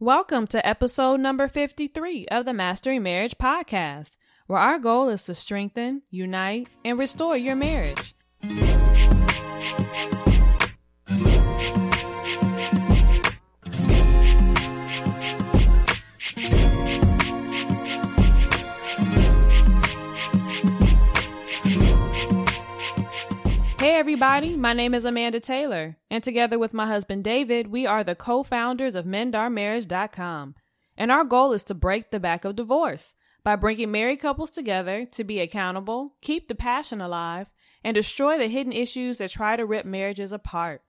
Welcome 0.00 0.46
to 0.48 0.66
episode 0.66 1.20
number 1.20 1.48
53 1.48 2.26
of 2.26 2.44
the 2.44 2.52
Mastering 2.52 3.02
Marriage 3.02 3.38
podcast, 3.38 4.18
where 4.46 4.58
our 4.58 4.78
goal 4.78 5.08
is 5.08 5.24
to 5.24 5.34
strengthen, 5.34 6.02
unite, 6.10 6.68
and 6.84 6.98
restore 6.98 7.34
your 7.34 7.56
marriage. 7.56 8.14
Hey, 23.96 24.00
everybody, 24.00 24.56
my 24.58 24.74
name 24.74 24.92
is 24.92 25.06
Amanda 25.06 25.40
Taylor, 25.40 25.96
and 26.10 26.22
together 26.22 26.58
with 26.58 26.74
my 26.74 26.86
husband 26.86 27.24
David, 27.24 27.68
we 27.68 27.86
are 27.86 28.04
the 28.04 28.14
co 28.14 28.42
founders 28.42 28.94
of 28.94 29.06
MendOurMarriage.com. 29.06 30.54
And 30.98 31.10
our 31.10 31.24
goal 31.24 31.54
is 31.54 31.64
to 31.64 31.74
break 31.74 32.10
the 32.10 32.20
back 32.20 32.44
of 32.44 32.56
divorce 32.56 33.14
by 33.42 33.56
bringing 33.56 33.90
married 33.90 34.20
couples 34.20 34.50
together 34.50 35.04
to 35.12 35.24
be 35.24 35.40
accountable, 35.40 36.14
keep 36.20 36.46
the 36.46 36.54
passion 36.54 37.00
alive, 37.00 37.46
and 37.82 37.94
destroy 37.94 38.36
the 38.36 38.48
hidden 38.48 38.74
issues 38.74 39.16
that 39.16 39.30
try 39.30 39.56
to 39.56 39.64
rip 39.64 39.86
marriages 39.86 40.30
apart. 40.30 40.82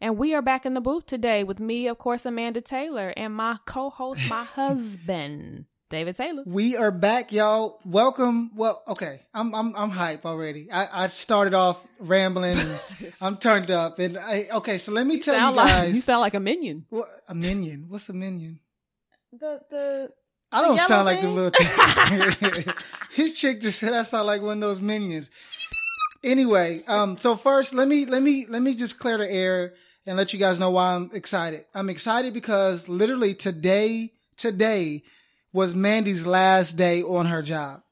And 0.00 0.18
we 0.18 0.34
are 0.34 0.42
back 0.42 0.66
in 0.66 0.74
the 0.74 0.80
booth 0.80 1.06
today 1.06 1.44
with 1.44 1.60
me, 1.60 1.86
of 1.86 1.98
course, 1.98 2.26
Amanda 2.26 2.60
Taylor, 2.60 3.14
and 3.16 3.36
my 3.36 3.58
co 3.66 3.88
host, 3.88 4.28
my 4.28 4.42
husband. 4.56 5.66
David 5.90 6.16
Taylor. 6.16 6.42
We 6.44 6.76
are 6.76 6.90
back, 6.90 7.32
y'all. 7.32 7.80
Welcome. 7.86 8.50
Well, 8.54 8.82
okay, 8.88 9.20
I'm 9.32 9.54
I'm 9.54 9.74
I'm 9.74 9.88
hype 9.90 10.26
already. 10.26 10.70
I, 10.70 11.04
I 11.04 11.06
started 11.08 11.54
off 11.54 11.82
rambling. 11.98 12.58
And 12.58 12.80
I'm 13.22 13.38
turned 13.38 13.70
up, 13.70 13.98
and 13.98 14.18
I 14.18 14.48
okay. 14.56 14.76
So 14.78 14.92
let 14.92 15.06
me 15.06 15.14
You 15.14 15.22
tell 15.22 15.34
you 15.34 15.56
guys. 15.56 15.84
like 15.86 15.94
you 15.94 16.00
sound 16.02 16.20
like 16.20 16.34
a 16.34 16.40
minion. 16.40 16.84
what, 16.90 17.08
a 17.26 17.34
minion. 17.34 17.86
What's 17.88 18.08
a 18.10 18.12
minion? 18.12 18.60
The 19.32 19.60
the 19.70 20.10
I 20.52 20.60
don't 20.60 20.76
yellow 20.76 20.88
sound 20.88 21.06
like 21.06 21.20
the 21.22 21.28
little 21.28 21.50
thing. 21.58 22.74
His 23.12 23.34
chick 23.34 23.62
just 23.62 23.78
said 23.78 23.94
I 23.94 24.02
sound 24.02 24.26
like 24.26 24.42
one 24.42 24.58
of 24.58 24.60
those 24.60 24.80
minions. 24.82 25.30
Anyway, 26.22 26.82
um, 26.86 27.16
so 27.16 27.34
first 27.34 27.72
let 27.72 27.88
me 27.88 28.04
let 28.04 28.22
me 28.22 28.44
let 28.46 28.60
me 28.60 28.74
just 28.74 28.98
clear 28.98 29.16
the 29.16 29.30
air 29.30 29.72
and 30.04 30.18
let 30.18 30.34
you 30.34 30.38
guys 30.38 30.58
know 30.58 30.70
why 30.70 30.94
I'm 30.94 31.10
excited. 31.14 31.64
I'm 31.74 31.88
excited 31.88 32.34
because 32.34 32.88
literally 32.90 33.34
today, 33.34 34.12
today 34.36 35.02
was 35.58 35.74
Mandy's 35.74 36.24
last 36.24 36.76
day 36.76 37.02
on 37.02 37.26
her 37.26 37.42
job. 37.42 37.82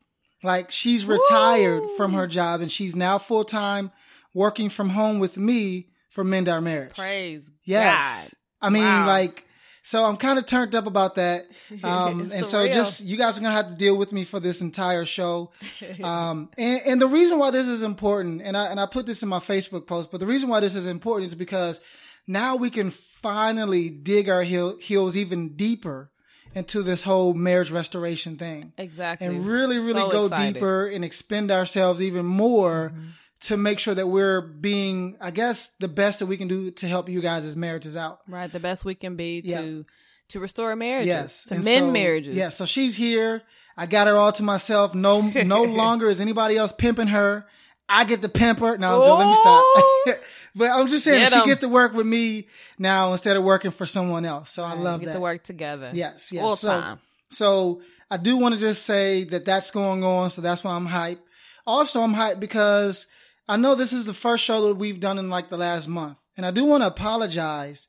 Like 0.45 0.71
she's 0.71 1.05
retired 1.05 1.83
Woo! 1.83 1.97
from 1.97 2.13
her 2.13 2.29
job 2.29 2.61
and 2.61 2.71
she's 2.71 2.95
now 2.95 3.19
full 3.19 3.43
time 3.43 3.91
working 4.33 4.69
from 4.69 4.91
home 4.91 5.19
with 5.19 5.37
me 5.37 5.89
for 6.09 6.23
Mend 6.23 6.49
Our 6.49 6.61
Marriage. 6.61 6.95
praise 6.95 7.43
Yes. 7.65 8.33
I 8.63 8.71
mean, 8.71 8.85
Wow. 8.85 9.09
like, 9.09 9.45
so 9.83 10.05
I'm 10.05 10.17
kind 10.17 10.39
of 10.39 10.47
turned 10.47 10.77
up 10.77 10.87
about 10.87 11.17
that. 11.17 11.49
Um, 11.83 12.31
and 12.33 12.47
so 12.47 12.65
just, 12.69 13.03
you 13.03 13.17
guys 13.17 13.37
are 13.37 13.41
going 13.41 13.51
to 13.51 13.57
have 13.57 13.71
to 13.71 13.75
deal 13.75 13.97
with 13.97 14.13
me 14.13 14.23
for 14.23 14.39
this 14.39 14.61
entire 14.61 15.05
show. 15.05 15.51
Um, 16.05 16.49
and, 16.57 16.81
and 16.87 17.03
the 17.03 17.09
reason 17.09 17.41
why 17.41 17.51
this 17.51 17.67
is 17.67 17.83
important, 17.83 18.43
and 18.43 18.57
I, 18.57 18.67
and 18.67 18.79
I 18.79 18.87
put 18.87 19.07
this 19.07 19.25
in 19.25 19.29
my 19.29 19.41
Facebook 19.41 19.89
post, 19.89 20.13
but 20.13 20.21
the 20.21 20.27
reason 20.27 20.49
why 20.49 20.61
this 20.61 20.77
is 20.77 20.87
important 20.87 21.27
is 21.27 21.35
because 21.35 21.81
now 22.29 22.55
we 22.55 22.71
can 22.71 22.91
finally 22.91 23.91
dig 23.91 24.29
our 24.29 24.43
heel, 24.45 24.79
heels 24.79 25.17
even 25.17 25.57
deeper 25.57 26.13
into 26.55 26.83
this 26.83 27.03
whole 27.03 27.35
marriage 27.35 27.71
restoration 27.71 28.37
thing 28.37 28.73
Exactly. 28.79 29.27
and 29.27 29.47
really, 29.47 29.77
really 29.79 30.01
So 30.01 30.11
go 30.11 30.25
excited. 30.27 30.55
deeper 30.55 30.87
and 30.87 31.05
expend 31.05 31.51
ourselves 31.51 32.01
even 32.03 32.25
more 32.27 32.93
Mm-hmm. 32.95 33.07
to 33.41 33.57
make 33.59 33.79
sure 33.79 33.95
that 33.95 34.09
we're 34.09 34.41
being, 34.41 35.17
I 35.21 35.31
guess, 35.31 35.69
the 35.79 35.89
best 35.89 36.21
that 36.21 36.27
we 36.27 36.37
can 36.39 36.49
do 36.49 36.71
to 36.71 36.89
help 36.89 37.09
you 37.11 37.21
guys' 37.21 37.45
as 37.45 37.55
marriages 37.57 37.95
out. 37.97 38.21
Right, 38.27 38.51
the 38.51 38.61
best 38.61 38.85
we 38.85 38.95
can 38.95 39.17
be 39.17 39.43
Yeah. 39.45 39.61
to 39.61 39.85
to 40.31 40.41
restore 40.41 40.75
marriages, 40.75 41.07
Yes, 41.07 41.45
to 41.45 41.55
and 41.55 41.65
mend 41.65 41.87
so- 41.87 41.91
marriages. 41.93 42.35
Yeah, 42.37 42.49
so 42.49 42.65
she's 42.67 42.97
here. 42.97 43.43
I 43.77 43.87
got 43.87 44.07
her 44.09 44.17
all 44.17 44.33
to 44.33 44.43
myself. 44.43 44.95
No, 44.95 45.21
no 45.21 45.63
longer 45.83 46.09
is 46.11 46.21
anybody 46.21 46.57
else 46.57 46.73
pimping 46.73 47.09
her. 47.09 47.47
I 47.89 48.05
get 48.05 48.23
to 48.23 48.29
pimp 48.29 48.59
her. 48.61 48.77
No, 48.79 49.03
I'm 49.03 49.07
joking. 49.07 49.19
let 49.19 49.27
me 49.27 49.35
Oh! 49.37 50.03
stop. 50.07 50.17
but 50.57 50.71
I'm 50.71 50.89
just 50.89 51.05
saying 51.05 51.21
Get 51.21 51.33
she 51.33 51.39
'em. 51.39 51.47
gets 51.47 51.61
to 51.61 51.69
work 51.69 51.93
with 51.93 52.07
me 52.07 52.49
now 52.79 53.13
instead 53.13 53.37
of 53.37 53.45
working 53.45 53.71
for 53.71 53.87
someone 53.87 54.25
else. 54.25 54.51
So 54.51 54.65
I 54.65 54.71
Right, 54.75 54.81
love 54.81 55.01
get 55.01 55.07
that. 55.07 55.13
to 55.15 55.21
work 55.21 55.43
together. 55.45 55.91
Yes, 55.95 56.33
yes. 56.33 56.43
Full 56.43 56.57
so, 56.57 56.69
time. 56.81 56.99
so 57.31 57.83
I 58.11 58.17
do 58.17 58.37
want 58.37 58.55
to 58.55 58.61
just 58.61 58.85
say 58.85 59.25
that 59.25 59.45
that's 59.45 59.71
going 59.71 60.03
on. 60.03 60.31
So 60.31 60.41
that's 60.41 60.65
why 60.65 60.73
I'm 60.73 60.89
hyped. 60.89 61.21
Also, 61.67 62.01
I'm 62.03 62.15
hyped 62.15 62.41
because 62.41 63.07
I 63.49 63.57
know 63.57 63.75
this 63.75 63.93
is 63.93 64.07
the 64.07 64.15
first 64.15 64.43
show 64.45 64.69
that 64.69 64.75
we've 64.77 64.99
done 65.01 65.19
in 65.19 65.31
like 65.31 65.51
the 65.51 65.57
last 65.59 65.87
month. 65.89 66.19
And 66.37 66.45
I 66.47 66.51
do 66.51 66.65
want 66.65 66.83
to 66.83 66.87
apologize 66.89 67.87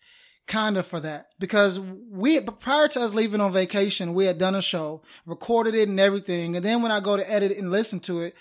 kind 0.48 0.78
of 0.78 0.88
for 0.88 1.00
that 1.02 1.28
because 1.40 1.80
we, 1.80 2.40
prior 2.40 2.88
to 2.88 3.02
us 3.02 3.14
leaving 3.14 3.42
on 3.42 3.52
vacation, 3.52 4.14
we 4.14 4.26
had 4.26 4.38
done 4.38 4.56
a 4.56 4.62
show, 4.62 5.02
recorded 5.26 5.76
it 5.76 5.90
and 5.90 6.00
everything. 6.00 6.56
And 6.56 6.64
then 6.64 6.82
when 6.82 6.92
I 6.92 7.00
go 7.02 7.18
to 7.18 7.32
edit 7.32 7.52
it 7.52 7.58
and 7.58 7.70
listen 7.70 8.00
to 8.02 8.22
it, 8.22 8.34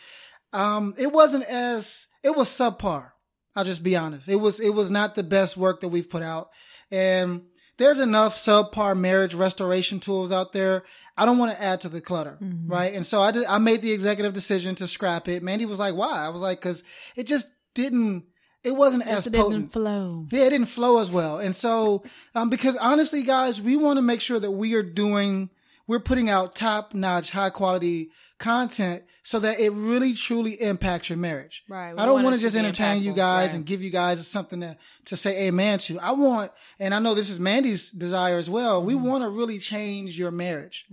um, 0.53 0.94
it 0.98 1.12
wasn't 1.12 1.44
as, 1.44 2.06
it 2.22 2.36
was 2.36 2.48
subpar. 2.48 3.10
I'll 3.56 3.65
just 3.65 3.83
be 3.83 3.97
honest. 3.97 4.28
It 4.28 4.37
was, 4.37 4.61
it 4.61 4.71
was 4.75 4.91
not 4.91 5.15
the 5.15 5.22
best 5.22 5.56
work 5.56 5.81
that 5.81 5.89
we've 5.89 6.09
put 6.09 6.22
out. 6.22 6.50
And 6.91 7.43
there's 7.78 7.99
enough 7.99 8.37
subpar 8.37 8.97
marriage 8.97 9.34
restoration 9.34 9.99
tools 9.99 10.31
out 10.31 10.53
there. 10.53 10.84
I 11.17 11.25
don't 11.25 11.39
want 11.39 11.56
to 11.56 11.62
add 11.62 11.81
to 11.81 11.89
the 11.89 12.00
clutter, 12.03 12.39
right? 12.66 12.93
And 12.93 13.05
so 13.06 13.22
I 13.22 13.31
did, 13.31 13.47
I 13.47 13.56
made 13.59 13.81
the 13.83 13.93
executive 13.93 14.34
decision 14.34 14.75
to 14.77 14.87
scrap 14.87 15.28
it. 15.28 15.43
Mandy 15.43 15.65
was 15.65 15.78
like, 15.78 15.95
why? 15.95 16.19
I 16.25 16.28
was 16.28 16.43
like, 16.43 16.61
cause 16.61 16.84
it 17.16 17.27
just 17.27 17.50
didn't, 17.75 18.27
it 18.62 18.77
wasn't 18.77 19.06
as 19.06 19.27
It 19.27 19.33
potent. 19.33 19.53
didn't 19.62 19.72
flow. 19.72 20.27
Yeah, 20.31 20.45
it 20.45 20.50
didn't 20.50 20.66
flow 20.69 20.99
as 20.99 21.11
well. 21.11 21.39
And 21.39 21.55
so, 21.56 22.05
um, 22.34 22.50
because 22.50 22.77
honestly, 22.77 23.22
guys, 23.22 23.62
we 23.62 23.77
want 23.77 23.97
to 23.97 24.03
make 24.03 24.21
sure 24.21 24.39
that 24.39 24.50
we 24.50 24.75
are 24.75 24.83
doing, 24.83 25.49
we're 25.88 26.00
putting 26.00 26.28
out 26.28 26.54
top 26.54 26.94
notch, 26.94 27.30
high 27.30 27.50
quality 27.50 28.10
content 28.38 29.02
so 29.22 29.38
that 29.41 29.58
it 29.58 29.70
really 29.72 30.12
truly 30.12 30.52
impacts 30.60 31.08
your 31.08 31.16
marriage. 31.16 31.64
Right. 31.69 31.92
We 31.94 31.98
I 31.98 32.06
don't 32.06 32.22
want 32.22 32.36
to 32.36 32.41
just 32.41 32.54
entertain 32.54 33.02
you 33.02 33.12
guys 33.14 33.48
Right. 33.50 33.56
and 33.56 33.64
give 33.66 33.82
you 33.82 33.91
guys 33.91 34.24
something 34.26 34.60
to, 34.60 34.76
to 35.06 35.16
say 35.16 35.47
amen 35.48 35.78
to. 35.80 35.98
I 36.00 36.12
want, 36.12 36.52
and 36.78 36.92
I 36.94 36.98
know 36.98 37.14
this 37.14 37.30
is 37.30 37.41
Mandy's 37.41 37.91
desire 37.91 38.36
as 38.38 38.48
well. 38.50 38.82
We 38.84 38.94
Mm-hmm. 38.94 39.06
want 39.08 39.24
to 39.24 39.30
really 39.30 39.58
change 39.58 40.19
your 40.19 40.30
marriage. 40.30 40.84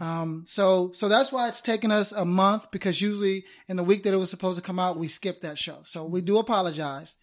Um, 0.00 0.44
so, 0.46 0.92
so 0.92 1.08
that's 1.08 1.30
why 1.30 1.48
it's 1.48 1.60
taken 1.60 1.92
us 1.92 2.10
a 2.12 2.24
month 2.24 2.70
because 2.70 3.00
usually 3.00 3.44
in 3.68 3.76
the 3.76 3.84
week 3.84 4.02
that 4.04 4.14
it 4.14 4.18
was 4.18 4.30
supposed 4.30 4.56
to 4.56 4.62
come 4.62 4.78
out, 4.78 4.98
we 4.98 5.06
skipped 5.08 5.42
that 5.42 5.58
show. 5.58 5.80
So 5.84 6.04
we 6.04 6.20
do 6.20 6.38
apologize. 6.38 7.16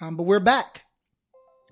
Um, 0.00 0.16
but 0.16 0.24
we're 0.24 0.40
back. 0.40 0.82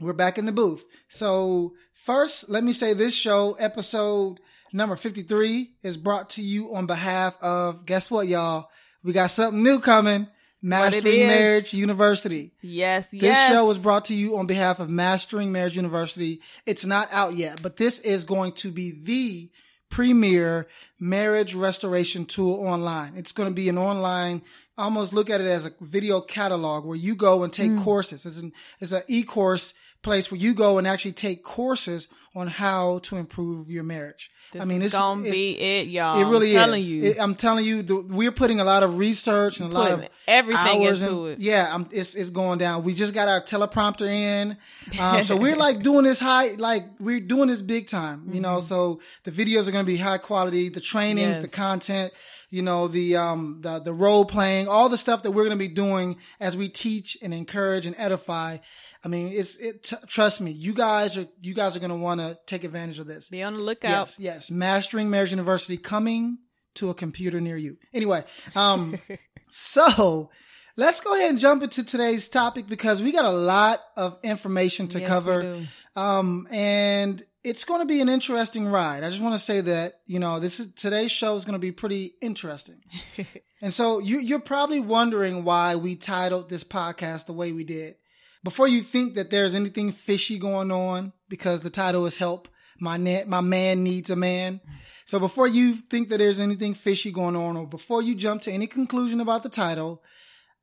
We're 0.00 0.12
back 0.12 0.38
in 0.38 0.46
the 0.46 0.52
booth. 0.52 0.84
So 1.08 1.74
first, 1.92 2.48
let 2.48 2.64
me 2.64 2.72
say 2.72 2.94
this 2.94 3.14
show, 3.14 3.52
episode 3.60 4.38
number 4.74 4.96
53 4.96 5.70
is 5.82 5.96
brought 5.96 6.30
to 6.30 6.42
you 6.42 6.74
on 6.74 6.84
behalf 6.86 7.38
of, 7.40 7.86
guess 7.86 8.10
what, 8.10 8.26
y'all? 8.28 8.68
We 9.02 9.12
got 9.12 9.30
something 9.30 9.62
new 9.62 9.80
coming. 9.80 10.26
Mastering. 10.60 11.26
Marriage 11.26 11.74
University. 11.74 12.52
Yes, 12.62 13.08
This 13.08 13.22
yes. 13.22 13.48
This 13.48 13.54
show 13.56 13.66
was 13.66 13.76
brought 13.78 14.06
to 14.06 14.14
you 14.14 14.38
on 14.38 14.46
behalf 14.46 14.80
of 14.80 14.88
Mastering 14.88 15.52
Marriage 15.52 15.76
University. 15.76 16.40
It's 16.64 16.86
not 16.86 17.08
out 17.12 17.34
yet, 17.36 17.60
but 17.62 17.76
this 17.76 17.98
is 18.00 18.24
going 18.24 18.52
to 18.52 18.70
be 18.70 18.90
the 18.90 19.50
premier 19.90 20.66
marriage 20.98 21.54
restoration 21.54 22.24
tool 22.24 22.66
online. 22.66 23.12
It's 23.16 23.32
going 23.32 23.48
to 23.50 23.54
be 23.54 23.68
an 23.68 23.76
online, 23.78 24.40
almost 24.78 25.12
look 25.12 25.28
at 25.28 25.40
it 25.42 25.46
as 25.46 25.66
a 25.66 25.72
video 25.82 26.22
catalog 26.22 26.84
where 26.86 26.96
you 26.96 27.14
go 27.14 27.44
and 27.44 27.52
take 27.52 27.70
Mm. 27.70 27.84
courses. 27.84 28.24
It's 28.24 28.38
an, 28.38 28.52
it's 28.80 28.92
an 28.92 29.02
e-course 29.06 29.74
place 30.04 30.30
where 30.30 30.40
you 30.40 30.54
go 30.54 30.78
and 30.78 30.86
actually 30.86 31.12
take 31.12 31.42
courses 31.42 32.06
on 32.36 32.48
how 32.48 32.98
to 32.98 33.14
improve 33.16 33.70
your 33.70 33.84
marriage. 33.84 34.28
This 34.52 34.60
I 34.60 34.64
mean, 34.64 34.82
is 34.82 34.90
this 34.90 35.00
gonna 35.00 35.20
is, 35.22 35.26
it's- 35.28 35.40
be 35.40 35.50
it, 35.58 35.86
y'all. 35.88 36.20
it 36.20 36.24
really 36.28 36.56
I'm 36.58 36.64
telling 36.64 36.80
is. 36.80 36.90
you. 36.92 37.02
It- 37.04 37.20
I'm 37.20 37.34
telling 37.36 37.64
you, 37.64 37.82
the, 37.82 37.96
we're 38.10 38.32
putting 38.32 38.58
a 38.58 38.64
lot 38.64 38.82
of 38.82 38.98
research 38.98 39.60
and 39.60 39.70
a 39.70 39.72
lot 39.74 39.92
of 39.92 40.08
everything 40.26 40.84
hours 40.84 41.02
into 41.02 41.26
in- 41.26 41.32
it. 41.34 41.38
Yeah, 41.40 41.68
I'm, 41.72 41.88
it's 41.92 42.16
it's 42.16 42.30
going 42.30 42.58
down. 42.58 42.82
We 42.82 42.92
just 42.92 43.14
got 43.14 43.28
our 43.28 43.40
teleprompter 43.40 44.08
in, 44.08 44.56
um, 44.98 45.22
so 45.22 45.36
we're 45.36 45.54
like 45.66 45.82
doing 45.82 46.04
this 46.04 46.18
high, 46.18 46.54
like 46.58 46.84
we're 46.98 47.20
doing 47.20 47.48
this 47.48 47.62
big 47.62 47.86
time. 47.86 48.24
You 48.26 48.40
know, 48.40 48.58
so 48.60 49.00
the 49.22 49.30
videos 49.30 49.68
are 49.68 49.72
going 49.72 49.84
to 49.86 49.90
be 49.92 49.96
high 49.96 50.18
quality. 50.18 50.68
The 50.70 50.80
trainings, 50.80 51.14
Mm-hmm. 51.24 51.32
Yes. 51.34 51.42
the 51.42 51.48
content, 51.48 52.12
you 52.54 52.62
know, 52.62 52.86
the 52.86 53.16
um 53.16 53.58
the 53.62 53.80
the 53.80 53.92
role 53.92 54.24
playing, 54.24 54.68
all 54.68 54.88
the 54.88 54.96
stuff 54.96 55.24
that 55.24 55.32
we're 55.32 55.42
going 55.42 55.58
to 55.58 55.68
be 55.68 55.68
doing 55.68 56.18
as 56.38 56.56
we 56.56 56.68
teach 56.68 57.18
and 57.20 57.34
encourage 57.34 57.84
and 57.84 57.96
edify. 57.98 58.58
I 59.04 59.08
mean, 59.08 59.32
it's 59.32 59.56
it. 59.56 59.82
T- 59.82 59.96
trust 60.06 60.40
me, 60.40 60.52
you 60.52 60.72
guys 60.72 61.18
are 61.18 61.26
you 61.42 61.52
guys 61.52 61.74
are 61.74 61.80
going 61.80 61.90
to 61.90 61.96
want 61.96 62.20
to 62.20 62.38
take 62.46 62.62
advantage 62.62 63.00
of 63.00 63.08
this. 63.08 63.28
Be 63.28 63.42
on 63.42 63.54
the 63.54 63.58
lookout. 63.58 63.90
Yes, 63.90 64.20
yes. 64.20 64.50
Mastering 64.52 65.10
Marriage 65.10 65.32
University 65.32 65.76
coming 65.76 66.38
to 66.74 66.90
a 66.90 66.94
computer 66.94 67.40
near 67.40 67.56
you. 67.56 67.76
Anyway, 67.92 68.24
um, 68.54 68.98
so 69.50 70.30
let's 70.76 71.00
go 71.00 71.12
ahead 71.16 71.30
and 71.30 71.40
jump 71.40 71.64
into 71.64 71.82
today's 71.82 72.28
topic 72.28 72.68
because 72.68 73.02
we 73.02 73.10
got 73.10 73.24
a 73.24 73.32
lot 73.32 73.80
of 73.96 74.16
information 74.22 74.86
to 74.88 75.00
Yes, 75.00 75.08
cover. 75.08 75.66
Um, 75.96 76.46
and 76.52 77.20
it's 77.44 77.64
going 77.64 77.80
to 77.80 77.86
be 77.86 78.00
an 78.00 78.08
interesting 78.08 78.66
ride. 78.66 79.04
I 79.04 79.10
just 79.10 79.20
want 79.20 79.34
to 79.34 79.38
say 79.38 79.60
that, 79.60 80.00
you 80.06 80.18
know, 80.18 80.40
this 80.40 80.58
is 80.58 80.72
today's 80.72 81.12
show 81.12 81.36
is 81.36 81.44
going 81.44 81.52
to 81.52 81.58
be 81.58 81.72
pretty 81.72 82.14
interesting. 82.22 82.80
and 83.62 83.72
so 83.72 83.98
you, 83.98 84.18
you're 84.18 84.40
probably 84.40 84.80
wondering 84.80 85.44
why 85.44 85.76
we 85.76 85.94
titled 85.94 86.48
this 86.48 86.64
podcast 86.64 87.26
the 87.26 87.34
way 87.34 87.52
we 87.52 87.62
did. 87.62 87.96
Before 88.42 88.66
you 88.66 88.82
think 88.82 89.14
that 89.14 89.30
there's 89.30 89.54
anything 89.54 89.92
fishy 89.92 90.38
going 90.38 90.72
on 90.72 91.12
because 91.28 91.62
the 91.62 91.70
title 91.70 92.06
is 92.06 92.16
help 92.16 92.48
My 92.80 92.96
na- 92.96 93.24
my 93.26 93.40
man 93.40 93.84
needs 93.84 94.10
a 94.10 94.16
man. 94.16 94.60
So 95.04 95.18
before 95.18 95.46
you 95.46 95.74
think 95.74 96.08
that 96.08 96.18
there's 96.18 96.40
anything 96.40 96.74
fishy 96.74 97.10
going 97.10 97.36
on, 97.36 97.56
or 97.56 97.66
before 97.66 98.02
you 98.02 98.14
jump 98.14 98.42
to 98.42 98.52
any 98.52 98.66
conclusion 98.66 99.20
about 99.20 99.42
the 99.42 99.50
title, 99.50 100.02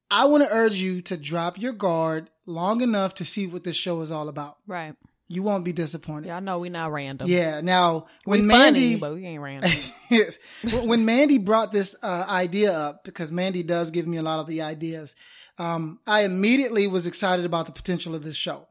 I 0.10 0.26
want 0.26 0.44
to 0.44 0.52
urge 0.52 0.76
you 0.76 1.02
to 1.04 1.18
drop 1.18 1.60
your 1.60 1.74
guard 1.74 2.30
long 2.46 2.82
enough 2.82 3.16
to 3.16 3.26
see 3.26 3.46
what 3.48 3.64
this 3.64 3.76
show 3.76 4.02
is 4.02 4.12
all 4.12 4.30
about. 4.30 4.58
Right. 4.68 4.96
You 5.32 5.44
won't 5.44 5.64
be 5.64 5.72
disappointed. 5.72 6.28
Y'all 6.28 6.42
know 6.42 6.60
we 6.60 6.70
not 6.70 6.92
random. 6.92 7.30
Yeah. 7.30 7.62
Now, 7.62 8.08
when 8.26 8.42
we 8.42 8.46
Mandy, 8.46 8.80
funny, 8.80 8.96
but 8.98 9.14
we 9.14 9.26
ain't 9.26 9.42
random. 9.42 9.72
yes, 10.10 10.38
when 10.84 11.06
Mandy 11.06 11.38
brought 11.38 11.72
this 11.72 11.96
uh, 12.04 12.26
idea 12.28 12.74
up, 12.74 13.06
because 13.06 13.32
Mandy 13.32 13.64
does 13.64 13.92
give 13.92 14.06
me 14.08 14.18
a 14.18 14.22
lot 14.22 14.40
of 14.40 14.48
the 14.48 14.62
ideas, 14.62 15.16
um, 15.58 16.00
I 16.06 16.24
immediately 16.24 16.88
was 16.88 17.08
excited 17.08 17.46
about 17.46 17.66
the 17.66 17.72
potential 17.72 18.14
of 18.14 18.24
this 18.24 18.36
show, 18.36 18.68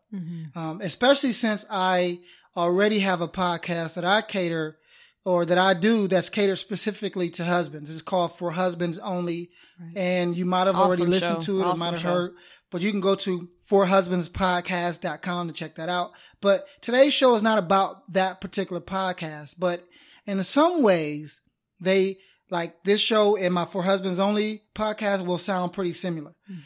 um, 0.55 0.81
especially 0.83 1.33
since 1.33 1.65
I 1.71 2.21
already 2.57 2.99
have 2.99 3.21
a 3.21 3.29
podcast 3.29 3.95
that 3.95 4.05
I 4.05 4.23
cater 4.23 4.77
or 5.25 5.45
that 5.45 5.59
I 5.59 5.75
do 5.75 6.09
that's 6.09 6.29
catered 6.31 6.59
specifically 6.59 7.31
to 7.31 7.45
husbands. 7.45 7.91
It's 7.91 8.03
called 8.03 8.37
For 8.37 8.51
Husbands 8.53 8.99
Only, 8.99 9.51
and 9.95 10.37
you 10.37 10.45
might 10.45 10.67
have 10.67 10.77
already 10.77 11.05
listened 11.05 11.45
show. 11.45 11.59
to 11.59 11.61
it 11.61 11.67
or 11.67 11.77
might 11.77 11.93
have 11.93 12.01
show. 12.01 12.09
heard. 12.09 12.33
But 12.71 12.83
you 12.83 12.91
can 12.91 13.01
go 13.01 13.17
to 13.17 13.49
forhusbandspodcast.com 13.69 15.49
to 15.49 15.53
check 15.53 15.77
that 15.77 15.89
out. 15.89 16.13
But 16.41 16.67
today's 16.81 17.13
show 17.13 17.35
is 17.35 17.43
not 17.43 17.59
about 17.59 18.13
that 18.13 18.41
particular 18.41 18.81
podcast, 18.81 19.57
but 19.59 19.85
in 20.27 20.43
some 20.43 20.83
ways, 20.83 21.41
they 21.81 22.19
like 22.51 22.83
this 22.85 23.01
show 23.01 23.37
and 23.37 23.55
my 23.55 23.65
For 23.65 23.83
Husbands 23.83 24.19
Only 24.21 24.63
podcast 24.75 25.25
will 25.25 25.39
sound 25.39 25.73
pretty 25.73 25.93
similar. 25.93 26.33
Hmm. 26.47 26.59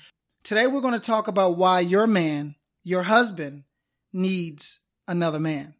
Today, 0.43 0.67
we're 0.67 0.81
going 0.83 0.95
to 0.95 1.00
talk 1.00 1.27
about 1.29 1.57
why 1.57 1.81
your 1.81 2.07
man, 2.07 2.55
your 2.83 3.03
husband, 3.05 3.65
needs 4.12 4.81
another 5.09 5.41
man. 5.41 5.75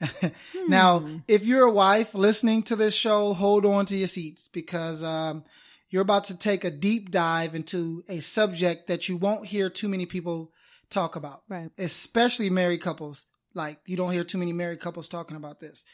now, 0.68 1.06
if 1.26 1.44
you're 1.44 1.66
a 1.66 1.70
wife 1.70 2.14
listening 2.14 2.62
to 2.64 2.76
this 2.76 2.94
show, 2.94 3.32
hold 3.34 3.64
on 3.64 3.86
to 3.86 3.96
your 3.96 4.08
seats 4.08 4.48
because 4.48 5.02
um, 5.02 5.44
you're 5.90 6.02
about 6.02 6.24
to 6.24 6.38
take 6.38 6.64
a 6.64 6.70
deep 6.70 7.10
dive 7.10 7.54
into 7.54 8.04
a 8.08 8.20
subject 8.20 8.88
that 8.88 9.08
you 9.08 9.16
won't 9.16 9.46
hear 9.46 9.70
too 9.70 9.88
many 9.88 10.06
people 10.06 10.52
talk 10.90 11.16
about, 11.16 11.42
Right. 11.48 11.70
especially 11.78 12.50
married 12.50 12.82
couples. 12.82 13.26
Like, 13.54 13.78
you 13.86 13.96
don't 13.96 14.12
hear 14.12 14.24
too 14.24 14.38
many 14.38 14.52
married 14.52 14.80
couples 14.80 15.08
talking 15.08 15.36
about 15.36 15.60
this. 15.60 15.84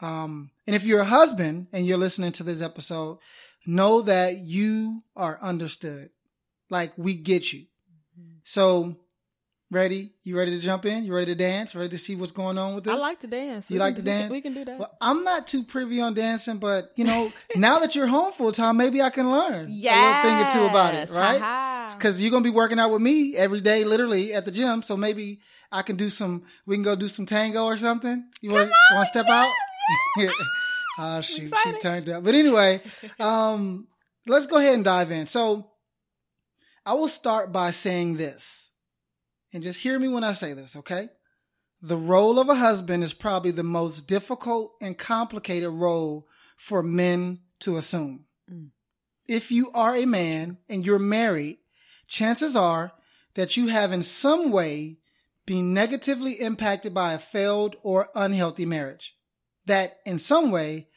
Um, 0.00 0.50
and 0.66 0.74
if 0.74 0.84
you're 0.84 1.00
a 1.00 1.04
husband 1.04 1.68
and 1.72 1.86
you're 1.86 1.98
listening 1.98 2.32
to 2.32 2.42
this 2.42 2.60
episode, 2.60 3.18
know 3.64 4.02
that 4.02 4.38
you 4.38 5.04
are 5.14 5.38
understood. 5.40 6.10
Like, 6.68 6.92
we 6.96 7.14
get 7.14 7.52
you. 7.52 7.66
So, 8.42 8.96
ready? 9.72 10.12
You 10.22 10.36
ready 10.38 10.52
to 10.52 10.60
jump 10.60 10.84
in? 10.84 11.04
You 11.04 11.14
ready 11.14 11.26
to 11.26 11.34
dance? 11.34 11.74
Ready 11.74 11.88
to 11.88 11.98
see 11.98 12.14
what's 12.14 12.30
going 12.30 12.58
on 12.58 12.74
with 12.74 12.84
this? 12.84 12.92
I 12.94 12.96
like 12.98 13.20
to 13.20 13.26
dance. 13.26 13.68
You 13.70 13.74
We 13.74 13.80
like 13.80 13.96
can- 13.96 14.04
to 14.04 14.10
we 14.10 14.12
can- 14.14 14.20
dance? 14.20 14.32
We 14.32 14.40
can 14.40 14.54
do 14.54 14.64
that. 14.66 14.78
Well, 14.78 14.96
I'm 15.00 15.24
not 15.24 15.46
too 15.48 15.64
privy 15.64 16.00
on 16.00 16.14
dancing, 16.14 16.58
but 16.58 16.92
you 16.94 17.04
know, 17.04 17.32
now 17.56 17.78
that 17.80 17.94
you're 17.96 18.06
home 18.06 18.32
full 18.32 18.52
time, 18.52 18.76
maybe 18.76 19.02
I 19.02 19.10
can 19.10 19.30
learn 19.32 19.70
a 19.70 20.02
little 20.06 20.22
thing 20.22 20.38
or 20.38 20.48
two 20.52 20.64
about 20.70 20.94
it, 20.94 21.10
right? 21.10 21.88
Because 21.96 22.20
you're 22.22 22.30
gonna 22.30 22.44
be 22.44 22.50
working 22.50 22.78
out 22.78 22.90
with 22.92 23.02
me 23.02 23.34
every 23.36 23.60
day, 23.60 23.84
literally 23.84 24.32
at 24.34 24.44
the 24.44 24.50
gym. 24.52 24.82
So 24.82 24.96
maybe 24.96 25.40
I 25.72 25.82
can 25.82 25.96
do 25.96 26.10
some. 26.10 26.44
We 26.66 26.76
can 26.76 26.82
go 26.84 26.94
do 26.94 27.08
some 27.08 27.26
tango 27.26 27.64
or 27.64 27.76
something. 27.76 28.24
You 28.40 28.50
want 28.52 28.70
to 28.70 29.06
step 29.06 29.26
out? 29.28 29.50
oh 30.98 31.20
shoot, 31.22 31.52
she 31.62 31.72
turned 31.80 32.08
up. 32.10 32.22
But 32.24 32.34
anyway, 32.34 32.82
um, 33.18 33.86
let's 34.26 34.46
go 34.46 34.58
ahead 34.58 34.74
and 34.74 34.84
dive 34.84 35.10
in. 35.10 35.26
So 35.26 35.70
I 36.84 36.94
will 36.94 37.08
start 37.08 37.52
by 37.52 37.70
saying 37.70 38.16
this, 38.16 38.70
and 39.52 39.62
just 39.62 39.80
hear 39.80 39.98
me 39.98 40.08
when 40.08 40.24
I 40.24 40.32
say 40.32 40.52
this, 40.52 40.76
okay? 40.76 41.08
The 41.80 41.96
role 41.96 42.38
of 42.38 42.48
a 42.48 42.54
husband 42.54 43.02
is 43.02 43.12
probably 43.12 43.50
the 43.50 43.62
most 43.62 44.06
difficult 44.06 44.74
and 44.80 44.96
complicated 44.96 45.70
role 45.70 46.28
for 46.56 46.82
men 46.82 47.40
to 47.60 47.76
assume. 47.76 48.26
Mm. 48.50 48.70
If 49.28 49.50
you 49.50 49.70
are 49.72 49.96
a 49.96 50.04
man 50.04 50.58
and 50.68 50.86
you're 50.86 50.98
married, 50.98 51.58
chances 52.06 52.54
are 52.54 52.92
that 53.34 53.56
you 53.56 53.68
have 53.68 53.92
in 53.92 54.02
some 54.02 54.50
way 54.50 54.98
been 55.46 55.74
negatively 55.74 56.34
impacted 56.34 56.94
by 56.94 57.14
a 57.14 57.18
failed 57.18 57.76
or 57.82 58.08
unhealthy 58.14 58.66
marriage. 58.66 59.16
That 59.66 59.98
in 60.06 60.18
some 60.18 60.50
way 60.50 60.88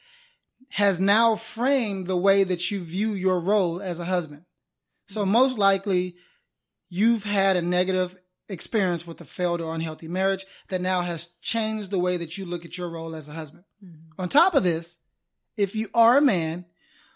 has 0.70 1.00
now 1.00 1.36
framed 1.36 2.06
the 2.06 2.16
way 2.16 2.44
that 2.44 2.70
you 2.70 2.82
view 2.82 3.12
your 3.12 3.40
role 3.40 3.80
as 3.80 3.98
a 3.98 4.04
husband. 4.04 4.44
So 5.08 5.22
mm-hmm. 5.22 5.32
most 5.32 5.58
likely 5.58 6.16
you've 6.88 7.24
had 7.24 7.56
a 7.56 7.62
negative 7.62 8.16
experience 8.48 9.06
with 9.06 9.20
a 9.20 9.24
failed 9.24 9.60
or 9.60 9.74
unhealthy 9.74 10.08
marriage 10.08 10.44
that 10.68 10.80
now 10.80 11.00
has 11.00 11.30
changed 11.42 11.90
the 11.90 11.98
way 11.98 12.16
that 12.16 12.38
you 12.38 12.46
look 12.46 12.64
at 12.64 12.78
your 12.78 12.88
role 12.88 13.14
as 13.14 13.28
a 13.28 13.32
husband. 13.32 13.64
Mm-hmm. 13.84 14.20
On 14.20 14.28
top 14.28 14.54
of 14.54 14.62
this, 14.62 14.98
if 15.56 15.74
you 15.74 15.88
are 15.94 16.18
a 16.18 16.22
man, 16.22 16.66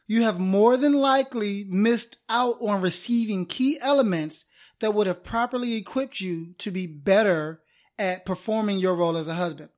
you 0.07 0.23
have 0.23 0.41
more 0.41 0.77
than 0.77 0.95
likely 0.95 1.65
missed 1.69 2.17
out 2.29 2.57
on 2.61 2.81
receiving 2.81 3.47
key 3.47 3.79
elements 3.81 4.45
that 4.81 4.93
would 4.93 5.07
have 5.07 5.23
properly 5.23 5.75
equipped 5.75 6.21
you 6.21 6.55
to 6.59 6.71
be 6.71 6.87
better 6.87 7.61
at 7.99 8.27
performing 8.27 8.79
your 8.79 8.97
role 8.97 9.17
as 9.17 9.29
a 9.29 9.35
husband. 9.35 9.69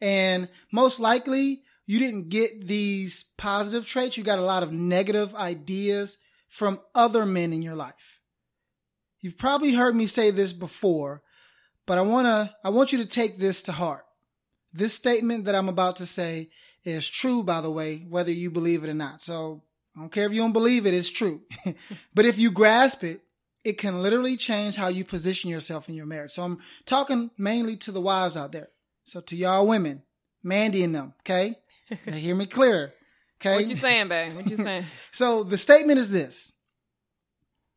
And 0.00 0.48
most 0.72 1.00
likely, 1.00 1.62
you 1.86 1.98
didn't 1.98 2.28
get 2.28 2.66
these 2.66 3.24
positive 3.36 3.86
traits. 3.86 4.16
You 4.16 4.24
got 4.24 4.38
a 4.38 4.42
lot 4.42 4.62
of 4.62 4.72
negative 4.72 5.34
ideas 5.34 6.18
from 6.48 6.80
other 6.94 7.26
men 7.26 7.52
in 7.52 7.62
your 7.62 7.74
life. 7.74 8.21
You've 9.22 9.38
probably 9.38 9.72
heard 9.72 9.94
me 9.94 10.08
say 10.08 10.32
this 10.32 10.52
before, 10.52 11.22
but 11.86 11.96
I 11.96 12.02
want 12.02 12.26
to 12.26 12.54
I 12.64 12.70
want 12.70 12.92
you 12.92 12.98
to 12.98 13.06
take 13.06 13.38
this 13.38 13.62
to 13.62 13.72
heart. 13.72 14.04
This 14.72 14.94
statement 14.94 15.44
that 15.44 15.54
I'm 15.54 15.68
about 15.68 15.96
to 15.96 16.06
say 16.06 16.50
is 16.84 17.08
true 17.08 17.44
by 17.44 17.60
the 17.60 17.70
way, 17.70 18.04
whether 18.08 18.32
you 18.32 18.50
believe 18.50 18.82
it 18.82 18.90
or 18.90 18.94
not. 18.94 19.22
So, 19.22 19.62
I 19.96 20.00
don't 20.00 20.10
care 20.10 20.26
if 20.26 20.32
you 20.32 20.40
don't 20.40 20.52
believe 20.52 20.86
it, 20.86 20.94
it's 20.94 21.10
true. 21.10 21.42
but 22.14 22.24
if 22.24 22.38
you 22.38 22.50
grasp 22.50 23.04
it, 23.04 23.20
it 23.62 23.78
can 23.78 24.02
literally 24.02 24.36
change 24.36 24.74
how 24.74 24.88
you 24.88 25.04
position 25.04 25.50
yourself 25.50 25.88
in 25.88 25.94
your 25.94 26.06
marriage. 26.06 26.32
So 26.32 26.42
I'm 26.42 26.58
talking 26.84 27.30
mainly 27.38 27.76
to 27.76 27.92
the 27.92 28.00
wives 28.00 28.36
out 28.36 28.50
there. 28.52 28.70
So 29.04 29.20
to 29.20 29.36
y'all 29.36 29.66
women, 29.66 30.02
Mandy 30.42 30.82
and 30.82 30.94
them, 30.94 31.14
okay? 31.20 31.56
Now 32.06 32.14
hear 32.14 32.34
me 32.34 32.46
clear. 32.46 32.92
Okay. 33.40 33.56
What 33.56 33.68
you 33.68 33.76
saying, 33.76 34.08
babe? 34.08 34.34
What 34.34 34.50
you 34.50 34.56
saying? 34.56 34.84
So 35.12 35.44
the 35.44 35.58
statement 35.58 35.98
is 35.98 36.10
this 36.10 36.52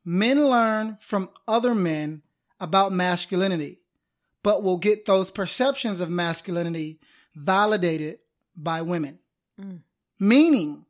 Men 0.08 0.48
learn 0.48 0.98
from 1.00 1.30
other 1.48 1.74
men 1.74 2.22
about 2.60 2.92
masculinity, 2.92 3.80
but 4.44 4.62
will 4.62 4.78
get 4.78 5.04
those 5.04 5.32
perceptions 5.32 6.00
of 6.00 6.08
masculinity 6.08 7.00
validated 7.34 8.20
by 8.56 8.82
women. 8.82 9.18
Mm. 9.60 9.80
Meaning, 10.20 10.86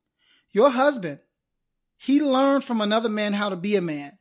your 0.53 0.71
husband, 0.71 1.21
he 1.97 2.21
learned 2.21 2.63
from 2.63 2.83
another 2.83 3.09
man 3.09 3.33
how 3.33 3.49
to 3.49 3.57
be 3.57 3.75
a 3.75 3.81
man. 3.81 4.19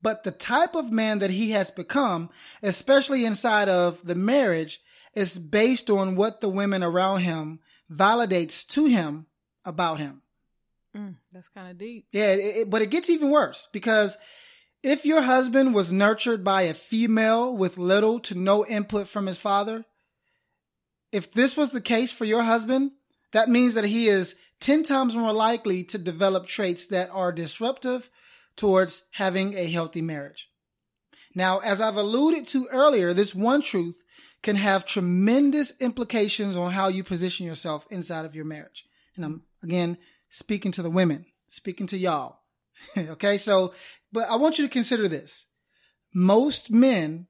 But 0.00 0.22
the 0.22 0.30
type 0.30 0.76
of 0.76 0.92
man 0.92 1.18
that 1.18 1.30
he 1.30 1.50
has 1.50 1.72
become, 1.72 2.30
especially 2.62 3.24
inside 3.24 3.68
of 3.68 4.00
the 4.06 4.14
marriage, 4.14 4.80
is 5.12 5.40
based 5.40 5.90
on 5.90 6.14
what 6.14 6.40
the 6.40 6.48
women 6.48 6.84
around 6.84 7.22
him 7.22 7.58
validates 7.92 8.64
to 8.68 8.86
him 8.86 9.26
about 9.64 9.98
him. 9.98 10.22
Mm, 10.96 11.14
that's 11.32 11.48
kind 11.48 11.70
of 11.70 11.78
deep. 11.78 12.06
Yeah, 12.12 12.32
it, 12.32 12.38
it- 12.38 12.70
but 12.70 12.82
it 12.82 12.90
gets 12.90 13.08
even 13.10 13.30
worse 13.30 13.68
because 13.72 14.18
if 14.82 15.04
your 15.04 15.22
husband 15.22 15.74
was 15.74 15.92
nurtured 15.92 16.42
by 16.42 16.62
a 16.62 16.74
female 16.74 17.54
with 17.56 17.78
little 17.78 18.18
to 18.20 18.34
no 18.34 18.64
input 18.66 19.06
from 19.08 19.26
his 19.26 19.36
father, 19.38 19.84
if 21.12 21.32
this 21.32 21.56
was 21.56 21.70
the 21.72 21.80
case 21.80 22.12
for 22.12 22.24
your 22.24 22.42
husband, 22.42 22.92
that 23.32 23.48
means 23.48 23.74
that 23.74 23.84
he 23.84 24.08
is 24.08 24.34
10 24.60 24.82
times 24.82 25.14
more 25.16 25.32
likely 25.32 25.84
to 25.84 25.98
develop 25.98 26.46
traits 26.46 26.86
that 26.88 27.10
are 27.10 27.32
disruptive 27.32 28.10
towards 28.56 29.04
having 29.12 29.54
a 29.54 29.66
healthy 29.70 30.02
marriage. 30.02 30.48
Now, 31.34 31.58
as 31.60 31.80
I've 31.80 31.96
alluded 31.96 32.46
to 32.48 32.66
earlier, 32.72 33.14
this 33.14 33.34
one 33.34 33.62
truth 33.62 34.02
can 34.42 34.56
have 34.56 34.84
tremendous 34.86 35.72
implications 35.80 36.56
on 36.56 36.72
how 36.72 36.88
you 36.88 37.04
position 37.04 37.46
yourself 37.46 37.86
inside 37.90 38.24
of 38.24 38.34
your 38.34 38.44
marriage. 38.44 38.84
And 39.16 39.24
I'm, 39.24 39.42
again, 39.62 39.98
speaking 40.30 40.72
to 40.72 40.82
the 40.82 40.90
women, 40.90 41.26
speaking 41.48 41.86
to 41.88 41.98
y'all. 41.98 42.38
okay, 42.96 43.36
so, 43.36 43.74
but 44.12 44.28
I 44.30 44.36
want 44.36 44.58
you 44.58 44.64
to 44.64 44.72
consider 44.72 45.08
this. 45.08 45.44
Most 46.14 46.70
men 46.70 47.26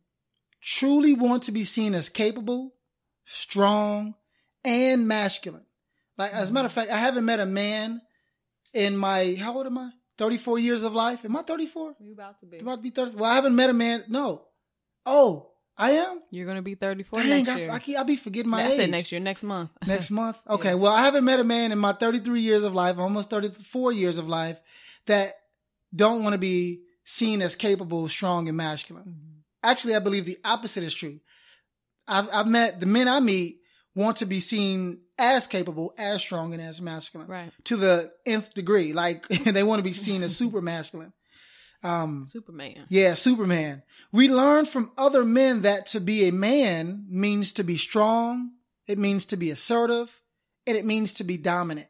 truly 0.62 1.14
want 1.14 1.42
to 1.45 1.52
be 1.52 1.64
seen 1.64 1.95
as 1.95 2.09
capable, 2.09 2.75
strong, 3.25 4.14
and 4.64 5.09
masculine. 5.09 5.66
Like, 6.16 6.33
as 6.33 6.50
a 6.50 6.52
matter 6.52 6.66
of 6.66 6.73
fact, 6.73 6.90
I 6.90 6.99
haven't 6.99 7.25
met 7.25 7.40
a 7.40 7.47
man 7.47 8.00
in 8.73 8.97
my, 8.97 9.37
how 9.38 9.57
old 9.57 9.66
am 9.66 9.78
I? 9.78 9.90
34 10.19 10.59
years 10.59 10.83
of 10.83 10.92
life. 10.92 11.25
Am 11.25 11.35
I 11.35 11.42
34? 11.42 11.95
You 11.99 12.12
about 12.12 12.38
to 12.40 12.47
be? 12.47 12.59
About 12.59 12.76
to 12.76 12.83
be 12.83 12.90
30. 12.90 13.16
Well, 13.16 13.30
I 13.30 13.35
haven't 13.35 13.57
met 13.57 13.71
a 13.71 13.73
man. 13.73 14.04
No. 14.09 14.42
Oh, 15.07 15.50
I 15.80 15.92
am? 15.92 16.20
You're 16.30 16.46
gonna 16.46 16.62
be 16.62 16.75
34 16.75 17.20
Dang, 17.20 17.28
next 17.30 17.49
I, 17.49 17.58
year. 17.58 17.70
I, 17.70 17.78
keep, 17.78 17.99
I 17.99 18.02
be 18.02 18.16
forgetting 18.16 18.50
my 18.50 18.62
That's 18.62 18.75
age. 18.75 18.80
it 18.80 18.90
next 18.90 19.12
year, 19.12 19.20
next 19.20 19.42
month. 19.42 19.70
Next 19.87 20.10
month? 20.10 20.37
Okay. 20.49 20.75
Well, 20.75 20.92
I 20.92 21.02
haven't 21.02 21.25
met 21.25 21.40
a 21.40 21.44
man 21.44 21.72
in 21.72 21.78
my 21.78 21.94
33 21.94 22.40
years 22.40 22.64
of 22.64 22.75
life, 22.75 22.99
almost 22.99 23.30
34 23.30 23.92
years 23.92 24.18
of 24.18 24.28
life, 24.28 24.60
that 25.06 25.34
don't 25.94 26.22
want 26.22 26.34
to 26.34 26.38
be 26.38 26.82
seen 27.04 27.40
as 27.40 27.54
capable, 27.54 28.06
strong, 28.08 28.46
and 28.49 28.56
masculine. 28.56 29.04
Mm-hmm. 29.04 29.38
Actually, 29.62 29.94
I 29.94 30.00
believe 30.00 30.26
the 30.26 30.38
opposite 30.44 30.84
is 30.84 30.94
true. 30.94 31.18
I've, 32.06 32.28
I've 32.32 32.46
met 32.46 32.80
the 32.80 32.87
men 32.87 33.08
I 33.08 33.20
meet 33.20 33.60
want 33.94 34.18
to 34.18 34.26
be 34.26 34.40
seen 34.40 35.00
as 35.18 35.46
capable, 35.46 35.94
as 35.99 36.20
strong, 36.20 36.52
and 36.52 36.62
as 36.62 36.80
masculine. 36.80 37.28
Right. 37.28 37.52
To 37.64 37.76
the 37.76 38.12
nth 38.26 38.54
degree. 38.54 38.92
Like 38.92 39.26
they 39.28 39.62
want 39.62 39.78
to 39.78 39.84
be 39.84 39.92
seen 39.92 40.22
as 40.22 40.37
super 40.37 40.60
masculine. 40.60 41.12
Um, 41.82 42.25
Superman. 42.26 42.84
yeah, 42.88 43.14
Superman. 43.14 43.82
We 44.12 44.28
learn 44.28 44.66
from 44.66 44.92
other 44.99 45.25
men 45.25 45.62
that 45.62 45.87
to 45.88 46.00
be 46.00 46.28
a 46.28 46.32
man 46.32 47.06
means 47.08 47.52
to 47.52 47.64
be 47.64 47.76
strong, 47.76 48.50
it 48.87 48.99
means 48.99 49.26
to 49.26 49.37
be 49.37 49.50
assertive, 49.50 50.20
and 50.66 50.76
it 50.76 50.84
means 50.84 51.14
to 51.14 51.25
be 51.25 51.37
dominant. 51.37 51.88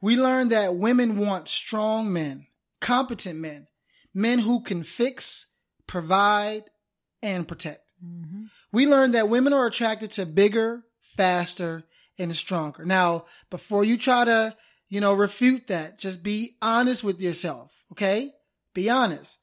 We 0.00 0.16
learn 0.16 0.48
that 0.48 0.76
women 0.76 1.18
want 1.18 1.48
strong 1.48 2.12
men, 2.12 2.46
competent 2.80 3.38
men, 3.38 3.68
men 4.14 4.38
who 4.38 4.62
can 4.62 4.82
fix, 4.82 5.46
provide, 5.86 6.64
and 7.22 7.46
protect. 7.46 7.92
Mm-hmm. 8.04 8.44
We 8.72 8.86
learn 8.86 9.12
that 9.12 9.28
women 9.28 9.52
are 9.52 9.66
attracted 9.66 10.12
to 10.12 10.26
bigger, 10.26 10.84
faster, 11.02 11.84
and 12.18 12.34
stronger. 12.34 12.84
Now, 12.84 13.26
before 13.50 13.84
you 13.84 13.96
try 13.96 14.24
to, 14.24 14.56
you 14.88 15.00
know, 15.00 15.14
refute 15.14 15.66
that, 15.68 15.98
just 15.98 16.22
be 16.22 16.56
honest 16.62 17.04
with 17.04 17.20
yourself, 17.20 17.84
okay? 17.92 18.32
Be 18.74 18.88
honest, 18.90 19.38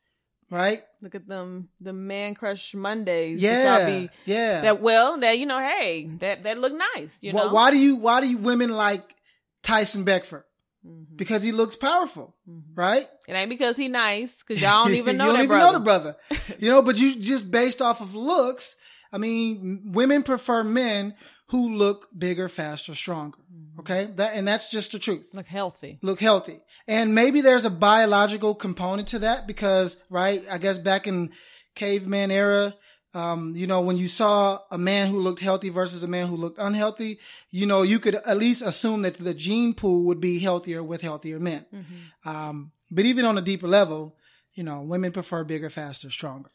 right? 0.49 0.81
Look 1.01 1.15
at 1.15 1.27
them, 1.27 1.69
the 1.81 1.93
man 1.93 2.33
crush 2.35 2.73
Mondays. 2.73 3.39
Yeah, 3.41 3.85
be 3.85 4.09
yeah. 4.25 4.61
that 4.61 4.81
well, 4.81 5.19
that 5.19 5.37
you 5.37 5.45
know, 5.45 5.59
hey, 5.59 6.09
that 6.19 6.43
that 6.43 6.57
look 6.59 6.73
nice. 6.95 7.17
You 7.21 7.33
Why- 7.33 7.43
know, 7.43 7.53
why 7.53 7.71
do 7.71 7.77
you 7.77 7.97
why 7.97 8.21
do 8.21 8.27
you 8.29 8.37
women 8.37 8.69
like 8.71 9.15
Tyson 9.63 10.03
Beckford? 10.03 10.43
Mhm. 10.85 11.17
Because 11.17 11.43
he 11.43 11.51
looks 11.51 11.75
powerful, 11.75 12.35
Mhm. 12.49 12.61
right? 12.75 13.07
It 13.27 13.33
ain't 13.33 13.49
because 13.49 13.75
he 13.75 13.87
nice, 13.89 14.33
because 14.37 14.61
y'all 14.61 14.85
don't 14.85 14.93
even 15.01 15.17
know 15.17 15.25
you 15.25 15.31
don't 15.33 15.39
even 15.43 15.47
brother. 15.49 15.65
know 15.65 15.73
the 15.79 15.83
brother. 15.83 16.15
you 16.59 16.69
know, 16.69 16.81
but 16.81 16.97
you 16.97 17.19
just 17.21 17.49
based 17.51 17.81
off 17.81 17.99
of 17.99 18.15
looks. 18.15 18.75
I 19.11 19.17
mean, 19.17 19.91
women 19.93 20.23
prefer 20.23 20.63
men 20.63 21.15
who 21.49 21.75
look 21.75 22.07
bigger, 22.17 22.49
faster, 22.49 22.93
stronger. 22.93 23.37
Mm-hmm. 23.53 23.79
Okay, 23.81 24.05
that 24.15 24.35
and 24.35 24.47
that's 24.47 24.69
just 24.69 24.91
the 24.91 24.99
truth. 24.99 25.31
Look 25.33 25.47
healthy. 25.47 25.99
Look 26.01 26.19
healthy, 26.19 26.59
and 26.87 27.15
maybe 27.15 27.41
there's 27.41 27.65
a 27.65 27.69
biological 27.69 28.55
component 28.55 29.09
to 29.09 29.19
that 29.19 29.47
because, 29.47 29.97
right? 30.09 30.43
I 30.51 30.57
guess 30.57 30.77
back 30.77 31.07
in 31.07 31.31
caveman 31.75 32.31
era, 32.31 32.73
um, 33.13 33.53
you 33.55 33.65
know, 33.65 33.81
when 33.81 33.97
you 33.97 34.07
saw 34.07 34.59
a 34.69 34.77
man 34.77 35.07
who 35.07 35.21
looked 35.21 35.39
healthy 35.39 35.69
versus 35.69 36.03
a 36.03 36.07
man 36.07 36.27
who 36.27 36.35
looked 36.35 36.59
unhealthy, 36.59 37.19
you 37.49 37.65
know, 37.65 37.81
you 37.81 37.99
could 37.99 38.15
at 38.15 38.37
least 38.37 38.61
assume 38.61 39.01
that 39.03 39.17
the 39.17 39.33
gene 39.33 39.73
pool 39.73 40.05
would 40.05 40.19
be 40.19 40.39
healthier 40.39 40.83
with 40.83 41.01
healthier 41.01 41.39
men. 41.39 41.65
Mm-hmm. 41.73 42.29
Um, 42.29 42.71
but 42.91 43.05
even 43.05 43.25
on 43.25 43.37
a 43.37 43.41
deeper 43.41 43.67
level, 43.67 44.15
you 44.53 44.63
know, 44.63 44.81
women 44.81 45.11
prefer 45.11 45.43
bigger, 45.43 45.69
faster, 45.69 46.09
stronger. 46.09 46.51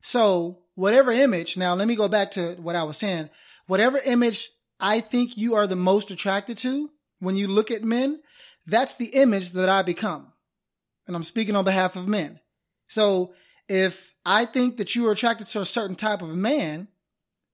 So 0.00 0.60
whatever 0.74 1.10
image, 1.12 1.56
now 1.56 1.74
let 1.74 1.88
me 1.88 1.96
go 1.96 2.08
back 2.08 2.30
to 2.32 2.54
what 2.54 2.76
I 2.76 2.84
was 2.84 2.96
saying. 2.96 3.30
Whatever 3.68 4.00
image 4.04 4.48
I 4.80 5.00
think 5.00 5.36
you 5.36 5.54
are 5.54 5.66
the 5.66 5.76
most 5.76 6.10
attracted 6.10 6.56
to 6.58 6.90
when 7.20 7.36
you 7.36 7.48
look 7.48 7.70
at 7.70 7.84
men, 7.84 8.20
that's 8.66 8.94
the 8.94 9.08
image 9.08 9.52
that 9.52 9.68
I 9.68 9.82
become. 9.82 10.32
And 11.06 11.14
I'm 11.14 11.22
speaking 11.22 11.54
on 11.54 11.64
behalf 11.64 11.94
of 11.94 12.08
men. 12.08 12.40
So 12.88 13.34
if 13.68 14.14
I 14.24 14.46
think 14.46 14.78
that 14.78 14.94
you 14.94 15.06
are 15.06 15.12
attracted 15.12 15.48
to 15.48 15.60
a 15.60 15.66
certain 15.66 15.96
type 15.96 16.22
of 16.22 16.34
man, 16.34 16.88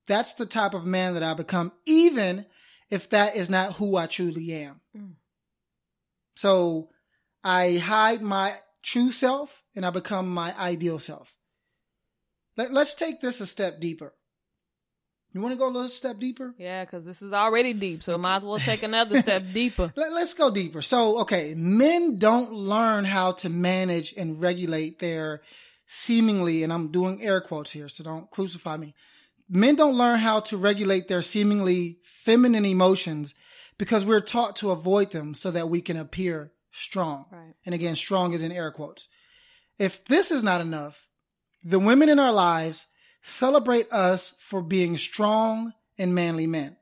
that's 0.06 0.34
the 0.34 0.46
type 0.46 0.72
of 0.72 0.86
man 0.86 1.14
that 1.14 1.24
I 1.24 1.34
become, 1.34 1.72
even 1.84 2.46
if 2.90 3.10
that 3.10 3.34
is 3.34 3.50
not 3.50 3.74
who 3.74 3.96
I 3.96 4.06
truly 4.06 4.52
am. 4.52 4.80
Mm. 4.96 5.14
So 6.36 6.90
I 7.42 7.78
hide 7.78 8.22
my 8.22 8.52
true 8.82 9.10
self 9.10 9.64
and 9.74 9.84
I 9.84 9.90
become 9.90 10.28
my 10.28 10.56
ideal 10.56 11.00
self. 11.00 11.34
Let, 12.56 12.72
let's 12.72 12.94
take 12.94 13.20
this 13.20 13.40
a 13.40 13.46
step 13.46 13.80
deeper. 13.80 14.14
You 15.34 15.40
want 15.40 15.52
to 15.52 15.58
go 15.58 15.66
a 15.66 15.68
little 15.68 15.88
step 15.88 16.20
deeper? 16.20 16.54
Yeah, 16.58 16.84
because 16.84 17.04
this 17.04 17.20
is 17.20 17.32
already 17.32 17.72
deep, 17.72 18.04
so 18.04 18.16
might 18.16 18.36
as 18.36 18.44
well 18.44 18.58
take 18.58 18.84
another 18.84 19.20
step 19.20 19.42
deeper. 19.52 19.92
Let, 19.96 20.12
let's 20.12 20.32
go 20.32 20.48
deeper. 20.48 20.80
So, 20.80 21.18
okay, 21.22 21.54
men 21.56 22.18
don't 22.18 22.52
learn 22.52 23.04
how 23.04 23.32
to 23.32 23.48
manage 23.48 24.14
and 24.16 24.40
regulate 24.40 25.00
their 25.00 25.42
seemingly, 25.86 26.62
and 26.62 26.72
I'm 26.72 26.92
doing 26.92 27.20
air 27.20 27.40
quotes 27.40 27.72
here, 27.72 27.88
so 27.88 28.04
don't 28.04 28.30
crucify 28.30 28.76
me. 28.76 28.94
Men 29.48 29.74
don't 29.74 29.96
learn 29.96 30.20
how 30.20 30.38
to 30.40 30.56
regulate 30.56 31.08
their 31.08 31.20
seemingly 31.20 31.98
feminine 32.04 32.64
emotions 32.64 33.34
because 33.76 34.04
we're 34.04 34.20
taught 34.20 34.54
to 34.56 34.70
avoid 34.70 35.10
them 35.10 35.34
so 35.34 35.50
that 35.50 35.68
we 35.68 35.80
can 35.80 35.96
appear 35.96 36.52
strong. 36.70 37.26
Right. 37.32 37.54
And 37.66 37.74
again, 37.74 37.96
strong 37.96 38.34
is 38.34 38.42
in 38.42 38.52
air 38.52 38.70
quotes. 38.70 39.08
If 39.80 40.04
this 40.04 40.30
is 40.30 40.44
not 40.44 40.60
enough, 40.60 41.08
the 41.64 41.80
women 41.80 42.08
in 42.08 42.20
our 42.20 42.32
lives 42.32 42.86
celebrate 43.24 43.90
us 43.90 44.34
for 44.38 44.62
being 44.62 44.96
strong 44.96 45.72
and 45.98 46.14
manly 46.14 46.46
men. 46.46 46.76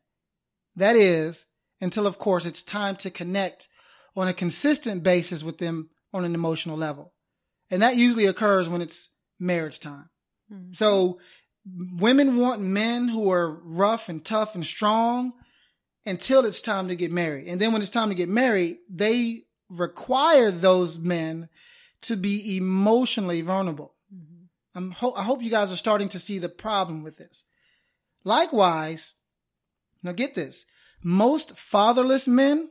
That 0.77 0.97
is, 0.97 1.45
until 1.81 2.07
of 2.07 2.19
course 2.19 2.45
it's 2.45 2.63
time 2.63 2.97
to 2.97 3.11
connect 3.11 3.69
on 4.17 4.29
a 4.29 4.35
consistent 4.35 5.03
basis 5.03 5.43
with 5.43 5.59
them 5.59 5.89
on 6.13 6.25
an 6.25 6.35
emotional 6.35 6.77
level. 6.77 7.15
And 7.71 7.81
that 7.81 7.97
usually 7.97 8.27
occurs 8.27 8.69
when 8.69 8.83
it's 8.83 9.09
marriage 9.39 9.81
time. 9.81 10.11
Mhm. 10.53 10.75
So 10.75 11.21
women 11.65 12.37
want 12.37 12.61
men 12.61 13.09
who 13.09 13.31
are 13.31 13.51
rough 13.51 14.09
and 14.09 14.25
tough 14.25 14.55
and 14.55 14.67
strong 14.67 15.33
until 16.05 16.45
it's 16.45 16.61
time 16.61 16.89
to 16.89 16.97
get 16.97 17.13
married. 17.13 17.47
And 17.47 17.61
then 17.61 17.73
when 17.73 17.81
it's 17.81 17.91
time 17.91 18.09
to 18.09 18.15
get 18.15 18.29
married, 18.29 18.79
they 18.91 19.45
require 19.71 20.51
those 20.51 20.99
men 20.99 21.49
to 22.03 22.17
be 22.17 22.57
emotionally 22.57 23.43
vulnerable. 23.43 23.92
I'm 24.75 24.91
ho- 24.93 25.14
I 25.17 25.23
hope 25.23 25.43
you 25.43 25.50
guys 25.50 25.73
are 25.73 25.76
starting 25.76 26.09
to 26.11 26.19
see 26.19 26.38
the 26.38 26.49
problem 26.49 27.02
with 27.02 27.19
this. 27.19 27.45
Likewise, 28.25 29.14
now 30.02 30.12
get 30.12 30.35
this. 30.35 30.64
Most 31.02 31.57
fatherless 31.57 32.29
men, 32.29 32.71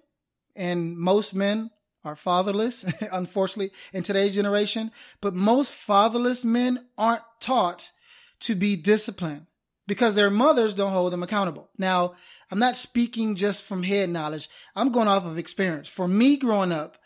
and 0.56 0.98
most 0.98 1.34
men 1.34 1.70
are 2.04 2.16
fatherless, 2.16 2.86
unfortunately, 3.12 3.72
in 3.94 4.04
today's 4.04 4.34
generation, 4.34 4.92
but 5.20 5.34
most 5.34 5.72
fatherless 5.72 6.44
men 6.44 6.86
aren't 6.98 7.24
taught 7.40 7.92
to 8.42 8.56
be 8.56 8.76
disciplined 8.76 9.46
because 9.88 10.16
their 10.16 10.30
mothers 10.30 10.74
don't 10.74 10.94
hold 10.94 11.14
them 11.14 11.24
accountable. 11.24 11.70
Now, 11.78 12.16
I'm 12.50 12.60
not 12.60 12.76
speaking 12.76 13.36
just 13.36 13.64
from 13.64 13.84
head 13.84 14.10
knowledge. 14.10 14.50
I'm 14.76 14.92
going 14.92 15.08
off 15.08 15.26
of 15.26 15.38
experience. 15.38 15.88
For 15.88 16.08
me 16.08 16.38
growing 16.38 16.72
up, 16.72 16.98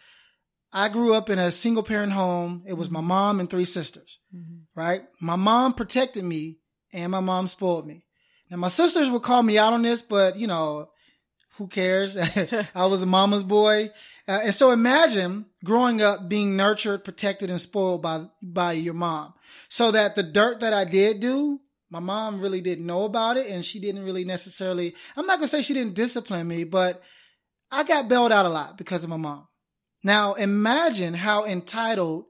I 0.77 0.89
grew 0.89 1.13
up 1.13 1.29
in 1.29 1.39
a 1.39 1.51
single 1.51 1.84
parent 1.84 2.12
home. 2.12 2.63
It 2.67 2.74
was 2.74 2.89
my 2.89 3.00
mom 3.00 3.39
and 3.39 3.50
three 3.50 3.63
sisters, 3.63 4.20
Mhm. 4.36 4.63
right? 4.75 5.03
My 5.22 5.38
mom 5.38 5.74
protected 5.74 6.25
me 6.25 6.60
and 6.91 7.12
my 7.12 7.22
mom 7.22 7.48
spoiled 7.48 7.88
me. 7.88 8.03
Now 8.51 8.58
my 8.58 8.67
sisters 8.67 9.10
would 9.10 9.24
call 9.24 9.41
me 9.41 9.58
out 9.58 9.72
on 9.74 9.84
this, 9.84 10.01
but 10.01 10.38
you 10.38 10.48
know, 10.48 10.89
who 11.58 11.67
cares? 11.67 12.17
I 12.75 12.86
was 12.88 13.01
a 13.01 13.05
mama's 13.05 13.44
boy. 13.46 13.89
Uh, 14.27 14.41
and 14.44 14.53
so 14.53 14.72
imagine 14.72 15.46
growing 15.63 16.01
up 16.01 16.27
being 16.27 16.58
nurtured, 16.58 17.05
protected, 17.05 17.50
and 17.50 17.62
spoiled 17.62 18.01
by, 18.01 18.25
by 18.44 18.74
your 18.74 18.94
mom. 18.94 19.34
So 19.70 19.91
that 19.91 20.15
the 20.15 20.24
dirt 20.24 20.60
that 20.60 20.74
I 20.74 20.84
did 20.84 21.22
do, 21.22 21.62
my 21.89 22.00
mom 22.00 22.41
really 22.41 22.60
didn't 22.60 22.86
know 22.86 23.03
about 23.03 23.38
it 23.38 23.48
and 23.48 23.63
she 23.63 23.79
didn't 23.79 24.03
really 24.03 24.25
necessarily, 24.25 24.94
I'm 25.15 25.25
not 25.25 25.38
going 25.39 25.48
to 25.48 25.55
say 25.55 25.62
she 25.62 25.74
didn't 25.74 25.94
discipline 25.96 26.46
me, 26.48 26.65
but 26.65 27.01
I 27.72 27.86
got 27.86 28.10
bailed 28.10 28.34
out 28.34 28.46
a 28.46 28.50
lot 28.50 28.77
because 28.77 29.03
of 29.05 29.10
my 29.10 29.15
mom. 29.17 29.48
Now 30.06 30.36
imagine 30.36 31.16
how 31.16 31.46
entitled 31.46 32.26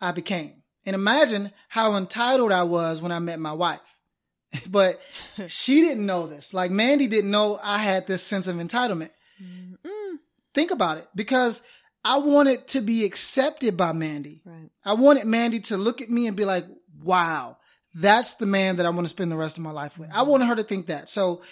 I 0.00 0.12
became 0.12 0.62
and 0.84 0.94
imagine 0.94 1.50
how 1.68 1.96
entitled 1.96 2.52
I 2.52 2.62
was 2.62 3.02
when 3.02 3.10
I 3.10 3.18
met 3.18 3.40
my 3.40 3.52
wife. 3.52 3.80
but 4.70 5.00
she 5.48 5.80
didn't 5.80 6.06
know 6.06 6.28
this. 6.28 6.54
Like 6.54 6.70
Mandy 6.70 7.08
didn't 7.08 7.32
know 7.32 7.58
I 7.60 7.78
had 7.78 8.06
this 8.06 8.22
sense 8.22 8.46
of 8.46 8.54
entitlement. 8.54 9.10
Mm-mm. 9.42 10.18
Think 10.54 10.70
about 10.70 10.98
it 10.98 11.08
because 11.12 11.60
I 12.04 12.18
wanted 12.18 12.68
to 12.68 12.80
be 12.80 13.04
accepted 13.04 13.76
by 13.76 13.92
Mandy. 13.92 14.42
Right. 14.44 14.70
I 14.84 14.92
wanted 14.92 15.24
Mandy 15.24 15.58
to 15.62 15.76
look 15.76 16.00
at 16.00 16.08
me 16.08 16.28
and 16.28 16.36
be 16.36 16.44
like, 16.44 16.66
wow, 17.02 17.56
that's 17.94 18.34
the 18.34 18.46
man 18.46 18.76
that 18.76 18.86
I 18.86 18.90
want 18.90 19.06
to 19.06 19.12
spend 19.12 19.32
the 19.32 19.36
rest 19.36 19.56
of 19.56 19.64
my 19.64 19.72
life 19.72 19.98
with. 19.98 20.10
I 20.10 20.18
mm-hmm. 20.20 20.30
wanted 20.30 20.46
her 20.46 20.54
to 20.54 20.62
think 20.62 20.86
that. 20.86 21.08
So 21.08 21.42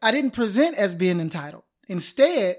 I 0.00 0.12
didn't 0.12 0.30
present 0.30 0.76
as 0.76 0.94
being 0.94 1.18
entitled. 1.18 1.64
Instead, 1.88 2.58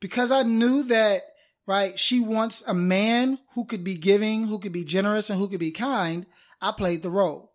because 0.00 0.30
I 0.30 0.42
knew 0.42 0.82
that, 0.84 1.22
right, 1.66 1.98
she 1.98 2.20
wants 2.20 2.62
a 2.66 2.74
man 2.74 3.38
who 3.54 3.64
could 3.64 3.84
be 3.84 3.96
giving, 3.96 4.46
who 4.46 4.58
could 4.58 4.72
be 4.72 4.84
generous, 4.84 5.30
and 5.30 5.38
who 5.38 5.48
could 5.48 5.60
be 5.60 5.72
kind, 5.72 6.26
I 6.60 6.72
played 6.72 7.02
the 7.02 7.10
role. 7.10 7.52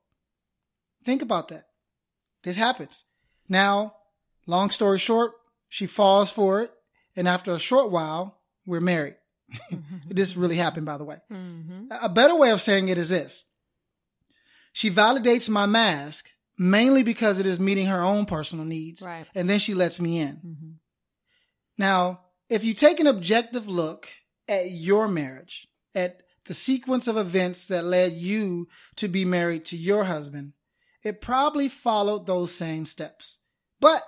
Think 1.04 1.22
about 1.22 1.48
that. 1.50 1.66
This 2.44 2.56
happens. 2.56 3.06
Now, 3.50 3.96
long 4.48 4.70
story 4.70 5.00
short, 5.00 5.32
she 5.70 5.86
falls 5.88 6.32
for 6.32 6.62
it. 6.62 6.72
And 7.16 7.28
after 7.28 7.54
a 7.54 7.60
short 7.60 7.92
while, 7.92 8.40
we're 8.66 8.80
married. 8.82 9.16
this 10.10 10.36
really 10.38 10.56
happened, 10.56 10.86
by 10.86 10.98
the 10.98 11.04
way. 11.04 11.18
Mhm. 11.32 11.88
A 12.02 12.08
better 12.10 12.36
way 12.36 12.52
of 12.52 12.62
saying 12.62 12.88
it 12.90 12.98
is 12.98 13.10
this. 13.10 13.44
She 14.74 14.90
validates 14.90 15.50
my 15.50 15.66
mask 15.66 16.30
mainly 16.58 17.04
because 17.04 17.40
it 17.40 17.46
is 17.46 17.60
meeting 17.60 17.88
her 17.88 18.02
own 18.02 18.26
personal 18.26 18.64
needs. 18.66 19.02
Right. 19.02 19.26
And 19.36 19.50
then 19.50 19.60
she 19.60 19.74
lets 19.74 20.00
me 20.00 20.20
in. 20.20 20.36
Mhm. 20.38 20.74
Now, 21.78 22.22
if 22.52 22.66
you 22.66 22.74
take 22.74 23.00
an 23.00 23.08
objective 23.08 23.70
look 23.70 24.10
at 24.48 24.72
your 24.72 25.08
marriage, 25.08 25.70
at 25.96 26.22
the 26.46 26.54
sequence 26.54 27.08
of 27.08 27.16
events 27.16 27.70
that 27.70 27.86
led 27.86 28.12
you 28.12 28.68
to 28.98 29.08
be 29.08 29.24
married 29.24 29.64
to 29.66 29.78
your 29.78 30.04
husband, 30.04 30.52
it 31.02 31.22
probably 31.22 31.70
followed 31.70 32.28
those 32.28 32.54
same 32.54 32.86
steps. 32.86 33.38
But 33.80 34.04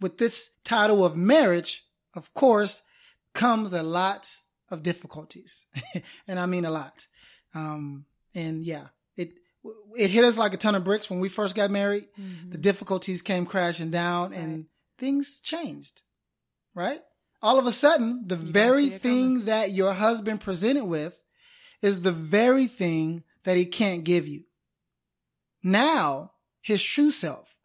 with 0.00 0.18
this 0.18 0.50
title 0.64 1.04
of 1.04 1.16
marriage, 1.16 1.84
of 2.12 2.34
course, 2.34 2.82
comes 3.34 3.72
a 3.72 3.84
lot 3.84 4.34
of 4.68 4.82
difficulties. 4.82 5.64
and 6.26 6.40
I 6.40 6.46
mean 6.46 6.64
a 6.64 6.72
lot. 6.72 7.06
Um, 7.54 8.04
and 8.34 8.64
yeah, 8.64 8.88
it, 9.16 9.34
it 9.96 10.10
hit 10.10 10.24
us 10.24 10.36
like 10.36 10.54
a 10.54 10.58
ton 10.58 10.74
of 10.74 10.82
bricks 10.82 11.08
when 11.08 11.20
we 11.20 11.28
first 11.28 11.54
got 11.54 11.70
married. 11.70 12.08
Mm-hmm. 12.20 12.50
The 12.50 12.58
difficulties 12.58 13.22
came 13.22 13.46
crashing 13.46 13.92
down 13.92 14.32
right. 14.32 14.40
and 14.40 14.66
things 14.98 15.38
changed, 15.40 16.02
right? 16.74 17.00
All 17.42 17.58
of 17.58 17.66
a 17.66 17.72
sudden, 17.72 18.24
the 18.26 18.36
you 18.36 18.52
very 18.52 18.88
thing 18.88 19.44
that 19.44 19.72
your 19.72 19.92
husband 19.92 20.40
presented 20.40 20.86
with 20.86 21.22
is 21.82 22.00
the 22.00 22.12
very 22.12 22.66
thing 22.66 23.22
that 23.44 23.56
he 23.56 23.66
can't 23.66 24.04
give 24.04 24.26
you. 24.26 24.44
Now, 25.62 26.32
his 26.62 26.82
true 26.82 27.10
self, 27.10 27.56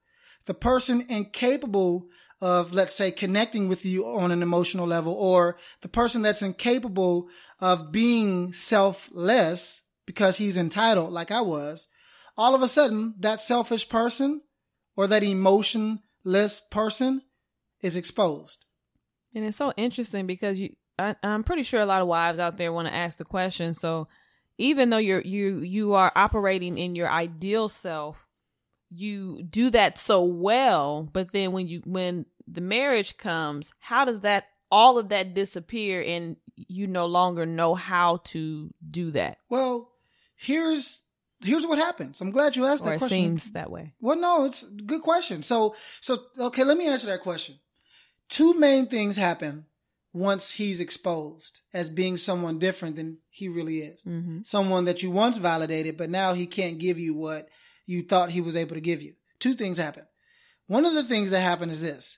the 0.46 0.54
person 0.54 1.06
incapable 1.10 2.08
of, 2.42 2.74
let's 2.74 2.94
say, 2.94 3.12
connecting 3.12 3.68
with 3.68 3.86
you 3.86 4.06
on 4.06 4.32
an 4.32 4.42
emotional 4.42 4.88
level, 4.88 5.13
or 5.13 5.58
the 5.82 5.88
person 5.88 6.22
that's 6.22 6.42
incapable 6.42 7.28
of 7.60 7.92
being 7.92 8.51
selfless 8.51 9.84
because 10.06 10.38
he's 10.38 10.58
entitled, 10.58 11.12
like 11.13 11.32
I 11.32 11.42
was, 11.42 11.88
all 12.36 12.56
of 12.56 12.63
a 12.63 12.68
sudden, 12.68 13.13
that 13.20 13.40
selfish 13.40 13.88
person 13.88 14.42
or 14.96 15.08
that 15.08 15.24
emotionless 15.24 16.60
person 16.72 17.22
is 17.82 17.96
exposed. 17.96 18.66
And 19.34 19.46
it's 19.46 19.58
so 19.58 19.74
interesting 19.78 20.28
because 20.28 20.60
you, 20.60 20.76
I, 21.00 21.16
I'm 21.24 21.44
pretty 21.44 21.64
sure 21.64 21.82
a 21.82 21.86
lot 21.86 22.02
of 22.02 22.08
wives 22.08 22.40
out 22.40 22.58
there 22.58 22.74
want 22.74 22.88
to 22.88 22.94
ask 22.94 23.18
the 23.18 23.26
question. 23.26 23.74
So, 23.74 24.08
even 24.58 24.90
though 24.90 24.98
you're 24.98 25.22
you 25.22 25.60
you 25.60 25.94
are 25.94 26.12
operating 26.16 26.78
in 26.78 26.96
your 26.96 27.10
ideal 27.10 27.70
self, 27.70 28.28
you 28.90 29.42
do 29.44 29.70
that 29.72 29.98
so 29.98 30.24
well, 30.24 31.10
but 31.12 31.32
then 31.32 31.52
when 31.52 31.68
you 31.68 31.82
when 31.86 32.26
the 32.48 32.62
marriage 32.62 33.18
comes, 33.18 33.72
how 33.80 34.06
does 34.06 34.20
that 34.22 34.46
all 34.70 34.98
of 34.98 35.10
that 35.10 35.34
disappear 35.34 36.02
and 36.02 36.36
you 36.56 36.88
no 36.88 37.06
longer 37.06 37.46
know 37.46 37.76
how 37.76 38.18
to 38.26 38.74
do 38.90 39.12
that? 39.12 39.38
Well, 39.50 39.92
here's 40.36 41.02
here's 41.44 41.66
what 41.66 41.78
happens. 41.78 42.22
I'm 42.22 42.32
glad 42.32 42.56
you 42.56 42.66
asked 42.66 42.84
or 42.84 42.90
that 42.92 43.00
question. 43.00 43.18
It 43.18 43.22
seems 43.22 43.52
that 43.52 43.72
way. 43.72 43.94
Well, 44.00 44.18
no, 44.18 44.46
it's 44.46 44.64
a 44.64 44.68
good 44.68 45.02
question. 45.02 45.44
So 45.44 45.76
so 46.02 46.20
okay, 46.38 46.64
let 46.64 46.78
me 46.78 46.88
answer 46.88 47.08
that 47.08 47.22
question. 47.22 47.60
Two 48.32 48.54
main 48.54 48.88
things 48.88 49.18
happen 49.18 49.66
once 50.14 50.52
he's 50.52 50.80
exposed 50.80 51.60
as 51.74 51.90
being 51.90 52.16
someone 52.16 52.60
different 52.60 52.96
than 52.96 53.18
he 53.30 53.50
really 53.50 53.80
is. 53.80 54.02
Mm-hmm. 54.04 54.40
Someone 54.44 54.86
that 54.86 55.04
you 55.04 55.12
once 55.12 55.38
validated, 55.38 55.98
but 55.98 56.10
now 56.10 56.34
he 56.34 56.48
can't 56.48 56.80
give 56.80 56.98
you 56.98 57.14
what 57.14 57.50
you 57.86 58.02
thought 58.02 58.32
he 58.32 58.40
was 58.42 58.56
able 58.56 58.76
to 58.76 58.82
give 58.82 59.02
you. 59.02 59.14
Two 59.40 59.54
things 59.54 59.78
happen. 59.78 60.06
One 60.68 60.86
of 60.86 60.94
the 60.94 61.04
things 61.04 61.32
that 61.32 61.42
happen 61.42 61.70
is 61.70 61.82
this, 61.82 62.18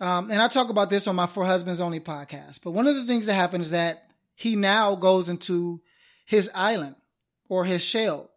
um, 0.00 0.30
and 0.30 0.42
I 0.42 0.48
talk 0.48 0.68
about 0.68 0.90
this 0.90 1.06
on 1.06 1.16
my 1.16 1.26
For 1.26 1.46
Husbands 1.46 1.80
Only 1.80 2.00
podcast, 2.00 2.60
but 2.62 2.72
one 2.72 2.86
of 2.86 2.96
the 2.96 3.06
things 3.06 3.24
that 3.26 3.34
happen 3.34 3.62
is 3.62 3.70
that 3.70 4.02
he 4.34 4.54
now 4.54 4.96
goes 4.96 5.30
into 5.30 5.80
his 6.26 6.50
island 6.54 6.96
or 7.48 7.64
his 7.64 7.82
shell 7.82 8.30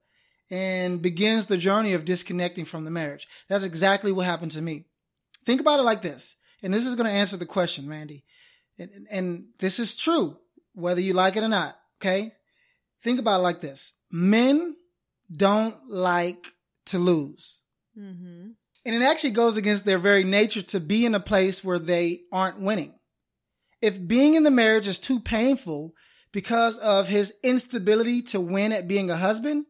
and 0.50 1.02
begins 1.02 1.48
the 1.48 1.58
journey 1.58 1.94
of 1.94 2.06
disconnecting 2.06 2.64
from 2.64 2.86
the 2.86 2.92
marriage. 2.92 3.28
That's 3.50 3.66
exactly 3.66 4.14
what 4.14 4.26
happened 4.26 4.52
to 4.52 4.62
me. 4.62 4.86
Think 5.44 5.60
about 5.60 5.80
it 5.80 5.84
like 5.84 6.02
this, 6.02 6.36
and 6.66 6.74
this 6.74 6.88
is 6.88 6.96
going 6.96 7.06
to 7.06 7.16
answer 7.16 7.38
the 7.38 7.46
question, 7.46 7.88
Randy. 7.88 8.26
And, 8.80 9.08
and 9.12 9.46
this 9.60 9.78
is 9.78 9.96
true, 9.96 10.38
whether 10.74 11.00
you 11.00 11.14
like 11.14 11.36
it 11.36 11.44
or 11.44 11.48
not. 11.48 11.76
Okay. 12.02 12.32
Think 13.04 13.20
about 13.20 13.40
it 13.40 13.44
like 13.44 13.62
this. 13.62 13.94
Men 14.12 14.76
don't 15.32 15.76
like 15.88 16.48
to 16.88 16.98
lose. 16.98 17.62
Mm-hmm. 17.96 18.50
And 18.84 18.96
it 18.96 19.04
actually 19.04 19.32
goes 19.32 19.58
against 19.58 19.86
their 19.86 20.00
very 20.00 20.24
nature 20.24 20.64
to 20.64 20.80
be 20.80 21.06
in 21.06 21.14
a 21.14 21.20
place 21.20 21.64
where 21.64 21.78
they 21.78 22.22
aren't 22.32 22.60
winning. 22.60 22.96
If 23.80 24.06
being 24.06 24.34
in 24.34 24.42
the 24.42 24.50
marriage 24.50 24.88
is 24.88 24.98
too 24.98 25.20
painful 25.20 25.94
because 26.32 26.80
of 26.80 27.08
his 27.08 27.32
instability 27.44 28.24
to 28.24 28.42
win 28.42 28.72
at 28.72 28.88
being 28.88 29.12
a 29.12 29.18
husband, 29.18 29.66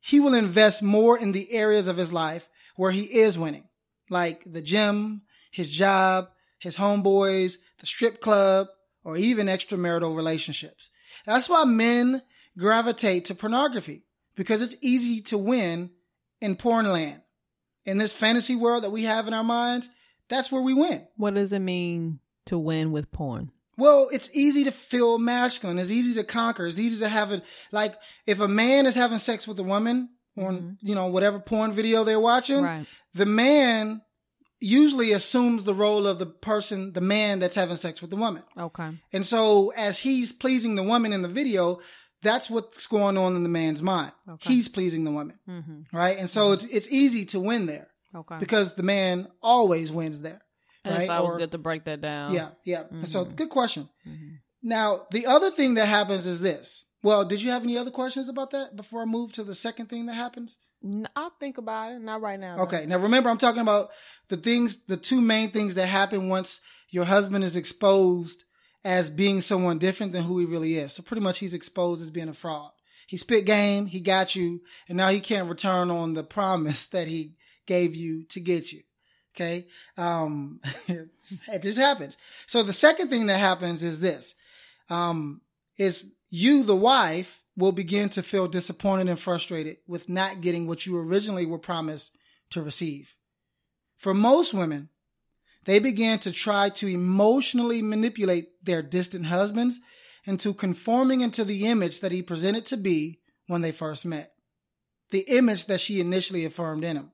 he 0.00 0.18
will 0.18 0.34
invest 0.34 0.82
more 0.82 1.16
in 1.16 1.30
the 1.30 1.52
areas 1.52 1.86
of 1.86 1.96
his 1.96 2.12
life 2.12 2.48
where 2.74 2.90
he 2.90 3.02
is 3.02 3.38
winning, 3.38 3.68
like 4.10 4.42
the 4.44 4.62
gym, 4.62 5.22
his 5.52 5.70
job, 5.70 6.28
his 6.62 6.76
homeboys, 6.76 7.56
the 7.80 7.86
strip 7.86 8.20
club, 8.20 8.68
or 9.02 9.16
even 9.16 9.48
extramarital 9.48 10.16
relationships. 10.16 10.90
That's 11.26 11.48
why 11.48 11.64
men 11.64 12.22
gravitate 12.56 13.24
to 13.26 13.34
pornography 13.34 14.04
because 14.36 14.62
it's 14.62 14.76
easy 14.80 15.20
to 15.22 15.36
win 15.36 15.90
in 16.40 16.54
porn 16.54 16.90
land. 16.90 17.20
In 17.84 17.98
this 17.98 18.12
fantasy 18.12 18.54
world 18.54 18.84
that 18.84 18.92
we 18.92 19.02
have 19.02 19.26
in 19.26 19.34
our 19.34 19.42
minds, 19.42 19.90
that's 20.28 20.52
where 20.52 20.62
we 20.62 20.72
win. 20.72 21.04
What 21.16 21.34
does 21.34 21.52
it 21.52 21.58
mean 21.58 22.20
to 22.46 22.56
win 22.56 22.92
with 22.92 23.10
porn? 23.10 23.50
Well, 23.76 24.08
it's 24.12 24.30
easy 24.32 24.62
to 24.64 24.70
feel 24.70 25.18
masculine. 25.18 25.80
It's 25.80 25.90
easy 25.90 26.14
to 26.20 26.24
conquer. 26.24 26.66
It's 26.66 26.78
easy 26.78 27.00
to 27.00 27.08
have 27.08 27.32
it. 27.32 27.44
Like 27.72 27.96
if 28.24 28.38
a 28.38 28.46
man 28.46 28.86
is 28.86 28.94
having 28.94 29.18
sex 29.18 29.48
with 29.48 29.58
a 29.58 29.64
woman 29.64 30.10
on, 30.38 30.56
mm-hmm. 30.56 30.70
you 30.80 30.94
know, 30.94 31.06
whatever 31.06 31.40
porn 31.40 31.72
video 31.72 32.04
they're 32.04 32.20
watching, 32.20 32.62
right. 32.62 32.86
the 33.14 33.26
man 33.26 34.02
usually 34.62 35.12
assumes 35.12 35.64
the 35.64 35.74
role 35.74 36.06
of 36.06 36.18
the 36.18 36.26
person, 36.26 36.92
the 36.92 37.00
man 37.00 37.38
that's 37.38 37.54
having 37.54 37.76
sex 37.76 38.00
with 38.00 38.10
the 38.10 38.16
woman. 38.16 38.42
Okay. 38.56 38.90
And 39.12 39.26
so 39.26 39.70
as 39.70 39.98
he's 39.98 40.32
pleasing 40.32 40.74
the 40.76 40.82
woman 40.82 41.12
in 41.12 41.22
the 41.22 41.28
video, 41.28 41.80
that's 42.22 42.48
what's 42.48 42.86
going 42.86 43.18
on 43.18 43.36
in 43.36 43.42
the 43.42 43.48
man's 43.48 43.82
mind. 43.82 44.12
Okay. 44.28 44.54
He's 44.54 44.68
pleasing 44.68 45.04
the 45.04 45.10
woman, 45.10 45.38
mm-hmm. 45.48 45.96
right? 45.96 46.16
And 46.16 46.30
so 46.30 46.46
mm-hmm. 46.46 46.54
it's 46.54 46.64
it's 46.64 46.92
easy 46.92 47.24
to 47.26 47.40
win 47.40 47.66
there, 47.66 47.88
okay? 48.14 48.38
Because 48.38 48.74
the 48.74 48.84
man 48.84 49.28
always 49.42 49.90
wins 49.90 50.22
there. 50.22 50.40
And 50.84 50.94
right? 50.94 51.02
it's 51.02 51.10
always 51.10 51.34
or, 51.34 51.38
good 51.38 51.52
to 51.52 51.58
break 51.58 51.84
that 51.84 52.00
down. 52.00 52.32
Yeah, 52.32 52.50
yeah. 52.64 52.84
Mm-hmm. 52.84 53.04
So 53.04 53.24
good 53.24 53.50
question. 53.50 53.88
Mm-hmm. 54.06 54.34
Now 54.62 55.06
the 55.10 55.26
other 55.26 55.50
thing 55.50 55.74
that 55.74 55.86
happens 55.86 56.26
is 56.26 56.40
this. 56.40 56.84
Well, 57.02 57.24
did 57.24 57.42
you 57.42 57.50
have 57.50 57.64
any 57.64 57.76
other 57.76 57.90
questions 57.90 58.28
about 58.28 58.52
that 58.52 58.76
before 58.76 59.02
I 59.02 59.06
move 59.06 59.32
to 59.32 59.42
the 59.42 59.56
second 59.56 59.86
thing 59.86 60.06
that 60.06 60.14
happens? 60.14 60.56
I'll 61.14 61.32
think 61.38 61.58
about 61.58 61.92
it. 61.92 62.00
Not 62.00 62.20
right 62.20 62.38
now. 62.38 62.60
Okay. 62.60 62.80
Though. 62.80 62.86
Now 62.86 62.98
remember, 62.98 63.30
I'm 63.30 63.38
talking 63.38 63.62
about 63.62 63.90
the 64.28 64.36
things, 64.36 64.84
the 64.84 64.96
two 64.96 65.20
main 65.20 65.50
things 65.50 65.74
that 65.74 65.86
happen 65.86 66.28
once 66.28 66.60
your 66.90 67.04
husband 67.04 67.44
is 67.44 67.56
exposed 67.56 68.44
as 68.84 69.10
being 69.10 69.40
someone 69.40 69.78
different 69.78 70.12
than 70.12 70.24
who 70.24 70.38
he 70.38 70.44
really 70.44 70.76
is. 70.76 70.92
So 70.92 71.02
pretty 71.02 71.22
much 71.22 71.38
he's 71.38 71.54
exposed 71.54 72.02
as 72.02 72.10
being 72.10 72.28
a 72.28 72.34
fraud. 72.34 72.70
He 73.06 73.16
spit 73.16 73.44
game, 73.44 73.86
he 73.86 74.00
got 74.00 74.34
you, 74.34 74.62
and 74.88 74.96
now 74.96 75.08
he 75.08 75.20
can't 75.20 75.48
return 75.48 75.90
on 75.90 76.14
the 76.14 76.24
promise 76.24 76.86
that 76.92 77.08
he 77.08 77.34
gave 77.66 77.94
you 77.94 78.24
to 78.30 78.40
get 78.40 78.72
you. 78.72 78.82
Okay. 79.34 79.66
Um, 79.96 80.60
it 80.88 81.62
just 81.62 81.78
happens. 81.78 82.16
So 82.46 82.62
the 82.62 82.72
second 82.72 83.08
thing 83.08 83.26
that 83.26 83.38
happens 83.38 83.82
is 83.82 84.00
this, 84.00 84.34
um, 84.90 85.40
is 85.78 86.12
you, 86.28 86.64
the 86.64 86.76
wife, 86.76 87.41
will 87.56 87.72
begin 87.72 88.08
to 88.10 88.22
feel 88.22 88.48
disappointed 88.48 89.08
and 89.08 89.18
frustrated 89.18 89.76
with 89.86 90.08
not 90.08 90.40
getting 90.40 90.66
what 90.66 90.86
you 90.86 90.96
originally 90.98 91.46
were 91.46 91.58
promised 91.58 92.16
to 92.50 92.62
receive. 92.62 93.14
For 93.96 94.14
most 94.14 94.54
women, 94.54 94.88
they 95.64 95.78
began 95.78 96.18
to 96.20 96.32
try 96.32 96.70
to 96.70 96.88
emotionally 96.88 97.82
manipulate 97.82 98.64
their 98.64 98.82
distant 98.82 99.26
husbands 99.26 99.78
into 100.24 100.54
conforming 100.54 101.20
into 101.20 101.44
the 101.44 101.66
image 101.66 102.00
that 102.00 102.12
he 102.12 102.22
presented 102.22 102.64
to 102.66 102.76
be 102.76 103.20
when 103.46 103.62
they 103.62 103.72
first 103.72 104.04
met. 104.04 104.32
The 105.10 105.24
image 105.28 105.66
that 105.66 105.80
she 105.80 106.00
initially 106.00 106.44
affirmed 106.44 106.84
in 106.84 106.96
him. 106.96 107.12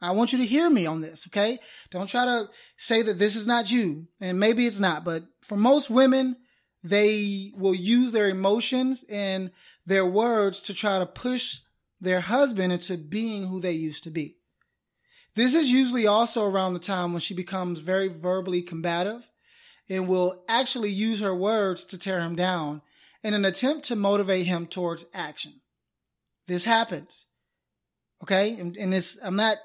I 0.00 0.12
want 0.12 0.32
you 0.32 0.38
to 0.38 0.46
hear 0.46 0.70
me 0.70 0.86
on 0.86 1.00
this, 1.00 1.26
okay? 1.26 1.58
Don't 1.90 2.06
try 2.06 2.24
to 2.24 2.48
say 2.76 3.02
that 3.02 3.18
this 3.18 3.34
is 3.34 3.46
not 3.46 3.70
you, 3.70 4.06
and 4.20 4.38
maybe 4.38 4.66
it's 4.66 4.78
not, 4.78 5.04
but 5.04 5.22
for 5.40 5.56
most 5.56 5.90
women, 5.90 6.36
they 6.82 7.52
will 7.56 7.74
use 7.74 8.12
their 8.12 8.28
emotions 8.28 9.04
and 9.10 9.50
their 9.86 10.06
words 10.06 10.60
to 10.60 10.74
try 10.74 10.98
to 10.98 11.06
push 11.06 11.58
their 12.00 12.20
husband 12.20 12.72
into 12.72 12.96
being 12.96 13.46
who 13.46 13.60
they 13.60 13.72
used 13.72 14.04
to 14.04 14.10
be. 14.10 14.36
This 15.34 15.54
is 15.54 15.70
usually 15.70 16.06
also 16.06 16.44
around 16.44 16.74
the 16.74 16.80
time 16.80 17.12
when 17.12 17.20
she 17.20 17.34
becomes 17.34 17.80
very 17.80 18.08
verbally 18.08 18.62
combative 18.62 19.30
and 19.88 20.08
will 20.08 20.44
actually 20.48 20.90
use 20.90 21.20
her 21.20 21.34
words 21.34 21.84
to 21.86 21.98
tear 21.98 22.20
him 22.20 22.36
down 22.36 22.82
in 23.22 23.34
an 23.34 23.44
attempt 23.44 23.86
to 23.86 23.96
motivate 23.96 24.46
him 24.46 24.66
towards 24.66 25.06
action. 25.14 25.60
This 26.46 26.64
happens. 26.64 27.26
Okay? 28.22 28.58
And, 28.58 28.76
and 28.76 28.92
this, 28.92 29.18
I'm 29.22 29.36
not, 29.36 29.56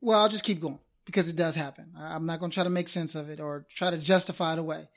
well, 0.00 0.20
I'll 0.20 0.28
just 0.28 0.44
keep 0.44 0.60
going 0.60 0.78
because 1.04 1.28
it 1.28 1.36
does 1.36 1.54
happen. 1.54 1.92
I'm 1.98 2.26
not 2.26 2.40
going 2.40 2.50
to 2.50 2.54
try 2.54 2.64
to 2.64 2.70
make 2.70 2.88
sense 2.88 3.14
of 3.14 3.30
it 3.30 3.40
or 3.40 3.66
try 3.70 3.90
to 3.90 3.98
justify 3.98 4.54
it 4.54 4.58
away. 4.58 4.88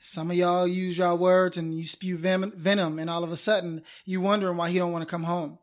Some 0.00 0.30
of 0.30 0.36
y'all 0.36 0.66
use 0.66 0.96
y'all 0.98 1.18
words 1.18 1.56
and 1.56 1.76
you 1.76 1.84
spew 1.84 2.16
venom, 2.16 2.98
and 2.98 3.10
all 3.10 3.24
of 3.24 3.32
a 3.32 3.36
sudden 3.36 3.82
you 4.04 4.20
wondering 4.20 4.56
why 4.56 4.70
he 4.70 4.78
don't 4.78 4.92
want 4.92 5.02
to 5.02 5.10
come 5.10 5.24
home, 5.24 5.58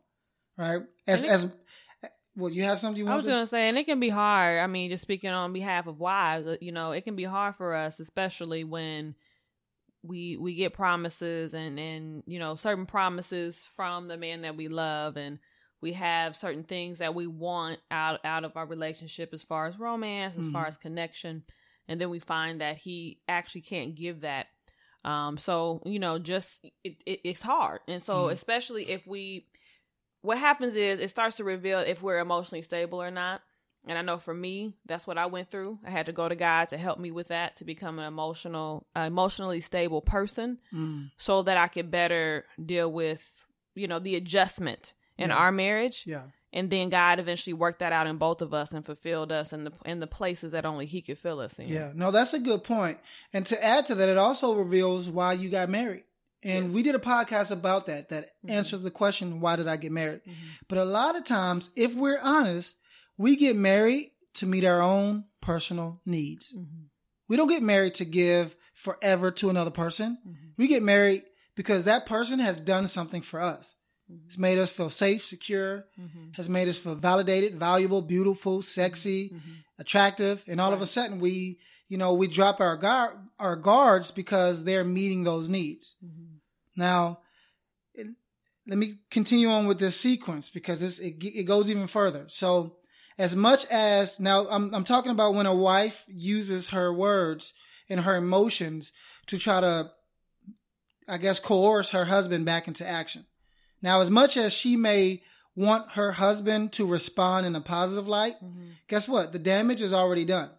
right? 0.58 0.82
As 1.06 1.24
as 1.24 1.50
well, 2.36 2.50
you 2.52 2.62
have 2.64 2.78
something 2.78 2.98
you 2.98 3.04
want? 3.04 3.14
I 3.14 3.16
was 3.16 3.26
to- 3.26 3.32
gonna 3.32 3.46
say, 3.46 3.68
and 3.68 3.76
it 3.78 3.84
can 3.84 3.98
be 4.00 4.08
hard. 4.10 4.58
I 4.60 4.66
mean, 4.66 4.90
just 4.90 5.02
speaking 5.02 5.30
on 5.30 5.52
behalf 5.52 5.86
of 5.86 5.98
wives, 5.98 6.46
uh, 6.46 6.56
you 6.60 6.72
know, 6.72 6.92
it 6.92 7.02
can 7.02 7.16
be 7.16 7.24
hard 7.24 7.56
for 7.56 7.74
us, 7.74 7.98
especially 8.00 8.62
when 8.64 9.14
we 10.02 10.36
we 10.38 10.54
get 10.54 10.72
promises 10.72 11.52
and 11.54 11.78
and 11.78 12.22
you 12.26 12.38
know 12.38 12.56
certain 12.56 12.86
promises 12.86 13.66
from 13.76 14.08
the 14.08 14.16
man 14.16 14.42
that 14.42 14.56
we 14.56 14.68
love, 14.68 15.16
and 15.16 15.38
we 15.82 15.92
have 15.94 16.36
certain 16.36 16.64
things 16.64 16.98
that 16.98 17.14
we 17.14 17.26
want 17.26 17.80
out 17.90 18.20
out 18.24 18.44
of 18.44 18.56
our 18.56 18.66
relationship 18.66 19.30
as 19.32 19.42
far 19.42 19.66
as 19.66 19.78
romance, 19.78 20.36
as 20.36 20.46
far 20.52 20.64
Mhm. 20.64 20.68
as 20.68 20.76
connection, 20.78 21.42
and 21.90 22.00
then 22.00 22.08
we 22.08 22.20
find 22.20 22.62
that 22.62 22.78
he 22.78 23.20
actually 23.28 23.60
can't 23.62 23.94
give 23.94 24.22
that. 24.22 24.46
Um, 25.04 25.36
so 25.38 25.82
you 25.84 25.98
know, 25.98 26.18
just 26.18 26.64
it, 26.84 27.02
it 27.04 27.20
it's 27.24 27.42
hard, 27.42 27.80
and 27.88 28.02
so 28.02 28.26
Mhm. 28.26 28.32
especially 28.32 28.88
if 28.90 29.06
we, 29.06 29.46
what 30.22 30.38
happens 30.38 30.74
is 30.74 31.00
it 31.00 31.10
starts 31.10 31.36
to 31.36 31.44
reveal 31.44 31.80
if 31.80 32.02
we're 32.02 32.18
emotionally 32.18 32.62
stable 32.62 33.02
or 33.02 33.10
not. 33.10 33.42
And 33.86 33.96
I 33.96 34.02
know 34.02 34.18
for 34.18 34.34
me, 34.34 34.74
that's 34.84 35.06
what 35.06 35.16
I 35.16 35.24
went 35.24 35.50
through. 35.50 35.78
I 35.86 35.90
had 35.90 36.04
to 36.06 36.12
go 36.12 36.28
to 36.28 36.36
God 36.36 36.68
to 36.68 36.76
help 36.76 36.98
me 36.98 37.10
with 37.10 37.28
that 37.28 37.56
to 37.56 37.64
become 37.64 37.98
an 37.98 38.04
emotional, 38.04 38.86
uh, 38.94 39.00
emotionally 39.00 39.62
stable 39.62 40.02
person 40.02 40.60
Mm. 40.70 41.10
so 41.16 41.42
that 41.44 41.56
I 41.56 41.66
could 41.68 41.90
better 41.90 42.44
deal 42.62 42.92
with, 42.92 43.46
you 43.74 43.88
know, 43.88 43.98
the 43.98 44.16
adjustment 44.16 44.92
in 45.16 45.30
Yeah. 45.30 45.36
our 45.36 45.50
marriage. 45.50 46.06
Yeah. 46.06 46.24
And 46.52 46.68
then 46.68 46.88
God 46.88 47.20
eventually 47.20 47.54
worked 47.54 47.78
that 47.78 47.92
out 47.92 48.06
in 48.08 48.16
both 48.16 48.42
of 48.42 48.52
us 48.52 48.72
and 48.72 48.84
fulfilled 48.84 49.30
us 49.30 49.52
in 49.52 49.64
the 49.64 49.72
in 49.84 50.00
the 50.00 50.06
places 50.06 50.50
that 50.52 50.66
only 50.66 50.86
He 50.86 51.00
could 51.00 51.18
fill 51.18 51.40
us 51.40 51.58
in. 51.58 51.68
Yeah, 51.68 51.92
no, 51.94 52.10
that's 52.10 52.34
a 52.34 52.40
good 52.40 52.64
point. 52.64 52.98
And 53.32 53.46
to 53.46 53.64
add 53.64 53.86
to 53.86 53.94
that, 53.94 54.08
it 54.08 54.18
also 54.18 54.54
reveals 54.54 55.08
why 55.08 55.34
you 55.34 55.48
got 55.48 55.68
married. 55.70 56.04
And 56.42 56.66
Yes. 56.66 56.74
we 56.74 56.82
did 56.82 56.94
a 56.94 56.98
podcast 57.00 57.50
about 57.50 57.86
that, 57.86 58.08
that 58.08 58.30
Mhm. 58.44 58.50
answers 58.50 58.82
the 58.82 58.90
question, 58.90 59.40
why 59.40 59.56
did 59.56 59.68
I 59.68 59.76
get 59.76 59.92
married? 59.92 60.22
Mhm. 60.26 60.32
But 60.68 60.78
a 60.78 60.84
lot 60.84 61.14
of 61.14 61.24
times, 61.24 61.70
if 61.76 61.94
we're 61.94 62.18
honest, 62.20 62.76
we 63.18 63.36
get 63.36 63.56
married 63.56 64.10
to 64.34 64.46
meet 64.46 64.64
our 64.64 64.80
own 64.80 65.26
personal 65.42 66.00
needs. 66.06 66.54
Mhm. 66.54 66.88
We 67.28 67.36
don't 67.36 67.48
get 67.48 67.62
married 67.62 67.94
to 67.96 68.04
give 68.04 68.56
forever 68.72 69.30
to 69.32 69.50
another 69.50 69.70
person. 69.70 70.18
Mhm. 70.26 70.34
We 70.56 70.66
get 70.66 70.82
married 70.82 71.24
because 71.54 71.84
that 71.84 72.06
person 72.06 72.38
has 72.38 72.58
done 72.58 72.86
something 72.86 73.20
for 73.22 73.40
us. 73.40 73.74
Mhm. 74.10 74.26
It's 74.26 74.38
made 74.38 74.58
us 74.58 74.70
feel 74.70 74.90
safe, 74.90 75.24
secure, 75.24 75.86
Mhm. 75.98 76.34
has 76.36 76.48
made 76.48 76.68
us 76.68 76.78
feel 76.78 76.94
validated, 76.94 77.58
valuable, 77.58 78.02
beautiful, 78.02 78.62
sexy, 78.62 79.30
Mhm. 79.30 79.64
attractive, 79.78 80.44
and 80.46 80.60
all 80.60 80.72
of 80.72 80.82
a 80.82 80.86
sudden 80.86 81.20
we, 81.20 81.58
you 81.88 81.96
know, 81.98 82.14
we 82.14 82.26
drop 82.26 82.60
our 82.60 82.76
guard, 82.76 83.16
our 83.38 83.56
guards 83.56 84.10
because 84.10 84.64
they're 84.64 84.84
meeting 84.84 85.24
those 85.24 85.48
needs. 85.48 85.94
Mhm. 86.04 86.40
Now, 86.76 87.20
it, 87.94 88.06
let 88.66 88.78
me 88.78 89.00
continue 89.10 89.48
on 89.48 89.66
with 89.66 89.78
this 89.78 89.98
sequence 89.98 90.50
because 90.50 90.82
it 90.82 90.98
it 91.22 91.44
goes 91.44 91.70
even 91.70 91.86
further. 91.86 92.26
So, 92.28 92.76
as 93.18 93.34
much 93.36 93.64
as 93.66 94.18
now, 94.20 94.48
I'm 94.48 94.74
I'm 94.74 94.84
talking 94.84 95.10
about 95.12 95.34
when 95.34 95.46
a 95.46 95.54
wife 95.54 96.04
uses 96.08 96.68
her 96.68 96.92
words 96.92 97.52
and 97.88 98.00
her 98.00 98.16
emotions 98.16 98.92
to 99.26 99.38
try 99.38 99.60
to, 99.60 99.90
I 101.08 101.18
guess, 101.18 101.40
coerce 101.40 101.90
her 101.90 102.04
husband 102.06 102.44
back 102.46 102.68
into 102.68 102.86
action. 102.86 103.26
Now, 103.82 104.00
as 104.00 104.10
much 104.10 104.36
as 104.36 104.52
she 104.52 104.76
may 104.76 105.22
want 105.56 105.92
her 105.92 106.12
husband 106.12 106.72
to 106.74 106.86
respond 106.86 107.46
in 107.46 107.56
a 107.56 107.60
positive 107.60 108.06
light, 108.06 108.36
Mhm. 108.42 108.72
guess 108.88 109.08
what? 109.08 109.32
The 109.32 109.38
damage 109.38 109.82
is 109.82 109.92
already 109.92 110.24
done. 110.24 110.50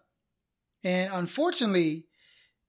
And 0.84 1.12
unfortunately, 1.12 2.08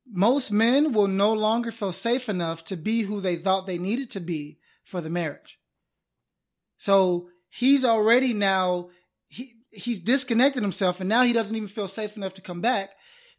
most 0.06 0.52
men 0.52 0.94
will 0.94 1.08
no 1.08 1.34
longer 1.34 1.72
feel 1.72 1.94
safe 1.94 2.30
enough 2.30 2.64
to 2.66 2.76
be 2.76 3.02
who 3.04 3.22
they 3.22 3.36
thought 3.36 3.66
they 3.68 3.78
needed 3.78 4.10
to 4.12 4.20
be 4.20 4.60
for 4.84 5.02
the 5.02 5.10
marriage. 5.10 5.60
So 6.78 7.30
he's 7.50 7.86
already 7.86 8.34
now, 8.34 8.90
he, 9.28 9.56
he's 9.72 10.00
disconnected 10.00 10.62
himself 10.62 11.00
and 11.00 11.10
now 11.10 11.24
he 11.24 11.34
doesn't 11.34 11.56
even 11.56 11.70
feel 11.70 11.88
safe 11.88 12.18
enough 12.18 12.34
to 12.36 12.42
come 12.42 12.62
back 12.62 12.92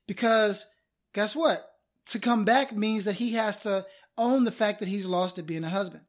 because 0.06 0.66
guess 1.12 1.36
what? 1.36 1.64
To 2.06 2.18
come 2.18 2.44
back 2.44 2.72
means 2.74 3.04
that 3.04 3.14
he 3.16 3.32
has 3.34 3.58
to 3.58 3.86
own 4.16 4.44
the 4.44 4.52
fact 4.52 4.80
that 4.80 4.88
he's 4.88 5.06
lost 5.06 5.38
at 5.38 5.46
being 5.46 5.64
a 5.64 5.70
husband. 5.70 6.04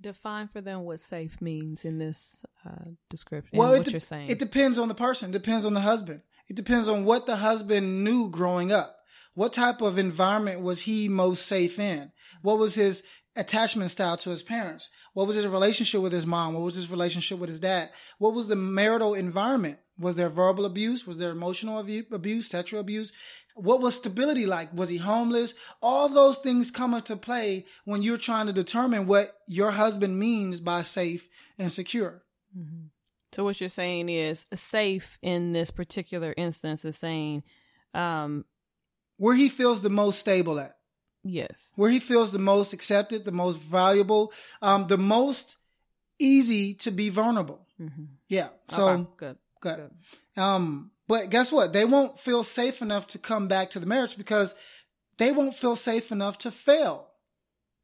Define 0.00 0.48
for 0.48 0.60
them 0.60 0.84
what 0.84 1.00
safe 1.00 1.40
means 1.40 1.84
in 1.84 1.98
this 1.98 2.44
uh, 2.64 2.90
description. 3.10 3.58
Well, 3.58 3.70
what 3.70 3.80
it, 3.80 3.84
de- 3.84 3.90
you're 3.92 4.00
saying. 4.00 4.30
it 4.30 4.38
depends 4.38 4.78
on 4.78 4.88
the 4.88 4.94
person. 4.94 5.30
It 5.30 5.32
depends 5.32 5.64
on 5.64 5.74
the 5.74 5.80
husband. 5.80 6.22
It 6.48 6.56
depends 6.56 6.88
on 6.88 7.04
what 7.04 7.26
the 7.26 7.36
husband 7.36 8.04
knew 8.04 8.30
growing 8.30 8.72
up. 8.72 8.96
What 9.34 9.52
type 9.52 9.82
of 9.82 9.98
environment 9.98 10.62
was 10.62 10.80
he 10.80 11.08
most 11.08 11.44
safe 11.44 11.78
in? 11.78 12.10
What 12.40 12.58
was 12.58 12.74
his 12.74 13.02
attachment 13.36 13.90
style 13.90 14.16
to 14.18 14.30
his 14.30 14.42
parents? 14.42 14.88
What 15.12 15.26
was 15.26 15.36
his 15.36 15.46
relationship 15.46 16.00
with 16.00 16.12
his 16.12 16.26
mom? 16.26 16.54
What 16.54 16.62
was 16.62 16.74
his 16.74 16.90
relationship 16.90 17.38
with 17.38 17.50
his 17.50 17.60
dad? 17.60 17.90
What 18.18 18.32
was 18.32 18.48
the 18.48 18.56
marital 18.56 19.12
environment? 19.12 19.78
Was 19.98 20.16
there 20.16 20.28
verbal 20.28 20.64
abuse? 20.66 21.06
Was 21.06 21.18
there 21.18 21.30
emotional 21.30 21.78
abuse, 21.78 22.48
sexual 22.48 22.80
abuse? 22.80 23.12
What 23.54 23.80
was 23.80 23.94
stability 23.94 24.44
like? 24.44 24.72
Was 24.74 24.90
he 24.90 24.98
homeless? 24.98 25.54
All 25.80 26.08
those 26.10 26.36
things 26.38 26.70
come 26.70 26.92
into 26.92 27.16
play 27.16 27.64
when 27.86 28.02
you're 28.02 28.18
trying 28.18 28.46
to 28.46 28.52
determine 28.52 29.06
what 29.06 29.34
your 29.46 29.70
husband 29.70 30.18
means 30.18 30.60
by 30.60 30.82
safe 30.82 31.28
and 31.58 31.72
secure. 31.72 32.22
Mhm. 32.56 32.90
So 33.32 33.44
what 33.44 33.58
you're 33.60 33.68
saying 33.70 34.08
is 34.10 34.44
safe 34.54 35.18
in 35.22 35.52
this 35.52 35.70
particular 35.70 36.34
instance 36.36 36.84
is 36.84 36.96
saying, 36.96 37.42
um, 37.94 38.44
Where 39.16 39.34
he 39.34 39.48
feels 39.48 39.80
the 39.80 39.88
most 39.90 40.18
stable 40.18 40.58
at. 40.60 40.76
yes, 41.24 41.72
where 41.74 41.90
he 41.90 41.98
feels 42.00 42.32
the 42.32 42.38
most 42.38 42.72
accepted, 42.74 43.24
the 43.24 43.32
most 43.32 43.58
valuable, 43.58 44.32
um, 44.60 44.86
the 44.88 44.98
most 44.98 45.56
easy 46.18 46.74
to 46.74 46.90
be 46.90 47.08
vulnerable. 47.08 47.66
mm-hmm. 47.80 48.04
Yeah. 48.28 48.48
So 48.70 49.08
good, 49.16 49.36
good. 49.60 49.90
good. 50.34 50.42
Um, 50.42 50.90
but 51.08 51.30
guess 51.30 51.52
what? 51.52 51.72
They 51.72 51.84
won't 51.84 52.18
feel 52.18 52.44
safe 52.44 52.82
enough 52.82 53.06
to 53.08 53.18
come 53.18 53.48
back 53.48 53.70
to 53.70 53.80
the 53.80 53.86
marriage 53.86 54.16
because 54.16 54.54
they 55.18 55.32
won't 55.32 55.54
feel 55.54 55.76
safe 55.76 56.12
enough 56.12 56.38
to 56.38 56.50
fail 56.50 57.08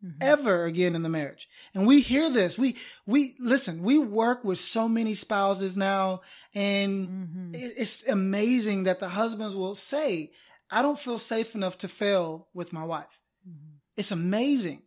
Mhm. 0.05 0.17
ever 0.21 0.65
again 0.65 0.97
in 0.97 1.03
the 1.03 1.09
marriage. 1.09 1.49
And 1.75 1.87
we 1.87 2.01
hear 2.01 2.29
this. 2.29 2.59
We 2.59 2.77
we 3.07 3.37
listen. 3.39 3.83
We 3.83 3.99
work 3.99 4.43
with 4.43 4.59
so 4.59 4.89
many 4.89 5.15
spouses 5.15 5.77
now, 5.77 6.23
and 6.55 7.09
Mhm. 7.09 7.51
it's 7.55 8.07
amazing 8.09 8.85
that 8.85 8.99
the 8.99 9.11
husbands 9.11 9.55
will 9.55 9.77
say, 9.77 10.33
"I 10.71 10.83
don't 10.83 10.99
feel 10.99 11.21
safe 11.21 11.55
enough 11.55 11.79
to 11.79 11.89
fail 11.89 12.49
with 12.53 12.73
my 12.73 12.85
wife." 12.85 13.21
Mhm. 13.49 13.79
It's 13.97 14.11
amazing. 14.11 14.83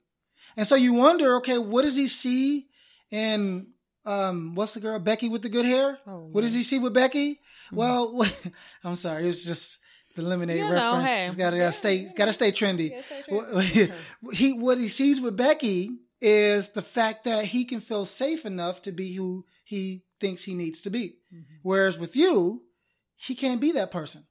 And 0.57 0.67
so 0.67 0.75
you 0.75 0.93
wonder, 0.93 1.35
okay, 1.37 1.57
what 1.57 1.83
does 1.83 1.95
he 1.95 2.07
see 2.09 2.69
in 3.09 3.73
um 4.05 4.55
what's 4.55 4.73
the 4.75 4.79
girl 4.79 4.99
Becky 4.99 5.29
with 5.29 5.41
the 5.41 5.49
good 5.49 5.65
hair? 5.65 5.97
Oh, 6.07 6.27
What 6.31 6.41
does 6.41 6.53
he 6.53 6.63
see 6.63 6.79
with 6.79 6.93
Becky? 6.93 7.39
Well, 7.71 8.23
I'm 8.83 8.95
sorry, 8.95 9.23
it 9.23 9.27
was 9.27 9.43
just 9.43 9.79
the 10.15 10.21
lemonade 10.21 10.57
You 10.57 10.63
know, 10.69 10.71
reference. 10.97 11.09
hey. 11.09 11.31
Gotta 11.35 11.57
gotta 11.57 11.71
stay 11.73 11.95
Yeah, 11.95 12.11
gotta 12.15 12.33
stay 12.33 12.51
trendy. 12.51 12.91
Yeah, 12.91 13.01
stay 13.01 13.23
What- 13.35 13.49
trendy. 13.51 13.91
he 14.33 14.53
what 14.53 14.77
he 14.77 14.87
sees 14.89 15.19
with 15.21 15.35
Becky 15.35 15.89
is 16.21 16.69
the 16.69 16.81
fact 16.81 17.25
that 17.25 17.45
he 17.45 17.65
can 17.65 17.79
feel 17.81 18.05
safe 18.05 18.45
enough 18.45 18.81
to 18.83 18.91
be 18.91 19.13
who 19.13 19.45
he 19.63 20.03
thinks 20.19 20.43
he 20.43 20.53
needs 20.53 20.81
to 20.83 20.89
be. 20.89 21.17
Mhm. 21.33 21.43
Whereas 21.63 21.97
with 21.99 22.15
you, 22.15 22.63
he 23.17 23.35
can't 23.35 23.59
be 23.61 23.71
that 23.73 23.91
person. 23.91 24.25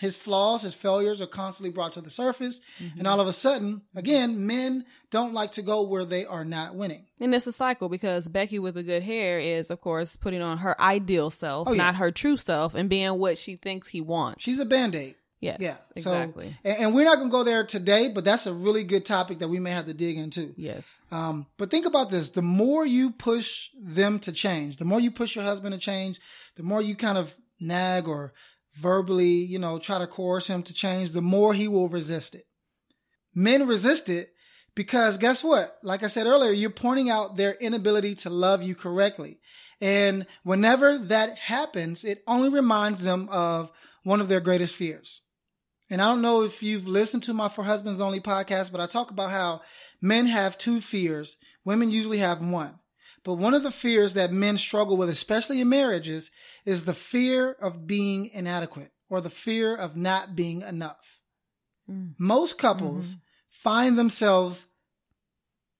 His 0.00 0.16
flaws, 0.16 0.62
his 0.62 0.74
failures 0.74 1.20
are 1.20 1.26
constantly 1.26 1.70
brought 1.70 1.92
to 1.92 2.00
the 2.00 2.08
surface. 2.10 2.60
And 2.98 3.06
all 3.06 3.20
of 3.20 3.28
a 3.28 3.32
sudden, 3.32 3.82
again, 3.94 4.46
men 4.46 4.86
don't 5.10 5.34
like 5.34 5.52
to 5.52 5.62
go 5.62 5.82
where 5.82 6.04
they 6.06 6.24
are 6.24 6.44
not 6.44 6.74
winning. 6.74 7.04
And 7.20 7.34
it's 7.34 7.46
a 7.46 7.52
cycle 7.52 7.88
because 7.90 8.26
Becky 8.26 8.58
with 8.58 8.74
the 8.76 8.82
good 8.82 9.02
hair 9.02 9.38
is, 9.38 9.70
of 9.70 9.80
course, 9.80 10.16
putting 10.16 10.40
on 10.42 10.58
her 10.58 10.80
ideal 10.80 11.28
self, 11.30 11.68
Oh, 11.68 11.72
yeah. 11.72 11.82
not 11.84 11.96
her 11.96 12.10
true 12.10 12.36
self, 12.38 12.74
and 12.74 12.88
being 12.88 13.18
what 13.18 13.36
she 13.38 13.56
thinks 13.56 13.88
he 13.88 14.00
wants. 14.00 14.42
She's 14.42 14.58
a 14.58 14.64
band 14.64 14.94
aid. 14.94 15.16
yes, 15.40 15.58
Yeah. 15.60 15.76
exactly. 15.96 16.48
So, 16.48 16.54
and, 16.70 16.78
and 16.78 16.94
we're 16.94 17.04
not 17.04 17.16
going 17.16 17.28
to 17.28 17.32
go 17.32 17.44
there 17.44 17.64
today, 17.66 18.08
but 18.08 18.24
that's 18.24 18.46
a 18.46 18.54
really 18.54 18.84
good 18.84 19.04
topic 19.04 19.38
that 19.40 19.48
we 19.48 19.58
may 19.60 19.70
have 19.72 19.86
to 19.86 19.94
dig 19.94 20.16
into. 20.16 20.54
yes. 20.56 20.86
Um, 21.10 21.46
but 21.58 21.70
think 21.70 21.84
about 21.86 22.08
this: 22.10 22.30
the 22.30 22.40
more 22.42 22.86
you 22.86 23.10
push 23.10 23.68
them 23.78 24.18
to 24.20 24.32
change, 24.32 24.76
the 24.78 24.84
more 24.86 25.00
you 25.00 25.10
push 25.10 25.34
your 25.34 25.44
husband 25.44 25.72
to 25.74 25.78
change, 25.78 26.20
the 26.56 26.62
more 26.62 26.80
you 26.80 26.94
kind 26.94 27.18
of 27.18 27.34
nag 27.58 28.08
or 28.08 28.32
verbally, 28.80 29.44
you 29.44 29.58
know, 29.58 29.78
try 29.78 29.98
to 29.98 30.06
coerce 30.06 30.46
him 30.46 30.62
to 30.64 30.74
change, 30.74 31.10
the 31.10 31.22
more 31.22 31.54
he 31.54 31.68
will 31.68 31.88
resist 31.88 32.34
it. 32.34 32.46
Men 33.34 33.66
resist 33.66 34.08
it 34.08 34.32
because 34.74 35.18
guess 35.18 35.44
what? 35.44 35.76
Like 35.82 36.02
I 36.02 36.08
said 36.08 36.26
earlier, 36.26 36.52
you're 36.52 36.70
pointing 36.70 37.10
out 37.10 37.36
their 37.36 37.52
inability 37.54 38.14
to 38.16 38.30
love 38.30 38.62
you 38.62 38.74
correctly. 38.74 39.40
And 39.80 40.26
whenever 40.42 40.98
that 40.98 41.38
happens, 41.38 42.04
it 42.04 42.22
only 42.26 42.48
reminds 42.48 43.02
them 43.02 43.28
of 43.30 43.70
one 44.02 44.20
of 44.20 44.28
their 44.28 44.40
greatest 44.40 44.74
fears. 44.74 45.22
And 45.88 46.00
I 46.00 46.06
don't 46.06 46.22
know 46.22 46.42
if 46.42 46.62
you've 46.62 46.86
listened 46.86 47.24
to 47.24 47.34
my 47.34 47.48
For 47.48 47.64
Husbands 47.64 48.00
Only 48.00 48.20
podcast, 48.20 48.70
but 48.70 48.80
I 48.80 48.86
talk 48.86 49.10
about 49.10 49.30
how 49.30 49.62
men 50.00 50.26
have 50.26 50.56
two 50.56 50.80
fears. 50.80 51.36
Women 51.64 51.90
usually 51.90 52.18
have 52.18 52.40
one. 52.42 52.78
But 53.24 53.34
one 53.34 53.54
of 53.54 53.62
the 53.62 53.70
fears 53.70 54.14
that 54.14 54.32
men 54.32 54.56
struggle 54.56 54.96
with, 54.96 55.10
especially 55.10 55.60
in 55.60 55.68
marriages, 55.68 56.30
is 56.64 56.84
the 56.84 56.94
fear 56.94 57.52
of 57.52 57.86
being 57.86 58.30
inadequate 58.32 58.92
or 59.10 59.20
the 59.20 59.30
fear 59.30 59.74
of 59.74 59.96
not 59.96 60.34
being 60.34 60.62
enough. 60.62 61.20
Mm. 61.90 62.14
Most 62.18 62.56
couples 62.58 63.16
find 63.50 63.98
themselves 63.98 64.68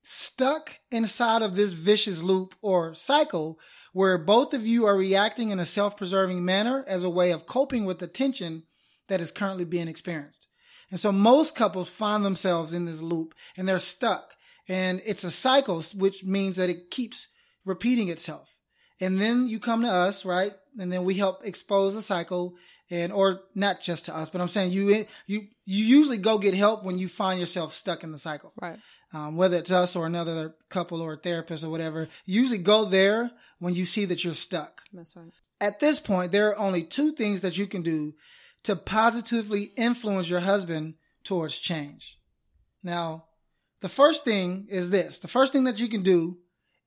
stuck 0.02 0.78
inside 0.90 1.40
of 1.40 1.56
this 1.56 1.72
vicious 1.72 2.22
loop 2.22 2.54
or 2.60 2.94
cycle 2.94 3.58
where 3.92 4.18
both 4.18 4.52
of 4.52 4.66
you 4.66 4.84
are 4.86 4.96
reacting 4.96 5.50
in 5.50 5.58
a 5.58 5.66
self 5.66 5.96
preserving 5.96 6.44
manner 6.44 6.84
as 6.86 7.04
a 7.04 7.10
way 7.10 7.30
of 7.30 7.46
coping 7.46 7.84
with 7.84 7.98
the 7.98 8.06
tension 8.06 8.64
that 9.08 9.20
is 9.20 9.30
currently 9.30 9.64
being 9.64 9.88
experienced. 9.88 10.48
And 10.90 10.98
so 10.98 11.12
most 11.12 11.54
couples 11.54 11.88
find 11.88 12.24
themselves 12.24 12.72
in 12.72 12.84
this 12.84 13.00
loop 13.00 13.34
and 13.56 13.68
they're 13.68 13.78
stuck. 13.78 14.34
And 14.70 15.02
it's 15.04 15.24
a 15.24 15.32
cycle, 15.32 15.82
which 15.96 16.22
means 16.22 16.54
that 16.56 16.70
it 16.70 16.92
keeps 16.92 17.26
repeating 17.64 18.08
itself. 18.08 18.54
And 19.00 19.20
then 19.20 19.48
you 19.48 19.58
come 19.58 19.82
to 19.82 19.88
us, 19.90 20.24
right? 20.24 20.52
And 20.78 20.92
then 20.92 21.02
we 21.02 21.14
help 21.14 21.44
expose 21.44 21.94
the 21.94 22.02
cycle 22.02 22.54
and, 22.88 23.12
or 23.12 23.40
not 23.52 23.80
just 23.80 24.04
to 24.04 24.16
us, 24.16 24.30
but 24.30 24.40
I'm 24.40 24.46
saying 24.46 24.70
you, 24.70 25.06
you, 25.26 25.48
you 25.66 25.84
usually 25.84 26.18
go 26.18 26.38
get 26.38 26.54
help 26.54 26.84
when 26.84 26.98
you 26.98 27.08
find 27.08 27.40
yourself 27.40 27.74
stuck 27.74 28.04
in 28.04 28.12
the 28.12 28.18
cycle. 28.18 28.52
Right. 28.62 28.78
Um, 29.12 29.36
whether 29.36 29.56
it's 29.56 29.72
us 29.72 29.96
or 29.96 30.06
another 30.06 30.54
couple 30.68 31.02
or 31.02 31.14
a 31.14 31.16
therapist 31.16 31.64
or 31.64 31.70
whatever, 31.70 32.06
you 32.24 32.40
usually 32.40 32.58
go 32.58 32.84
there 32.84 33.32
when 33.58 33.74
you 33.74 33.86
see 33.86 34.04
that 34.04 34.22
you're 34.22 34.34
stuck. 34.34 34.82
That's 34.92 35.16
right. 35.16 35.32
At 35.60 35.80
this 35.80 35.98
point, 35.98 36.30
there 36.30 36.48
are 36.48 36.58
only 36.58 36.84
two 36.84 37.10
things 37.12 37.40
that 37.40 37.58
you 37.58 37.66
can 37.66 37.82
do 37.82 38.14
to 38.62 38.76
positively 38.76 39.72
influence 39.76 40.28
your 40.28 40.40
husband 40.40 40.94
towards 41.24 41.58
change. 41.58 42.20
Now, 42.84 43.24
the 43.80 43.88
first 43.88 44.24
thing 44.24 44.66
is 44.70 44.90
this. 44.90 45.18
The 45.18 45.28
first 45.28 45.52
thing 45.52 45.64
that 45.64 45.78
you 45.78 45.88
can 45.88 46.02
do 46.02 46.38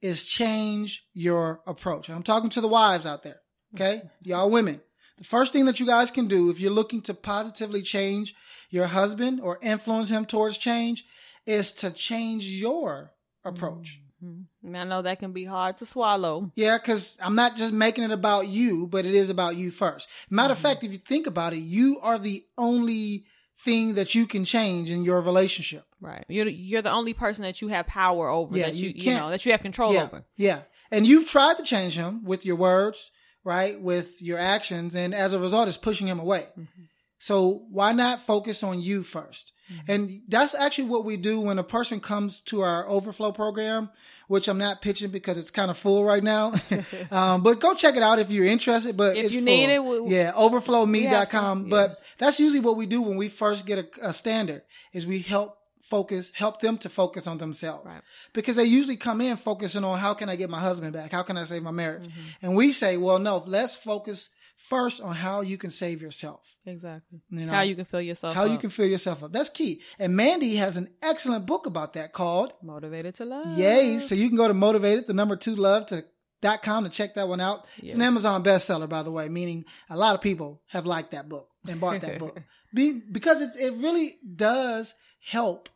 is 0.01 0.25
change 0.25 1.05
your 1.13 1.61
approach. 1.65 2.09
I'm 2.09 2.23
talking 2.23 2.49
to 2.51 2.61
the 2.61 2.67
wives 2.67 3.05
out 3.05 3.23
there. 3.23 3.37
Okay. 3.75 4.01
Y'all 4.23 4.49
women. 4.49 4.81
The 5.17 5.23
first 5.23 5.53
thing 5.53 5.65
that 5.65 5.79
you 5.79 5.85
guys 5.85 6.11
can 6.11 6.27
do 6.27 6.49
if 6.49 6.59
you're 6.59 6.71
looking 6.71 7.01
to 7.03 7.13
positively 7.13 7.81
change 7.81 8.33
your 8.69 8.87
husband 8.87 9.39
or 9.41 9.59
influence 9.61 10.09
him 10.09 10.25
towards 10.25 10.57
change 10.57 11.05
is 11.45 11.71
to 11.73 11.91
change 11.91 12.45
your 12.45 13.11
approach. 13.45 13.99
Mm-hmm. 14.23 14.75
I 14.75 14.83
know 14.85 15.01
that 15.01 15.19
can 15.19 15.33
be 15.33 15.45
hard 15.45 15.77
to 15.77 15.85
swallow. 15.85 16.51
Yeah, 16.55 16.77
because 16.77 17.17
I'm 17.21 17.35
not 17.35 17.55
just 17.55 17.73
making 17.73 18.05
it 18.05 18.11
about 18.11 18.47
you, 18.47 18.87
but 18.87 19.05
it 19.05 19.13
is 19.13 19.29
about 19.29 19.55
you 19.57 19.69
first. 19.69 20.07
Matter 20.29 20.53
of 20.53 20.57
Mm-hmm. 20.57 20.67
fact, 20.67 20.83
if 20.83 20.91
you 20.93 20.97
think 20.97 21.27
about 21.27 21.53
it, 21.53 21.57
you 21.57 21.99
are 22.01 22.17
the 22.17 22.43
only 22.57 23.25
thing 23.59 23.93
that 23.95 24.15
you 24.15 24.25
can 24.25 24.45
change 24.45 24.89
in 24.89 25.03
your 25.03 25.21
relationship. 25.21 25.83
Right. 26.03 26.25
You're 26.27 26.47
you're 26.47 26.81
the 26.81 26.91
only 26.91 27.13
person 27.13 27.43
that 27.43 27.61
you 27.61 27.69
have 27.69 27.87
power 27.87 28.27
over 28.29 28.57
Yeah, 28.57 28.65
that 28.67 28.75
you 28.75 28.89
you 28.89 29.11
you, 29.11 29.17
know 29.17 29.29
that 29.29 29.45
you 29.45 29.51
have 29.53 29.61
control 29.61 29.93
yeah, 29.93 30.03
over. 30.03 30.25
yeah. 30.35 30.59
And 30.91 31.07
you've 31.07 31.27
tried 31.29 31.57
to 31.57 31.63
change 31.63 31.95
him 31.95 32.23
with 32.23 32.45
your 32.45 32.55
words, 32.57 33.11
right? 33.43 33.79
With 33.81 34.21
your 34.21 34.37
actions, 34.37 34.95
and 34.95 35.15
as 35.15 35.33
a 35.33 35.39
result, 35.39 35.67
it's 35.67 35.77
pushing 35.77 36.07
him 36.07 36.19
away. 36.19 36.47
Mm-hmm. 36.51 36.83
So 37.19 37.63
why 37.71 37.93
not 37.93 38.19
focus 38.19 38.63
on 38.63 38.81
you 38.81 39.01
1st 39.01 39.45
And 39.87 40.21
that's 40.27 40.53
actually 40.53 40.89
what 40.89 41.05
we 41.05 41.15
do 41.15 41.39
when 41.39 41.57
a 41.57 41.63
person 41.63 42.01
comes 42.01 42.41
to 42.41 42.59
our 42.61 42.85
overflow 42.89 43.31
program, 43.31 43.89
which 44.27 44.49
I'm 44.49 44.57
not 44.57 44.81
pitching 44.81 45.09
because 45.09 45.37
it's 45.37 45.49
kind 45.49 45.71
of 45.71 45.77
full 45.77 46.03
right 46.03 46.21
now. 46.21 46.51
um, 47.11 47.41
but 47.41 47.61
go 47.61 47.73
check 47.75 47.95
it 47.95 48.03
out 48.03 48.19
if 48.19 48.29
you're 48.29 48.43
interested. 48.45 48.97
But 48.97 49.15
If 49.15 49.25
it's 49.25 49.33
you 49.33 49.39
full. 49.39 49.45
need 49.45 49.69
it, 49.69 49.81
we- 49.81 50.13
yeah, 50.13 50.33
overflowme.com. 50.33 51.27
some, 51.31 51.63
yeah. 51.63 51.69
But 51.69 51.99
that's 52.17 52.41
usually 52.41 52.59
what 52.59 52.75
we 52.75 52.85
do 52.87 53.01
when 53.01 53.15
we 53.17 53.29
first 53.29 53.65
get 53.65 53.79
a, 53.79 54.09
a 54.09 54.13
standard 54.13 54.63
is 54.91 55.07
we 55.07 55.19
help 55.19 55.57
focus, 55.89 56.29
help 56.33 56.59
them 56.61 56.77
to 56.79 56.89
focus 56.89 57.27
on 57.27 57.37
themselves 57.37 57.85
Right. 57.85 58.01
because 58.33 58.55
they 58.55 58.63
usually 58.65 58.97
come 58.97 59.21
in 59.21 59.37
focusing 59.37 59.83
on 59.83 59.99
how 59.99 60.13
can 60.13 60.29
I 60.29 60.35
get 60.35 60.49
my 60.49 60.59
husband 60.59 60.93
back? 60.93 61.11
How 61.11 61.23
can 61.23 61.37
I 61.37 61.43
save 61.43 61.61
my 61.63 61.71
marriage? 61.71 62.03
Mm-hmm. 62.03 62.45
And 62.45 62.55
we 62.55 62.71
say, 62.71 62.97
well, 62.97 63.19
no, 63.19 63.43
let's 63.45 63.75
focus 63.75 64.29
first 64.55 65.01
on 65.01 65.13
how 65.15 65.41
you 65.41 65.57
can 65.57 65.69
save 65.69 66.01
yourself. 66.01 66.55
Exactly. 66.65 67.19
You 67.29 67.45
know, 67.45 67.51
How 67.53 67.61
you 67.61 67.75
can 67.75 67.85
fill 67.85 68.01
yourself 68.01 68.35
how 68.35 68.45
you 68.45 68.53
up. 68.55 68.61
can 68.61 68.69
fill 68.69 68.85
yourself 68.87 69.23
up. 69.23 69.33
That's 69.33 69.49
key. 69.49 69.81
And 69.99 70.15
Mandy 70.15 70.55
has 70.55 70.77
an 70.77 70.89
excellent 71.01 71.45
book 71.45 71.65
about 71.65 71.93
that 71.93 72.13
called 72.13 72.53
motivated 72.63 73.15
to 73.15 73.25
love. 73.25 73.57
Yay. 73.57 73.99
So 73.99 74.15
you 74.15 74.27
can 74.29 74.37
go 74.37 74.47
to 74.47 74.53
motivated, 74.53 75.07
the 75.07 75.13
number 75.13 75.35
two 75.35 75.55
love 75.55 75.87
to 75.87 76.05
dot 76.41 76.61
com 76.61 76.83
to 76.85 76.89
check 76.89 77.15
that 77.15 77.27
one 77.27 77.41
out. 77.41 77.65
It's 77.81 77.95
an 77.95 78.01
Amazon 78.01 78.43
bestseller, 78.43 78.87
by 78.87 79.03
the 79.03 79.11
way, 79.11 79.27
meaning 79.27 79.65
a 79.89 79.97
lot 79.97 80.15
of 80.15 80.21
people 80.21 80.61
have 80.67 80.85
liked 80.85 81.11
that 81.11 81.27
book 81.27 81.49
and 81.67 81.81
bought 81.81 82.01
that 82.01 82.19
book. 82.19 82.39
Be, 82.73 83.01
because 83.11 83.41
it, 83.41 83.51
it 83.59 83.73
really 83.75 84.15
does 84.35 84.95
help 85.25 85.69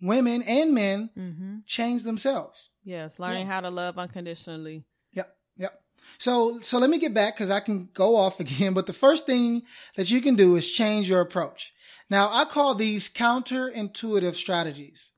women 0.00 0.42
and 0.42 0.74
men 0.74 1.10
Mm-hmm. 1.16 1.56
change 1.66 2.02
themselves. 2.04 2.70
Yes, 2.84 3.18
learning 3.18 3.46
how 3.46 3.60
to 3.60 3.70
love 3.70 3.98
unconditionally. 3.98 4.84
Yep, 5.12 5.28
yep. 5.56 5.80
So, 6.18 6.58
so 6.60 6.78
let 6.78 6.88
me 6.90 6.98
get 6.98 7.12
back 7.12 7.34
because 7.36 7.50
I 7.50 7.60
can 7.60 7.90
go 7.92 8.16
off 8.16 8.40
again. 8.46 8.72
But 8.72 8.86
the 8.86 8.92
first 8.92 9.26
thing 9.26 9.62
that 9.96 10.10
you 10.10 10.20
can 10.20 10.36
do 10.36 10.56
is 10.56 10.70
change 10.70 11.08
your 11.08 11.20
approach. 11.20 11.72
Now, 12.10 12.30
I 12.32 12.44
call 12.46 12.74
these 12.74 13.08
counterintuitive 13.10 14.34
strategies. 14.34 15.12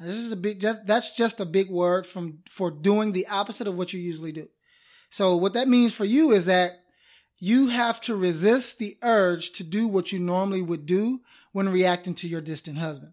This 0.00 0.16
is 0.16 0.32
a 0.32 0.36
big. 0.36 0.60
That's 0.60 1.14
just 1.16 1.40
a 1.40 1.44
big 1.46 1.70
word 1.70 2.06
from 2.06 2.40
for 2.48 2.70
doing 2.70 3.12
the 3.12 3.28
opposite 3.28 3.68
of 3.68 3.76
what 3.76 3.92
you 3.92 4.00
usually 4.00 4.32
do. 4.32 4.48
So, 5.10 5.36
what 5.36 5.52
that 5.54 5.68
means 5.68 5.94
for 5.94 6.04
you 6.04 6.32
is 6.32 6.46
that 6.46 6.72
you 7.38 7.68
have 7.68 8.00
to 8.02 8.16
resist 8.16 8.78
the 8.78 8.96
urge 9.02 9.52
to 9.52 9.64
do 9.64 9.86
what 9.86 10.12
you 10.12 10.18
normally 10.18 10.62
would 10.62 10.84
do 10.84 11.20
when 11.52 11.68
reacting 11.68 12.14
to 12.16 12.28
your 12.28 12.40
distant 12.40 12.78
husband. 12.78 13.12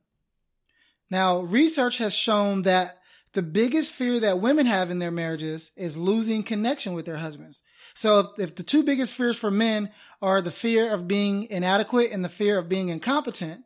Now, 1.11 1.41
research 1.41 1.99
has 1.99 2.13
shown 2.13 2.63
that 2.63 2.97
the 3.33 3.41
biggest 3.41 3.91
fear 3.91 4.19
that 4.21 4.39
women 4.39 4.65
have 4.65 4.89
in 4.89 4.99
their 4.99 5.11
marriages 5.11 5.71
is 5.75 5.97
losing 5.97 6.41
connection 6.41 6.93
with 6.93 7.05
their 7.05 7.17
husbands. 7.17 7.61
So 7.93 8.19
if, 8.19 8.27
if 8.39 8.55
the 8.55 8.63
two 8.63 8.83
biggest 8.83 9.13
fears 9.13 9.37
for 9.37 9.51
men 9.51 9.91
are 10.21 10.41
the 10.41 10.51
fear 10.51 10.93
of 10.93 11.07
being 11.07 11.47
inadequate 11.49 12.11
and 12.11 12.25
the 12.25 12.29
fear 12.29 12.57
of 12.57 12.69
being 12.69 12.89
incompetent, 12.89 13.61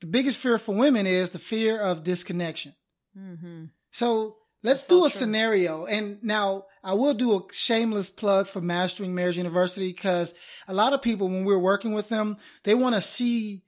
the 0.00 0.06
biggest 0.06 0.38
fear 0.38 0.58
for 0.58 0.74
women 0.74 1.06
is 1.06 1.30
the 1.30 1.38
fear 1.38 1.80
of 1.80 2.04
disconnection. 2.04 2.74
Mm-hmm. 3.18 3.66
So 3.92 4.36
let's 4.62 4.80
That's 4.80 4.88
do 4.88 5.00
so 5.00 5.06
a 5.06 5.10
true. 5.10 5.18
scenario. 5.18 5.84
And 5.86 6.22
now 6.22 6.64
I 6.82 6.94
will 6.94 7.14
do 7.14 7.36
a 7.36 7.42
shameless 7.52 8.10
plug 8.10 8.46
for 8.46 8.60
Mastering 8.60 9.14
Marriage 9.14 9.38
University 9.38 9.92
because 9.92 10.34
a 10.66 10.74
lot 10.74 10.92
of 10.92 11.02
people, 11.02 11.28
when 11.28 11.44
we're 11.44 11.58
working 11.58 11.94
with 11.94 12.08
them, 12.08 12.38
they 12.64 12.74
want 12.74 12.94
to 12.94 13.02
see 13.02 13.63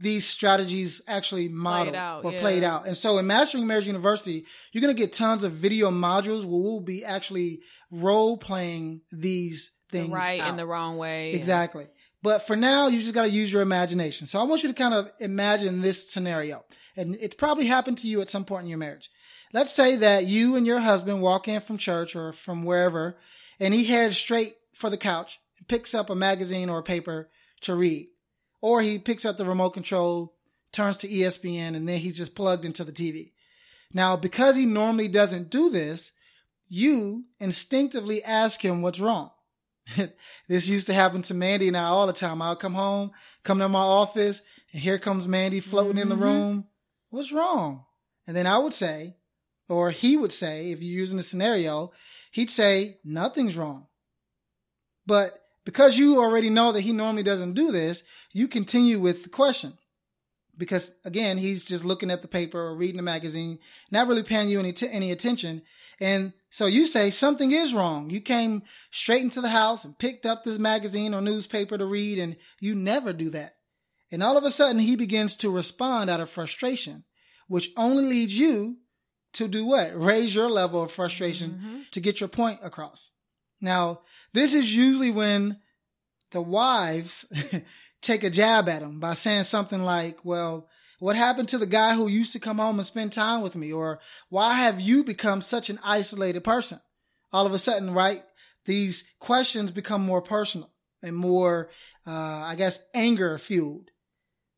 these 0.00 0.26
strategies 0.26 1.02
actually 1.06 1.48
modeled 1.48 1.94
out, 1.94 2.24
or 2.24 2.32
yeah. 2.32 2.40
played 2.40 2.64
out. 2.64 2.86
And 2.86 2.96
so 2.96 3.18
in 3.18 3.26
Mastering 3.26 3.66
Marriage 3.66 3.86
University, 3.86 4.46
you're 4.72 4.80
going 4.80 4.94
to 4.94 5.00
get 5.00 5.12
tons 5.12 5.42
of 5.42 5.52
video 5.52 5.90
modules 5.90 6.44
where 6.44 6.60
we'll 6.60 6.80
be 6.80 7.04
actually 7.04 7.60
role 7.90 8.38
playing 8.38 9.02
these 9.12 9.72
The 9.90 9.98
things. 9.98 10.10
right 10.12 10.40
out. 10.40 10.48
and 10.48 10.58
the 10.58 10.66
wrong 10.66 10.96
way. 10.96 11.32
Exactly. 11.34 11.86
But 12.22 12.46
for 12.46 12.56
now, 12.56 12.88
you 12.88 13.00
just 13.00 13.14
got 13.14 13.24
to 13.24 13.30
use 13.30 13.52
your 13.52 13.62
imagination. 13.62 14.26
So 14.26 14.40
I 14.40 14.44
want 14.44 14.62
you 14.62 14.68
to 14.68 14.74
kind 14.74 14.94
of 14.94 15.10
imagine 15.20 15.80
this 15.82 16.10
scenario. 16.10 16.64
And 16.96 17.16
it 17.16 17.38
probably 17.38 17.66
happened 17.66 17.98
to 17.98 18.08
you 18.08 18.20
at 18.20 18.30
some 18.30 18.44
point 18.44 18.64
in 18.64 18.68
your 18.68 18.78
marriage. 18.78 19.10
Let's 19.52 19.72
say 19.72 19.96
that 19.96 20.26
you 20.26 20.56
and 20.56 20.66
your 20.66 20.80
husband 20.80 21.20
walk 21.22 21.48
in 21.48 21.60
from 21.60 21.76
church 21.76 22.14
or 22.16 22.32
from 22.32 22.64
wherever, 22.64 23.16
and 23.58 23.74
he 23.74 23.84
heads 23.84 24.16
straight 24.16 24.54
for 24.72 24.88
the 24.90 24.96
couch 24.96 25.40
and 25.58 25.66
picks 25.68 25.94
up 25.94 26.08
a 26.08 26.14
magazine 26.14 26.70
or 26.70 26.78
a 26.78 26.82
paper 26.82 27.28
to 27.62 27.74
read. 27.74 28.08
Or 28.60 28.82
he 28.82 28.98
picks 28.98 29.24
up 29.24 29.36
the 29.36 29.44
remote 29.46 29.70
control, 29.70 30.34
turns 30.72 30.98
to 30.98 31.08
ESPN, 31.08 31.74
and 31.74 31.88
then 31.88 31.98
he's 31.98 32.16
just 32.16 32.34
plugged 32.34 32.64
into 32.64 32.84
the 32.84 32.92
TV. 32.92 33.32
Now, 33.92 34.16
because 34.16 34.56
he 34.56 34.66
normally 34.66 35.08
doesn't 35.08 35.50
do 35.50 35.70
this, 35.70 36.12
you 36.68 37.24
instinctively 37.40 38.22
ask 38.22 38.64
him 38.64 38.82
what's 38.82 39.00
wrong. 39.00 39.30
this 40.48 40.68
used 40.68 40.86
to 40.86 40.94
happen 40.94 41.22
to 41.22 41.34
Mandy 41.34 41.68
and 41.68 41.76
I 41.76 41.84
all 41.86 42.06
the 42.06 42.12
time. 42.12 42.40
I'll 42.40 42.54
come 42.54 42.74
home, 42.74 43.10
come 43.42 43.58
to 43.58 43.68
my 43.68 43.80
office, 43.80 44.42
and 44.72 44.80
here 44.80 44.98
comes 44.98 45.26
Mandy 45.26 45.58
floating 45.60 45.98
in 45.98 46.08
the 46.08 46.14
Mhm. 46.14 46.20
room. 46.20 46.66
What's 47.08 47.32
wrong? 47.32 47.86
And 48.26 48.36
then 48.36 48.46
I 48.46 48.58
would 48.58 48.74
say, 48.74 49.16
or 49.68 49.90
he 49.90 50.16
would 50.16 50.32
say, 50.32 50.70
if 50.70 50.80
you're 50.80 50.98
using 51.00 51.16
the 51.16 51.24
scenario, 51.24 51.90
he'd 52.30 52.50
say, 52.50 53.00
nothing's 53.02 53.56
wrong. 53.56 53.88
But 55.06 55.40
because 55.70 55.96
you 55.96 56.18
already 56.18 56.50
know 56.50 56.72
that 56.72 56.80
he 56.80 56.92
normally 56.92 57.22
doesn't 57.22 57.54
do 57.54 57.70
this, 57.70 58.02
you 58.32 58.48
continue 58.48 58.98
with 58.98 59.22
the 59.22 59.28
question. 59.28 59.78
Because 60.58 60.92
again, 61.04 61.38
he's 61.38 61.64
just 61.64 61.84
looking 61.84 62.10
at 62.10 62.22
the 62.22 62.28
paper 62.28 62.60
or 62.60 62.74
reading 62.74 62.96
the 62.96 63.04
magazine, 63.04 63.60
not 63.92 64.08
really 64.08 64.24
paying 64.24 64.48
you 64.48 64.58
any, 64.58 64.72
t- 64.72 64.88
any 64.90 65.12
attention. 65.12 65.62
And 66.00 66.32
so 66.50 66.66
you 66.66 66.88
say 66.88 67.10
something 67.10 67.52
is 67.52 67.72
wrong. 67.72 68.10
You 68.10 68.20
came 68.20 68.64
straight 68.90 69.22
into 69.22 69.40
the 69.40 69.50
house 69.50 69.84
and 69.84 69.96
picked 69.96 70.26
up 70.26 70.42
this 70.42 70.58
magazine 70.58 71.14
or 71.14 71.20
newspaper 71.20 71.78
to 71.78 71.86
read 71.86 72.18
and 72.18 72.34
you 72.58 72.74
never 72.74 73.12
do 73.12 73.30
that. 73.30 73.54
And 74.10 74.24
all 74.24 74.36
of 74.36 74.42
a 74.42 74.50
sudden 74.50 74.80
he 74.80 74.96
begins 74.96 75.36
to 75.36 75.50
respond 75.52 76.10
out 76.10 76.18
of 76.20 76.28
frustration, 76.28 77.04
which 77.46 77.70
only 77.76 78.04
leads 78.04 78.36
you 78.36 78.78
to 79.34 79.46
do 79.46 79.64
what? 79.64 79.92
Raise 79.94 80.34
your 80.34 80.50
level 80.50 80.82
of 80.82 80.90
frustration 80.90 81.62
Mhm. 81.64 81.90
to 81.92 82.00
get 82.00 82.18
your 82.18 82.28
point 82.28 82.58
across. 82.64 83.10
Now, 83.60 84.00
this 84.32 84.54
is 84.54 84.74
usually 84.74 85.10
when 85.10 85.58
the 86.30 86.40
wives 86.40 87.26
take 88.02 88.24
a 88.24 88.30
jab 88.30 88.68
at 88.68 88.82
him 88.82 89.00
by 89.00 89.14
saying 89.14 89.44
something 89.44 89.82
like, 89.82 90.24
well, 90.24 90.68
what 90.98 91.16
happened 91.16 91.48
to 91.50 91.58
the 91.58 91.66
guy 91.66 91.94
who 91.94 92.08
used 92.08 92.32
to 92.34 92.38
come 92.38 92.58
home 92.58 92.78
and 92.78 92.86
spend 92.86 93.12
time 93.12 93.42
with 93.42 93.56
me? 93.56 93.72
Or 93.72 94.00
why 94.28 94.54
have 94.54 94.80
you 94.80 95.02
become 95.02 95.40
such 95.42 95.70
an 95.70 95.78
isolated 95.82 96.44
person? 96.44 96.80
All 97.32 97.46
of 97.46 97.54
a 97.54 97.58
sudden, 97.58 97.92
right? 97.92 98.22
These 98.66 99.04
questions 99.18 99.70
become 99.70 100.02
more 100.02 100.22
personal 100.22 100.70
and 101.02 101.16
more, 101.16 101.70
uh, 102.06 102.10
I 102.44 102.54
guess, 102.56 102.80
anger 102.94 103.38
fueled. 103.38 103.90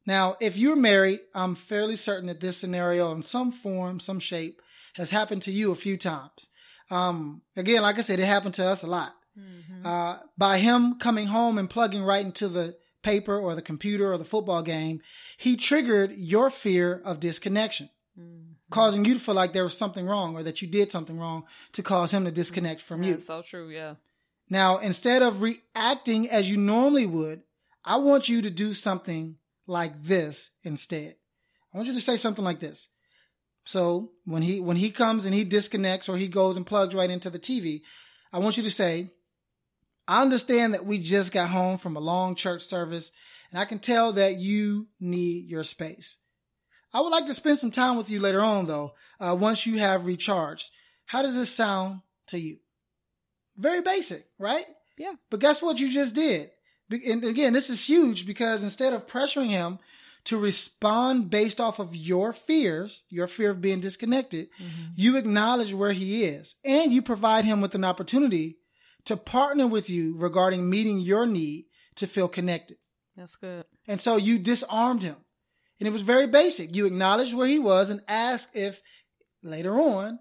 Now, 0.05 0.37
if 0.41 0.57
you're 0.57 0.77
married, 0.77 1.21
I'm 1.33 1.55
fairly 1.55 1.97
certain 1.97 2.27
that 2.27 2.41
this 2.41 2.57
scenario 2.57 3.13
in 3.13 3.23
some 3.23 3.53
form, 3.53 4.01
some 4.01 4.19
shape 4.19 4.61
has 4.95 5.11
happened 5.11 5.43
to 5.43 5.53
you 5.53 5.71
a 5.71 5.77
few 5.77 5.97
times. 5.97 6.49
Um, 6.93 7.43
again, 7.57 7.83
like 7.83 7.99
I 7.99 8.03
said, 8.03 8.21
it 8.21 8.27
happened 8.27 8.55
to 8.55 8.67
us 8.67 8.83
a 8.83 8.87
lot. 8.87 9.15
Mhm. 9.39 9.85
Uh, 9.85 10.19
by 10.37 10.59
him 10.59 10.99
coming 10.99 11.27
home 11.27 11.57
and 11.59 11.69
plugging 11.71 12.03
right 12.03 12.25
into 12.25 12.49
the 12.49 12.77
paper 13.03 13.37
or 13.39 13.55
the 13.55 13.63
computer 13.63 14.13
or 14.13 14.19
the 14.19 14.25
football 14.25 14.63
game, 14.63 15.01
he 15.39 15.57
triggered 15.57 16.13
your 16.17 16.51
fear 16.51 17.01
of 17.05 17.19
disconnection. 17.21 17.89
Mhm. 18.19 18.57
causing 18.71 19.05
you 19.05 19.13
to 19.15 19.21
feel 19.21 19.35
like 19.35 19.53
there 19.53 19.65
was 19.65 19.77
something 19.77 20.07
wrong 20.07 20.35
or 20.35 20.43
that 20.43 20.63
you 20.63 20.69
did 20.69 20.91
something 20.91 21.19
wrong 21.19 21.45
to 21.73 21.83
cause 21.83 22.11
him 22.11 22.25
to 22.25 22.31
disconnect 22.31 22.81
from 22.81 23.03
you. 23.03 23.21
So 23.21 23.43
true. 23.43 23.69
Yeah. 23.69 23.97
Now, 24.49 24.79
instead 24.79 25.21
of 25.23 25.43
reacting 25.43 26.31
as 26.31 26.49
you 26.51 26.57
normally 26.57 27.05
would, 27.05 27.43
I 27.85 27.97
want 27.97 28.31
you 28.31 28.41
to 28.41 28.49
do 28.51 28.73
something 28.73 29.37
like 29.67 30.03
this 30.03 30.51
instead. 30.63 31.17
I 31.73 31.77
want 31.77 31.87
you 31.89 31.93
to 31.95 32.01
say 32.01 32.17
something 32.17 32.45
like 32.45 32.61
this. 32.61 32.89
So 33.65 34.11
when 34.25 34.43
he 34.43 34.61
when 34.61 34.77
he 34.77 34.91
comes 34.91 35.25
and 35.25 35.35
he 35.35 35.45
disconnects 35.45 36.09
or 36.09 36.17
he 36.17 36.29
goes 36.29 36.57
and 36.57 36.67
plugs 36.67 36.95
right 36.95 37.11
into 37.11 37.31
the 37.31 37.39
TV, 37.39 37.83
I 38.33 38.39
want 38.39 38.57
you 38.57 38.63
to 38.65 38.71
say, 38.71 39.13
I 40.09 40.23
understand 40.23 40.75
that 40.75 40.85
we 40.85 40.99
just 40.99 41.33
got 41.33 41.51
home 41.51 41.77
from 41.77 41.97
a 41.97 42.01
long 42.01 42.35
church 42.35 42.65
service 42.65 43.13
and 43.51 43.61
I 43.61 43.65
can 43.65 43.79
tell 43.79 44.13
that 44.13 44.39
you 44.39 44.89
need 44.99 45.49
your 45.49 45.65
space. 45.65 46.17
I 46.93 47.01
would 47.01 47.11
like 47.11 47.27
to 47.27 47.35
spend 47.35 47.59
some 47.59 47.71
time 47.71 47.97
with 47.97 48.11
you 48.11 48.21
later 48.21 48.41
on 48.41 48.67
though, 48.67 48.95
uh, 49.21 49.37
once 49.39 49.67
you 49.67 49.79
have 49.79 50.07
recharged. 50.07 50.71
How 51.07 51.23
does 51.23 51.35
this 51.35 51.51
sound 51.51 52.01
to 52.29 52.39
you? 52.39 52.59
Very 53.57 53.81
basic, 53.81 54.27
right? 54.39 54.65
Yeah. 54.99 55.15
But 55.31 55.41
guess 55.41 55.63
what 55.63 55.79
you 55.79 55.93
just 55.93 56.15
did? 56.15 56.51
And 56.91 57.25
again, 57.25 57.53
this 57.53 57.71
is 57.71 57.85
huge 57.85 58.27
because 58.27 58.63
instead 58.63 58.93
of 58.93 59.07
pressuring 59.07 59.49
him 59.49 59.79
to 60.25 60.39
respond 60.39 61.31
based 61.31 61.61
off 61.61 61.79
of 61.79 61.97
your 61.97 62.33
fears, 62.33 63.03
your 63.09 63.27
fear 63.27 63.51
of 63.51 63.61
being 63.61 63.81
disconnected, 63.81 64.49
mm-hmm. 64.61 64.93
you 64.95 65.17
acknowledge 65.17 65.75
where 65.75 65.93
he 65.93 66.25
is 66.25 66.55
and 66.65 66.93
you 66.93 67.03
provide 67.03 67.45
him 67.45 67.61
with 67.61 67.75
an 67.75 67.85
opportunity 67.85 68.59
to 69.05 69.17
partner 69.17 69.67
with 69.67 69.91
you 69.91 70.17
regarding 70.17 70.71
meeting 70.71 71.01
your 71.01 71.27
need 71.27 71.67
to 71.97 72.07
feel 72.07 72.29
connected. 72.29 72.77
That's 73.17 73.37
good. 73.37 73.65
And 73.87 74.01
so 74.01 74.17
you 74.17 74.39
disarmed 74.39 75.03
him. 75.03 75.17
And 75.81 75.89
it 75.89 75.93
was 75.93 76.03
very 76.03 76.29
basic. 76.29 76.77
You 76.77 76.87
acknowledged 76.87 77.35
where 77.35 77.49
he 77.49 77.59
was 77.59 77.91
and 77.91 78.01
asked 78.07 78.55
if 78.55 78.81
later 79.43 79.81
on 79.81 80.21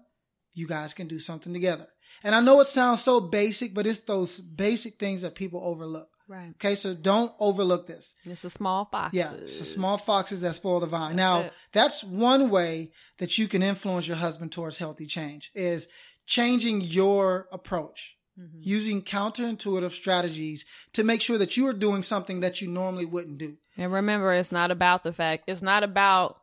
you 0.52 0.66
guys 0.66 0.92
can 0.92 1.06
do 1.06 1.20
something 1.20 1.52
together. 1.52 1.86
And 2.24 2.34
I 2.34 2.40
know 2.40 2.60
it 2.60 2.66
sounds 2.66 3.02
so 3.02 3.20
basic, 3.20 3.72
but 3.72 3.86
it's 3.86 4.00
those 4.00 4.38
basic 4.38 4.98
things 4.98 5.22
that 5.22 5.34
people 5.34 5.64
overlook. 5.64 6.08
Right. 6.32 6.54
Okay, 6.54 6.76
so 6.76 6.94
don't 6.94 7.30
overlook 7.38 7.86
this. 7.86 8.14
It's 8.24 8.42
a 8.42 8.48
small 8.48 8.86
foxes. 8.86 9.18
Yeah, 9.18 9.32
it's 9.34 9.58
the 9.58 9.66
small 9.66 9.98
foxes 9.98 10.40
that 10.40 10.54
spoil 10.54 10.80
the 10.80 10.86
vine. 10.86 11.10
That's 11.10 11.16
now, 11.16 11.40
it. 11.40 11.52
that's 11.74 12.02
one 12.02 12.48
way 12.48 12.92
that 13.18 13.36
you 13.36 13.48
can 13.48 13.62
influence 13.62 14.08
your 14.08 14.16
husband 14.16 14.50
towards 14.50 14.78
healthy 14.78 15.04
change 15.04 15.50
is 15.54 15.88
changing 16.24 16.80
your 16.80 17.48
approach. 17.52 18.16
Mm-hmm. 18.40 18.60
Using 18.62 19.02
counterintuitive 19.02 19.90
strategies 19.90 20.64
to 20.94 21.04
make 21.04 21.20
sure 21.20 21.36
that 21.36 21.58
you 21.58 21.66
are 21.66 21.74
doing 21.74 22.02
something 22.02 22.40
that 22.40 22.62
you 22.62 22.68
normally 22.68 23.04
wouldn't 23.04 23.36
do. 23.36 23.58
And 23.76 23.92
remember, 23.92 24.32
it's 24.32 24.50
not 24.50 24.70
about 24.70 25.04
the 25.04 25.12
fact, 25.12 25.44
it's 25.48 25.60
not 25.60 25.84
about, 25.84 26.40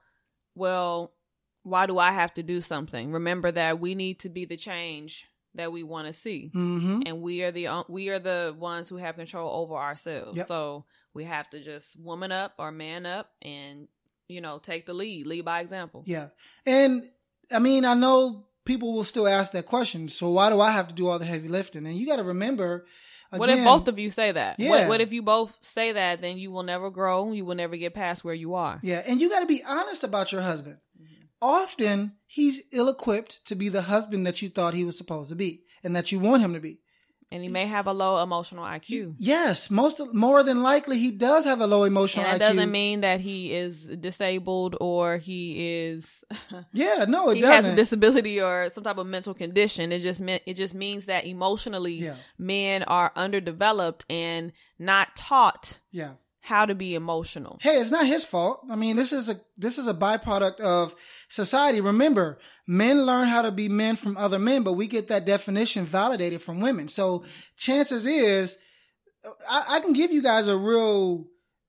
well, 0.54 1.14
why 1.64 1.88
do 1.88 1.98
I 1.98 2.12
have 2.12 2.32
to 2.36 2.44
do 2.44 2.62
something? 2.62 3.12
Remember 3.12 3.52
that 3.52 3.80
we 3.80 3.96
need 3.96 4.20
to 4.20 4.30
be 4.30 4.46
the 4.46 4.56
change 4.56 5.26
that 5.56 5.72
we 5.72 5.84
want 5.84 6.08
to 6.08 6.14
see, 6.14 6.52
mm-hmm. 6.54 7.02
and 7.06 7.22
we 7.22 7.44
are 7.44 7.52
the 7.52 7.84
we 7.88 8.10
are 8.10 8.20
the 8.20 8.56
ones 8.58 8.90
who 8.90 8.98
have 8.98 9.16
control 9.16 9.62
over 9.62 9.76
ourselves. 9.76 10.38
Yep. 10.38 10.48
So 10.48 10.86
we 11.14 11.24
have 11.24 11.50
to 11.52 11.64
just 11.64 12.00
woman 12.00 12.32
up 12.32 12.54
or 12.58 12.72
man 12.72 13.06
up, 13.06 13.32
and 13.42 13.88
you 14.28 14.42
know 14.42 14.60
take 14.60 14.86
the 14.86 14.94
lead, 14.94 15.28
lead 15.28 15.46
by 15.46 15.62
example. 15.62 16.04
Yeah, 16.06 16.28
and 16.66 17.10
I 17.52 17.60
mean 17.60 17.86
I 17.86 17.94
know 17.94 18.46
people 18.66 18.94
will 18.94 19.04
still 19.04 19.28
ask 19.28 19.52
that 19.54 19.66
question. 19.66 20.08
So 20.08 20.30
why 20.30 20.50
do 20.50 20.62
I 20.62 20.72
have 20.72 20.90
to 20.90 20.94
do 20.94 21.08
all 21.08 21.20
the 21.20 21.26
heavy 21.26 21.48
lifting? 21.48 21.86
And 21.86 21.96
you 21.96 22.06
got 22.06 22.18
to 22.18 22.24
remember. 22.24 22.86
Again, 23.32 23.40
what 23.40 23.50
if 23.50 23.64
both 23.64 23.88
of 23.88 24.00
you 24.00 24.10
say 24.10 24.32
that? 24.32 24.60
Yeah. 24.60 24.70
What, 24.70 24.88
what, 24.88 25.02
if 25.02 25.14
you 25.14 25.22
both 25.22 25.56
say 25.62 25.92
that? 25.92 26.20
Then 26.20 26.40
you 26.40 26.50
will 26.50 26.64
never 26.64 26.90
grow. 26.90 27.32
You 27.32 27.46
will 27.46 27.56
never 27.56 27.78
get 27.78 27.94
past 27.94 28.24
where 28.24 28.34
you 28.34 28.56
are. 28.56 28.80
Yeah, 28.82 29.04
and 29.06 29.22
you 29.22 29.30
got 29.30 29.42
to 29.42 29.46
be 29.46 29.62
honest 29.64 30.04
about 30.04 30.32
your 30.32 30.42
husband 30.42 30.78
often 31.42 32.14
he's 32.28 32.62
ill 32.72 32.90
equipped 32.90 33.46
to 33.46 33.56
be 33.56 33.70
the 33.70 33.84
husband 33.84 34.26
that 34.26 34.42
you 34.42 34.50
thought 34.50 34.74
he 34.74 34.86
was 34.86 34.98
supposed 34.98 35.30
to 35.30 35.36
be 35.36 35.64
and 35.84 35.96
that 35.96 36.12
you 36.12 36.20
want 36.20 36.42
him 36.42 36.54
to 36.54 36.60
be. 36.60 36.80
And 37.32 37.44
he 37.44 37.50
may 37.50 37.68
have 37.68 37.86
a 37.86 37.94
low 37.94 38.24
emotional 38.24 38.66
IQ. 38.66 39.14
Yes, 39.20 39.70
most 39.70 40.02
more 40.16 40.42
than 40.42 40.64
likely 40.64 40.98
he 40.98 41.12
does 41.12 41.46
have 41.46 41.62
a 41.62 41.68
low 41.68 41.84
emotional 41.84 42.26
and 42.26 42.42
that 42.42 42.44
IQ. 42.44 42.56
doesn't 42.56 42.72
mean 42.72 43.02
that 43.02 43.20
he 43.20 43.54
is 43.54 43.86
disabled 43.86 44.76
or 44.82 45.18
he 45.18 45.76
is. 45.76 46.08
yeah, 46.74 47.06
no, 47.08 47.30
it 47.30 47.36
he 47.36 47.42
doesn't. 47.42 47.66
has 47.66 47.74
a 47.74 47.76
disability 47.76 48.42
or 48.42 48.70
some 48.70 48.84
type 48.84 48.98
of 48.98 49.06
mental 49.06 49.36
condition. 49.36 49.92
It 49.92 50.00
just 50.00 50.20
meant 50.20 50.42
it 50.48 50.56
just 50.56 50.74
means 50.74 51.06
that 51.06 51.26
emotionally, 51.26 51.96
yeah. 51.96 52.16
men 52.40 52.82
are 52.84 53.12
underdeveloped 53.16 54.06
and 54.10 54.52
not 54.80 55.16
taught. 55.16 55.78
Yeah 55.92 56.14
how 56.42 56.66
to 56.66 56.76
be 56.76 56.96
emotional. 56.96 57.58
Hey, 57.62 57.80
it's 57.80 57.92
not 57.92 58.06
his 58.06 58.24
fault. 58.24 58.66
I 58.70 58.76
mean, 58.76 58.96
this 58.96 59.12
is 59.12 59.30
a 59.30 59.40
this 59.58 59.78
is 59.78 59.88
a 59.88 59.94
byproduct 59.94 60.60
of 60.60 60.96
society. 61.28 61.82
Remember, 61.82 62.40
men 62.66 63.06
learn 63.06 63.28
how 63.28 63.42
to 63.42 63.52
be 63.52 63.68
men 63.68 63.96
from 63.96 64.18
other 64.18 64.40
men, 64.40 64.64
but 64.64 64.74
we 64.74 64.88
get 64.88 65.10
that 65.10 65.26
definition 65.26 65.86
validated 65.86 66.42
from 66.42 66.62
women. 66.62 66.88
So 66.88 67.26
chances 67.58 68.06
is, 68.06 68.58
I, 69.50 69.66
I 69.70 69.80
can 69.82 69.94
give 69.94 70.12
you 70.12 70.22
guys 70.22 70.48
a 70.48 70.58
real 70.58 71.26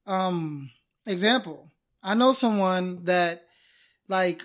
um 0.06 0.70
example. 1.06 1.70
I 2.02 2.14
know 2.14 2.32
someone 2.32 3.04
that 3.04 3.42
like 4.08 4.42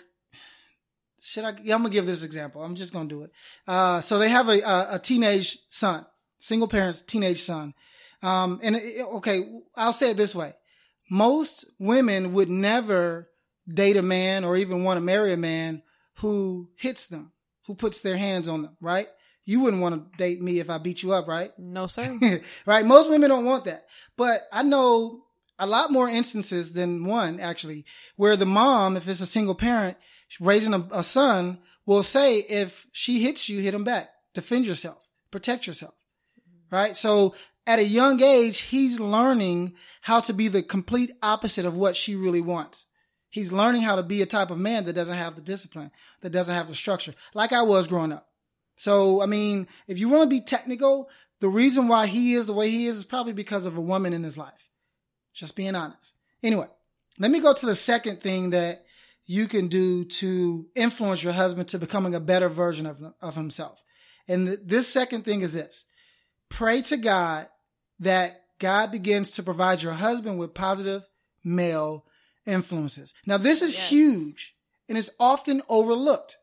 should 1.22 1.44
I? 1.44 1.56
Yeah, 1.64 1.76
I'm 1.76 1.82
gonna 1.82 1.94
give 1.94 2.06
this 2.06 2.24
example. 2.24 2.64
I'm 2.64 2.76
just 2.76 2.94
gonna 2.94 3.10
do 3.10 3.24
it. 3.24 3.32
Uh, 3.68 4.02
so 4.02 4.20
they 4.20 4.30
have 4.30 4.48
a, 4.50 4.62
a, 4.62 4.96
a 4.96 5.00
teenage 5.00 5.58
son, 5.70 6.06
single 6.40 6.68
parents, 6.68 7.02
teenage 7.02 7.42
son 7.42 7.74
um, 8.26 8.60
and 8.64 8.76
it, 8.76 9.06
okay, 9.18 9.48
I'll 9.76 9.94
say 9.94 10.12
it 10.12 10.18
this 10.18 10.34
way. 10.34 10.54
Most 11.12 11.66
women 11.78 12.34
would 12.34 12.50
never 12.50 13.30
date 13.72 13.98
a 13.98 14.02
man 14.02 14.44
or 14.44 14.58
even 14.58 14.84
want 14.84 14.98
to 14.98 15.02
marry 15.02 15.32
a 15.32 15.38
man 15.38 15.84
who 16.16 16.70
hits 16.76 17.06
them, 17.06 17.32
who 17.68 17.76
puts 17.76 18.00
their 18.00 18.18
hands 18.18 18.48
on 18.48 18.64
them, 18.64 18.78
right? 18.82 19.08
You 19.46 19.60
wouldn't 19.60 19.84
want 19.84 20.12
to 20.12 20.18
date 20.18 20.42
me 20.42 20.60
if 20.60 20.72
I 20.72 20.80
beat 20.80 21.04
you 21.04 21.14
up, 21.14 21.28
right? 21.28 21.52
No, 21.60 21.86
sir. 21.86 22.18
right? 22.66 22.84
Most 22.84 23.12
women 23.12 23.30
don't 23.30 23.46
want 23.46 23.66
that. 23.66 23.86
But 24.18 24.42
I 24.52 24.64
know 24.64 25.26
a 25.60 25.68
lot 25.68 25.92
more 25.92 26.10
instances 26.10 26.74
than 26.74 27.06
one, 27.06 27.40
actually, 27.40 27.86
where 28.16 28.36
the 28.36 28.48
mom, 28.48 28.98
if 28.98 29.08
it's 29.08 29.22
a 29.22 29.28
single 29.28 29.56
parent 29.56 29.98
raising 30.40 30.74
a, 30.74 30.88
a 30.92 31.04
son, 31.04 31.60
will 31.86 32.02
say, 32.02 32.40
if 32.40 32.88
she 32.92 33.22
hits 33.22 33.48
you, 33.48 33.62
hit 33.62 33.76
him 33.76 33.84
back. 33.84 34.10
Defend 34.34 34.66
yourself. 34.66 35.08
Protect 35.30 35.68
yourself. 35.68 35.94
Right? 36.72 36.98
So 36.98 37.36
at 37.68 37.80
a 37.80 37.86
young 37.86 38.22
age, 38.22 38.60
he's 38.60 39.00
learning 39.00 39.74
how 40.02 40.20
to 40.22 40.34
be 40.34 40.48
the 40.48 40.62
complete 40.62 41.12
opposite 41.24 41.66
of 41.66 41.76
what 41.78 41.96
she 41.96 42.16
really 42.16 42.42
wants. 42.42 42.86
He's 43.30 43.52
learning 43.52 43.82
how 43.82 43.96
to 43.96 44.04
be 44.04 44.22
a 44.22 44.26
type 44.26 44.52
of 44.52 44.58
man 44.58 44.86
that 44.86 44.94
doesn't 44.94 45.18
have 45.18 45.36
the 45.36 45.42
discipline, 45.42 45.92
that 46.22 46.32
doesn't 46.32 46.54
have 46.54 46.68
the 46.68 46.76
structure, 46.76 47.14
like 47.34 47.52
I 47.52 47.64
was 47.64 47.88
growing 47.88 48.12
up. 48.12 48.28
So, 48.78 49.22
I 49.22 49.26
mean, 49.26 49.68
if 49.88 50.00
you 50.00 50.10
want 50.10 50.24
to 50.24 50.30
be 50.30 50.42
technical, 50.42 51.10
the 51.40 51.50
reason 51.50 51.88
why 51.88 52.08
he 52.08 52.34
is 52.34 52.48
the 52.48 52.54
way 52.54 52.70
he 52.70 52.88
is 52.88 52.98
is 52.98 53.04
probably 53.04 53.34
because 53.34 53.66
of 53.66 53.78
a 53.78 53.82
woman 53.82 54.14
in 54.14 54.24
his 54.24 54.38
life. 54.38 54.70
Just 55.34 55.56
being 55.56 55.76
honest. 55.76 56.14
Anyway, 56.44 56.68
let 57.20 57.32
me 57.32 57.40
go 57.40 57.54
to 57.54 57.66
the 57.66 57.76
second 57.76 58.22
thing 58.22 58.52
that 58.52 58.86
you 59.26 59.48
can 59.48 59.68
do 59.68 60.06
to 60.06 60.68
influence 60.76 61.24
your 61.24 61.34
husband 61.34 61.70
to 61.70 61.80
becoming 61.80 62.16
a 62.16 62.20
better 62.20 62.48
version 62.48 62.86
of, 62.86 63.02
of 63.22 63.36
himself. 63.36 63.84
And 64.28 64.48
th- 64.48 64.60
this 64.64 64.88
second 64.88 65.24
thing 65.24 65.42
is 65.42 65.54
this 65.54 65.86
pray 66.50 66.82
to 66.84 66.98
God 66.98 67.48
that 68.00 68.42
God 68.60 68.92
begins 68.92 69.32
to 69.32 69.44
provide 69.44 69.82
your 69.82 69.94
husband 69.94 70.40
with 70.40 70.54
positive 70.54 71.08
male 71.44 72.06
influences. 72.46 73.14
Now, 73.26 73.38
this 73.38 73.62
is 73.62 73.76
yes. 73.76 73.90
huge 73.90 74.56
and 74.88 74.98
it's 74.98 75.10
often 75.20 75.62
overlooked, 75.68 76.38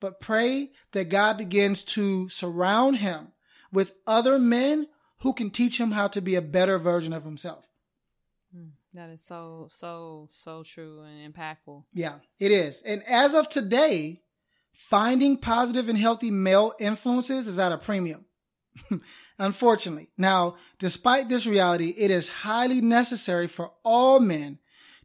but 0.00 0.20
pray 0.20 0.70
that 0.92 1.08
God 1.08 1.36
begins 1.36 1.82
to 1.82 2.28
surround 2.28 2.98
him 2.98 3.32
with 3.72 3.92
other 4.06 4.38
men 4.38 4.86
who 5.18 5.32
can 5.32 5.50
teach 5.50 5.78
him 5.78 5.92
how 5.92 6.08
to 6.08 6.20
be 6.20 6.34
a 6.34 6.42
better 6.42 6.78
version 6.78 7.12
of 7.12 7.24
himself. 7.24 7.68
Hmm. 8.54 8.70
That 8.94 9.08
is 9.10 9.20
so, 9.26 9.68
so, 9.70 10.28
so 10.32 10.62
true 10.62 11.02
and 11.02 11.32
impactful. 11.32 11.84
Yeah, 11.94 12.16
it 12.38 12.52
is. 12.52 12.82
And 12.82 13.02
as 13.08 13.32
of 13.34 13.48
today, 13.48 14.20
finding 14.72 15.38
positive 15.38 15.88
and 15.88 15.98
healthy 15.98 16.30
male 16.30 16.74
influences 16.78 17.46
is 17.46 17.58
at 17.58 17.72
a 17.72 17.78
premium. 17.78 18.26
Unfortunately. 19.38 20.08
Now, 20.16 20.56
despite 20.78 21.28
this 21.28 21.46
reality, 21.46 21.94
it 21.96 22.10
is 22.10 22.28
highly 22.28 22.80
necessary 22.80 23.48
for 23.48 23.72
all 23.84 24.20
men 24.20 24.58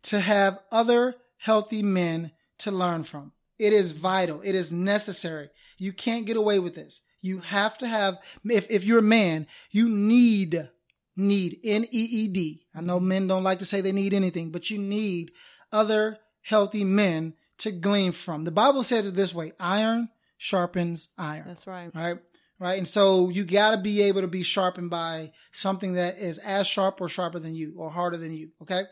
to 0.04 0.20
have 0.20 0.60
other 0.72 1.16
healthy 1.38 1.84
men 1.84 2.32
to 2.60 2.72
learn 2.72 3.04
from. 3.04 3.32
It 3.60 3.74
is 3.74 3.92
vital. 3.92 4.42
It 4.42 4.56
is 4.56 4.72
necessary. 4.72 5.50
You 5.78 5.94
can't 5.94 6.26
get 6.26 6.38
away 6.38 6.60
with 6.60 6.76
this. 6.76 7.02
You 7.22 7.40
have 7.40 7.78
to 7.80 7.88
have, 7.88 8.18
if, 8.46 8.70
if 8.70 8.86
you're 8.86 9.00
a 9.00 9.04
man, 9.04 9.48
you 9.72 9.90
need, 9.90 10.70
need, 11.16 11.60
N-E-E-D. 11.64 12.62
I 12.76 12.82
know 12.82 13.00
men 13.00 13.28
don't 13.28 13.44
like 13.44 13.60
to 13.60 13.66
say 13.66 13.82
they 13.82 13.92
need 13.92 14.14
anything, 14.14 14.52
but 14.52 14.70
you 14.70 14.78
need 14.78 15.32
other 15.72 16.20
healthy 16.42 16.84
men 16.84 17.34
to 17.60 17.72
glean 17.72 18.12
from. 18.12 18.44
The 18.44 18.52
Bible 18.52 18.84
says 18.84 19.08
it 19.08 19.16
this 19.16 19.34
way, 19.34 19.52
iron 19.60 20.10
sharpens 20.38 21.10
iron. 21.18 21.46
That's 21.48 21.68
right. 21.68 21.94
Right? 21.94 22.20
Right? 22.60 22.78
And 22.78 22.88
so 22.88 23.30
you 23.30 23.44
got 23.44 23.72
to 23.72 23.78
be 23.78 24.02
able 24.04 24.22
to 24.22 24.28
be 24.28 24.44
sharpened 24.44 24.90
by 24.90 25.32
something 25.52 25.94
that 25.94 26.18
is 26.18 26.38
as 26.40 26.68
sharp 26.68 27.02
or 27.02 27.08
sharper 27.10 27.40
than 27.40 27.56
you 27.56 27.74
or 27.78 27.90
harder 27.90 28.18
than 28.18 28.34
you, 28.34 28.50
okay? 28.62 28.84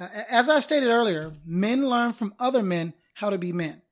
Uh, 0.00 0.08
as 0.28 0.48
I 0.48 0.60
stated 0.60 0.88
earlier, 0.88 1.32
men 1.44 1.88
learn 1.88 2.12
from 2.12 2.34
other 2.38 2.62
men 2.62 2.94
how 3.14 3.30
to 3.30 3.38
be 3.38 3.52
men. 3.52 3.82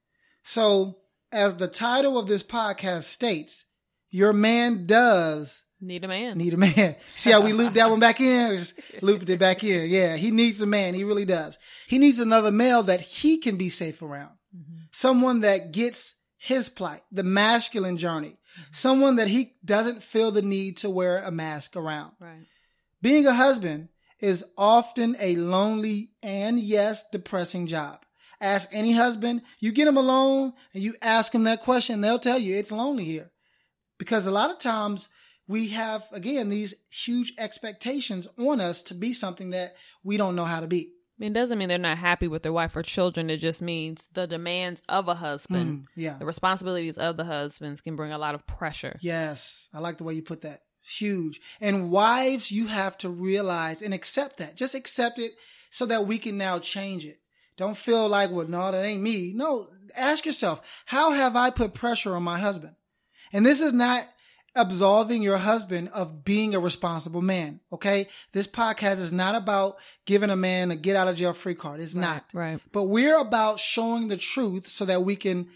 So, 0.43 0.99
as 1.31 1.57
the 1.57 1.69
title 1.69 2.19
of 2.19 2.27
this 2.27 2.43
podcast 2.43 3.05
states, 3.05 3.65
your 4.11 4.33
man 4.33 4.87
does 4.87 5.65
Need 5.85 6.05
a 6.05 6.09
man. 6.09 6.39
need 6.39 6.55
a 6.55 6.57
man. 6.57 6.95
See 7.17 7.33
how 7.33 7.41
we 7.41 7.53
looped 7.53 7.75
that 7.75 7.91
one 7.91 7.99
back 7.99 8.21
in? 8.21 8.51
We 8.51 8.59
just 8.59 8.75
looped 9.03 9.29
it 9.29 9.41
back 9.41 9.65
in. 9.65 9.91
Yeah, 9.91 10.17
he 10.17 10.31
needs 10.31 10.63
a 10.63 10.67
man. 10.67 10.95
He 10.95 11.03
really 11.03 11.25
does. 11.25 11.59
He 11.89 11.99
needs 11.99 12.21
another 12.21 12.53
male 12.53 12.85
that 12.85 13.01
he 13.01 13.39
can 13.39 13.57
be 13.57 13.69
safe 13.69 14.01
around. 14.01 14.31
Someone 14.93 15.41
that 15.41 15.73
gets 15.73 16.15
his 16.43 16.69
plight, 16.69 17.03
the 17.13 17.23
masculine 17.23 17.97
journey. 17.97 18.31
Mm-hmm. 18.31 18.73
Someone 18.73 19.17
that 19.17 19.29
he 19.29 19.53
doesn't 19.65 20.03
feel 20.03 20.33
the 20.33 20.43
need 20.43 20.79
to 20.79 20.91
wear 20.91 21.19
a 21.19 21.31
mask 21.31 21.77
around. 21.77 22.13
right. 22.19 22.47
Being 23.01 23.27
a 23.27 23.33
husband 23.33 23.91
is 24.19 24.45
often 24.59 25.17
a 25.21 25.37
lonely 25.37 26.11
and 26.21 26.59
yes, 26.59 27.05
depressing 27.13 27.69
job. 27.69 28.01
Ask 28.41 28.69
any 28.73 28.93
husband, 28.93 29.43
you 29.61 29.71
get 29.71 29.87
him 29.87 29.97
alone 29.97 30.53
and 30.75 30.83
you 30.83 30.95
ask 31.01 31.33
him 31.33 31.45
that 31.45 31.63
question, 31.63 32.01
they'll 32.01 32.19
tell 32.19 32.39
you 32.39 32.57
it's 32.57 32.73
lonely 32.73 33.05
here. 33.05 33.31
Because 33.99 34.27
a 34.27 34.33
lot 34.33 34.51
of 34.51 34.59
times 34.59 35.09
we 35.47 35.69
have, 35.69 36.05
again, 36.11 36.49
these 36.49 36.75
huge 36.91 37.35
expectations 37.39 38.27
on 38.37 38.61
us 38.61 38.83
to 38.85 38.95
be 38.95 39.13
something 39.13 39.51
that 39.51 39.75
we 40.03 40.17
don't 40.17 40.35
know 40.35 40.45
how 40.45 40.59
to 40.59 40.67
be. 40.67 40.91
It 41.23 41.33
doesn't 41.33 41.57
mean 41.59 41.69
they're 41.69 41.79
not 41.79 41.99
happy 41.99 42.27
with 42.29 42.43
their 42.43 42.53
wife 42.53 42.75
or 42.75 42.83
children. 42.83 43.31
It 43.31 43.37
just 43.39 43.63
means 43.63 44.09
the 44.13 44.27
demands 44.27 44.83
of 44.89 45.09
a 45.09 45.15
husband, 45.15 45.85
Mm, 45.85 45.87
yeah. 45.95 46.19
the 46.19 46.27
responsibilities 46.27 46.99
of 46.99 47.17
the 47.17 47.25
husbands 47.25 47.81
can 47.81 47.95
bring 47.97 48.13
a 48.13 48.19
lot 48.19 48.35
of 48.35 48.47
pressure. 48.47 48.99
Yes, 49.01 49.69
I 49.73 49.79
like 49.79 49.99
the 49.99 50.05
way 50.05 50.15
you 50.15 50.23
put 50.23 50.41
that. 50.43 50.63
Huge. 50.85 51.41
And 51.61 51.91
wives, 51.91 52.51
you 52.51 52.67
have 52.67 52.99
to 52.99 53.09
realize 53.09 53.83
and 53.83 53.95
accept 53.95 54.39
that. 54.39 54.57
Just 54.57 54.75
accept 54.75 55.19
it 55.21 55.33
so 55.71 55.87
that 55.87 56.07
we 56.07 56.19
can 56.19 56.37
now 56.37 56.59
change 56.59 57.07
it. 57.07 57.19
Don't 57.57 57.77
feel 57.77 58.09
like, 58.09 58.31
well, 58.33 58.49
no, 58.49 58.73
that 58.73 58.85
ain't 58.85 59.03
me. 59.03 59.33
No, 59.35 59.69
ask 59.97 60.27
yourself, 60.27 60.61
how 60.87 61.13
have 61.13 61.37
I 61.37 61.51
put 61.51 61.73
pressure 61.75 62.17
on 62.17 62.23
my 62.25 62.39
husband? 62.39 62.75
And 63.33 63.47
this 63.47 63.61
is 63.61 63.73
not 63.73 64.03
absolving 64.55 65.23
your 65.23 65.39
husband 65.39 65.89
of 65.95 66.25
being 66.25 66.55
a 66.55 66.61
responsible 66.61 67.23
man. 67.23 67.61
Okay. 67.73 68.09
This 68.33 68.47
podcast 68.47 69.01
is 69.01 69.13
not 69.13 69.35
about 69.35 69.77
giving 70.05 70.31
a 70.31 70.37
man 70.37 70.71
a 70.71 70.77
get 70.77 70.97
out 70.97 71.09
of 71.09 71.17
jail 71.17 71.33
free 71.33 71.55
card. 71.55 71.81
It's 71.81 71.95
not. 71.95 72.25
Right. 72.33 72.61
But 72.73 72.85
we're 72.85 73.19
about 73.19 73.61
showing 73.61 74.09
the 74.09 74.17
truth 74.17 74.69
so 74.69 74.85
that 74.85 75.05
we 75.05 75.17
can 75.17 75.49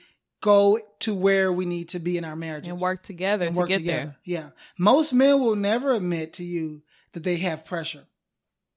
go 0.42 0.78
to 1.00 1.14
where 1.14 1.52
we 1.52 1.64
need 1.64 1.88
to 1.90 1.98
be 1.98 2.18
in 2.18 2.24
our 2.24 2.36
marriages 2.36 2.70
And 2.70 2.80
work 2.80 3.02
together 3.02 3.46
and 3.46 3.54
to 3.54 3.58
work 3.58 3.68
get 3.68 3.78
together. 3.78 3.96
there. 4.04 4.16
Yeah. 4.24 4.48
Most 4.78 5.12
men 5.12 5.40
will 5.40 5.56
never 5.56 5.92
admit 5.92 6.34
to 6.34 6.44
you 6.44 6.82
that 7.12 7.22
they 7.22 7.36
have 7.36 7.64
pressure. 7.64 8.04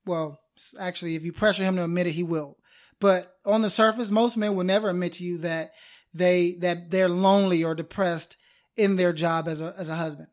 Well, 0.06 0.40
actually, 0.80 1.16
if 1.16 1.24
you 1.24 1.32
pressure 1.32 1.64
him 1.64 1.76
to 1.76 1.84
admit 1.84 2.08
it, 2.08 2.14
he 2.14 2.24
will. 2.24 2.58
But 3.00 3.34
on 3.46 3.62
the 3.62 3.70
surface, 3.70 4.10
most 4.10 4.36
men 4.38 4.56
will 4.56 4.64
never 4.66 4.90
admit 4.90 5.14
to 5.14 5.24
you 5.24 5.38
that 5.40 5.72
they 6.14 6.54
that 6.60 6.90
they're 6.90 7.08
lonely 7.08 7.64
or 7.64 7.76
depressed 7.76 8.36
in 8.80 8.96
their 8.96 9.14
job 9.14 9.48
as 9.48 9.62
a 9.62 9.74
as 9.78 9.90
a 9.90 9.96
husband. 9.96 10.30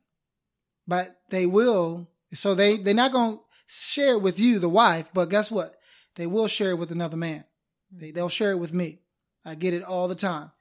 But 0.86 1.16
they 1.30 1.46
will. 1.46 2.08
So 2.32 2.54
they 2.54 2.78
they're 2.78 2.94
not 2.94 3.12
going 3.12 3.36
to 3.36 3.42
share 3.66 4.14
it 4.14 4.22
with 4.22 4.38
you, 4.38 4.58
the 4.58 4.68
wife. 4.68 5.10
But 5.12 5.30
guess 5.30 5.50
what? 5.50 5.76
They 6.14 6.26
will 6.26 6.48
share 6.48 6.70
it 6.70 6.78
with 6.78 6.90
another 6.90 7.16
man. 7.16 7.44
Hmm. 7.92 7.98
They, 7.98 8.10
they'll 8.12 8.28
share 8.28 8.52
it 8.52 8.58
with 8.58 8.72
me. 8.72 9.00
I 9.44 9.54
get 9.54 9.74
it 9.74 9.82
all 9.82 10.08
the 10.08 10.14
time. 10.14 10.52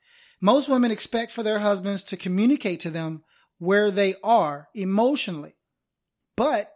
Most 0.41 0.69
women 0.69 0.91
expect 0.91 1.31
for 1.31 1.43
their 1.43 1.59
husbands 1.59 2.03
to 2.03 2.17
communicate 2.17 2.81
to 2.81 2.89
them 2.89 3.23
where 3.57 3.89
they 3.89 4.15
are 4.23 4.67
emotionally. 4.75 5.55
But 6.35 6.69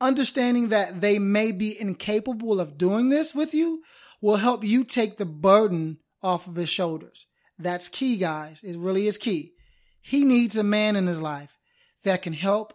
understanding 0.00 0.68
that 0.68 1.00
they 1.00 1.18
may 1.18 1.52
be 1.52 1.80
incapable 1.80 2.60
of 2.60 2.78
doing 2.78 3.08
this 3.08 3.34
with 3.34 3.54
you 3.54 3.82
will 4.20 4.36
help 4.36 4.64
you 4.64 4.84
take 4.84 5.16
the 5.16 5.26
burden 5.26 5.98
off 6.22 6.46
of 6.46 6.56
his 6.56 6.68
shoulders. 6.68 7.26
That's 7.58 7.88
key, 7.88 8.16
guys. 8.16 8.62
It 8.62 8.78
really 8.78 9.06
is 9.06 9.18
key. 9.18 9.52
He 10.00 10.24
needs 10.24 10.56
a 10.56 10.62
man 10.64 10.96
in 10.96 11.06
his 11.06 11.20
life 11.20 11.58
that 12.04 12.22
can 12.22 12.32
help 12.32 12.72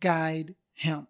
guide 0.00 0.54
him. 0.74 1.08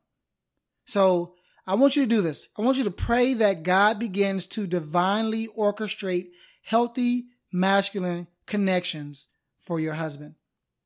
So 0.84 1.34
I 1.66 1.74
want 1.74 1.96
you 1.96 2.02
to 2.02 2.08
do 2.08 2.22
this. 2.22 2.46
I 2.56 2.62
want 2.62 2.78
you 2.78 2.84
to 2.84 2.90
pray 2.90 3.34
that 3.34 3.62
God 3.62 3.98
begins 3.98 4.46
to 4.48 4.66
divinely 4.66 5.48
orchestrate 5.48 6.28
healthy 6.62 7.26
masculine 7.52 8.26
connections 8.46 9.28
for 9.58 9.78
your 9.78 9.94
husband. 9.94 10.34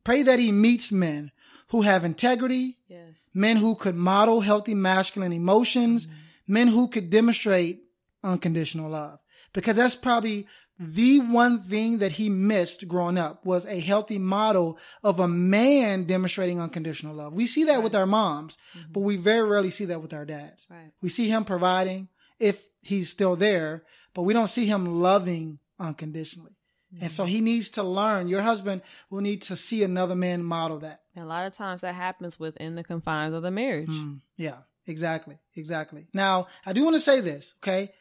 Pray 0.02 0.22
that 0.22 0.40
he 0.40 0.50
meets 0.50 0.90
men 0.90 1.30
who 1.68 1.82
have 1.82 2.04
integrity, 2.04 2.78
Yes. 2.88 3.14
men 3.32 3.56
who 3.56 3.76
could 3.76 3.94
model 3.94 4.40
healthy 4.40 4.74
masculine 4.74 5.32
emotions, 5.32 6.06
mm-hmm. 6.06 6.16
men 6.48 6.68
who 6.68 6.88
could 6.88 7.08
demonstrate 7.08 7.84
unconditional 8.24 8.90
love. 8.90 9.20
Because 9.52 9.76
that's 9.76 9.94
probably 9.94 10.46
the 10.78 11.20
one 11.20 11.62
thing 11.62 11.98
that 11.98 12.12
he 12.12 12.28
missed 12.28 12.88
growing 12.88 13.18
up 13.18 13.44
was 13.44 13.66
a 13.66 13.78
healthy 13.78 14.18
model 14.18 14.78
of 15.02 15.20
a 15.20 15.28
man 15.28 16.04
demonstrating 16.04 16.60
unconditional 16.60 17.14
love. 17.14 17.34
We 17.34 17.46
see 17.46 17.64
that 17.64 17.82
with 17.82 17.94
our 17.94 18.06
moms, 18.06 18.56
but 18.90 19.00
we 19.00 19.16
very 19.16 19.48
rarely 19.48 19.70
see 19.70 19.84
that 19.86 20.02
with 20.02 20.12
our 20.12 20.24
dads. 20.24 20.66
Right. 20.68 20.90
We 21.00 21.08
see 21.08 21.28
him 21.28 21.44
providing 21.44 22.08
if 22.40 22.68
he's 22.80 23.10
still 23.10 23.36
there, 23.36 23.84
but 24.14 24.22
we 24.22 24.32
don't 24.32 24.48
see 24.48 24.66
him 24.66 25.00
loving 25.00 25.60
unconditionally. 25.78 26.56
And 27.00 27.10
so 27.10 27.24
he 27.24 27.40
needs 27.40 27.70
to 27.70 27.82
learn. 27.82 28.28
Your 28.28 28.42
husband 28.42 28.82
will 29.08 29.22
need 29.22 29.42
to 29.42 29.56
see 29.56 29.82
another 29.82 30.14
man 30.14 30.42
model 30.42 30.80
that. 30.80 31.00
And 31.16 31.24
a 31.24 31.28
lot 31.28 31.46
of 31.46 31.54
times 31.54 31.80
that 31.80 31.94
happens 31.94 32.38
within 32.38 32.74
the 32.74 32.84
confines 32.84 33.32
of 33.32 33.42
the 33.42 33.50
marriage. 33.50 33.88
Mm, 33.88 34.20
yeah, 34.36 34.58
exactly. 34.86 35.38
Exactly. 35.56 36.06
Now, 36.12 36.48
I 36.66 36.74
do 36.74 36.84
want 36.84 36.96
to 36.96 37.00
say 37.00 37.20
this, 37.20 37.54
okay? 37.62 37.92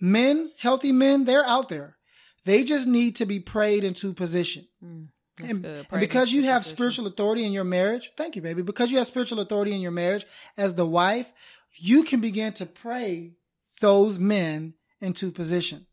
Men, 0.00 0.50
healthy 0.58 0.92
men, 0.92 1.24
they're 1.24 1.44
out 1.44 1.68
there. 1.68 1.96
They 2.44 2.64
just 2.64 2.86
need 2.86 3.16
to 3.16 3.26
be 3.26 3.40
prayed 3.40 3.84
into 3.84 4.12
position. 4.12 4.66
Mm, 4.84 5.08
And, 5.42 5.64
and 5.64 6.00
because 6.00 6.32
you 6.32 6.44
have 6.44 6.62
position. 6.62 6.76
spiritual 6.76 7.06
authority 7.06 7.44
in 7.44 7.52
your 7.52 7.64
marriage, 7.64 8.10
thank 8.16 8.36
you, 8.36 8.42
baby. 8.42 8.62
Because 8.62 8.90
you 8.90 8.98
have 8.98 9.06
spiritual 9.06 9.40
authority 9.40 9.72
in 9.72 9.80
your 9.80 9.92
marriage 9.92 10.26
as 10.56 10.74
the 10.74 10.86
wife, 10.86 11.32
you 11.74 12.04
can 12.04 12.20
begin 12.20 12.52
to 12.54 12.66
pray 12.66 13.32
those 13.80 14.18
men 14.18 14.74
into 15.00 15.30
position. 15.30 15.86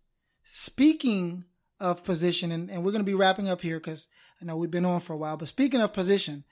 Speaking 0.52 1.46
of 1.80 2.04
position, 2.04 2.52
and, 2.52 2.70
and 2.70 2.84
we're 2.84 2.92
going 2.92 3.06
to 3.06 3.12
be 3.12 3.14
wrapping 3.14 3.48
up 3.48 3.62
here 3.62 3.80
because 3.80 4.08
I 4.42 4.46
know 4.46 4.58
we've 4.58 4.72
been 4.72 4.86
on 4.86 5.00
for 5.00 5.14
a 5.14 5.18
while, 5.18 5.38
but 5.38 5.48
speaking 5.48 5.82
of 5.82 5.94
position, 5.94 6.44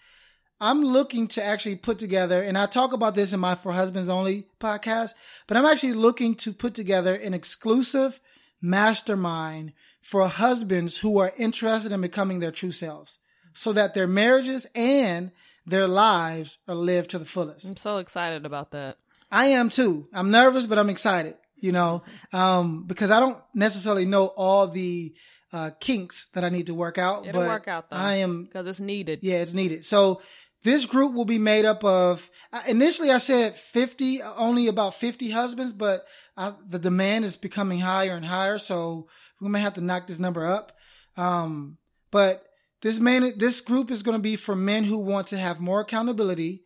I'm 0.59 0.83
looking 0.83 1.27
to 1.29 1.43
actually 1.43 1.75
put 1.75 1.99
together, 1.99 2.41
and 2.41 2.57
I 2.57 2.65
talk 2.65 2.91
about 2.93 3.13
this 3.15 3.31
in 3.33 3.39
my 3.39 3.53
For 3.53 3.73
Husbands 3.73 4.09
Only 4.09 4.47
podcast, 4.59 5.13
but 5.45 5.57
I'm 5.57 5.65
actually 5.65 5.93
looking 5.93 6.35
to 6.35 6.53
put 6.53 6.73
together 6.73 7.13
an 7.13 7.33
exclusive 7.33 8.19
mastermind 8.61 9.73
for 10.01 10.27
husbands 10.27 10.97
who 10.97 11.19
are 11.19 11.33
interested 11.37 11.91
in 11.91 12.01
becoming 12.01 12.39
their 12.39 12.51
true 12.51 12.71
selves 12.71 13.19
so 13.53 13.73
that 13.73 13.93
their 13.93 14.07
marriages 14.07 14.67
and 14.75 15.31
their 15.65 15.87
lives 15.87 16.57
are 16.67 16.75
lived 16.75 17.09
to 17.11 17.19
the 17.19 17.25
fullest. 17.25 17.65
I'm 17.65 17.75
so 17.75 17.97
excited 17.97 18.45
about 18.45 18.71
that. 18.71 18.97
I 19.31 19.47
am 19.47 19.69
too. 19.69 20.07
I'm 20.13 20.31
nervous, 20.31 20.65
but 20.65 20.77
I'm 20.77 20.89
excited, 20.89 21.35
you 21.57 21.71
know, 21.73 22.03
um, 22.31 22.83
because 22.85 23.11
I 23.11 23.19
don't 23.19 23.37
necessarily 23.53 24.05
know 24.05 24.27
all 24.27 24.67
the 24.67 25.13
uh, 25.51 25.71
kinks 25.79 26.27
that 26.33 26.43
I 26.43 26.49
need 26.49 26.67
to 26.67 26.73
work 26.73 26.97
out. 26.97 27.25
It'll 27.25 27.41
but 27.41 27.47
work 27.47 27.67
out 27.67 27.89
though. 27.89 27.97
I 27.97 28.15
am 28.15 28.43
because 28.43 28.67
it's 28.67 28.79
needed. 28.79 29.19
yeah, 29.21 29.37
it's 29.37 29.53
needed. 29.53 29.85
So 29.85 30.21
this 30.63 30.85
group 30.85 31.13
will 31.13 31.25
be 31.25 31.37
made 31.39 31.65
up 31.65 31.83
of 31.83 32.29
initially 32.67 33.11
I 33.11 33.19
said 33.19 33.57
50, 33.57 34.21
only 34.21 34.67
about 34.67 34.95
50 34.95 35.31
husbands, 35.31 35.73
but 35.73 36.05
I, 36.35 36.53
the 36.67 36.79
demand 36.79 37.25
is 37.25 37.37
becoming 37.37 37.79
higher 37.79 38.15
and 38.15 38.25
higher. 38.25 38.57
So 38.57 39.07
we 39.39 39.49
may 39.49 39.59
have 39.59 39.75
to 39.75 39.81
knock 39.81 40.07
this 40.07 40.19
number 40.19 40.45
up. 40.45 40.73
Um, 41.15 41.77
but 42.11 42.43
this 42.81 42.99
man, 42.99 43.33
this 43.37 43.61
group 43.61 43.91
is 43.91 44.03
going 44.03 44.17
to 44.17 44.21
be 44.21 44.35
for 44.35 44.55
men 44.55 44.83
who 44.83 44.97
want 44.99 45.27
to 45.27 45.37
have 45.37 45.59
more 45.59 45.81
accountability, 45.81 46.63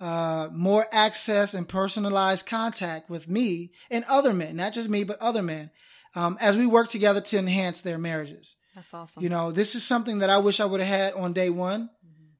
uh, 0.00 0.48
more 0.52 0.86
access 0.92 1.54
and 1.54 1.68
personalized 1.68 2.46
contact 2.46 3.08
with 3.08 3.28
me 3.28 3.72
and 3.90 4.04
other 4.08 4.32
men, 4.32 4.56
not 4.56 4.74
just 4.74 4.88
me, 4.88 5.04
but 5.04 5.20
other 5.20 5.42
men, 5.42 5.70
um, 6.14 6.36
as 6.40 6.56
we 6.56 6.66
work 6.66 6.88
together 6.88 7.20
to 7.20 7.38
enhance 7.38 7.80
their 7.80 7.98
marriages. 7.98 8.56
That's 8.74 8.92
awesome. 8.92 9.22
You 9.22 9.28
know, 9.28 9.52
this 9.52 9.74
is 9.74 9.84
something 9.84 10.18
that 10.18 10.30
I 10.30 10.38
wish 10.38 10.58
I 10.58 10.64
would 10.64 10.80
have 10.80 10.88
had 10.88 11.14
on 11.14 11.32
day 11.32 11.50
one. 11.50 11.90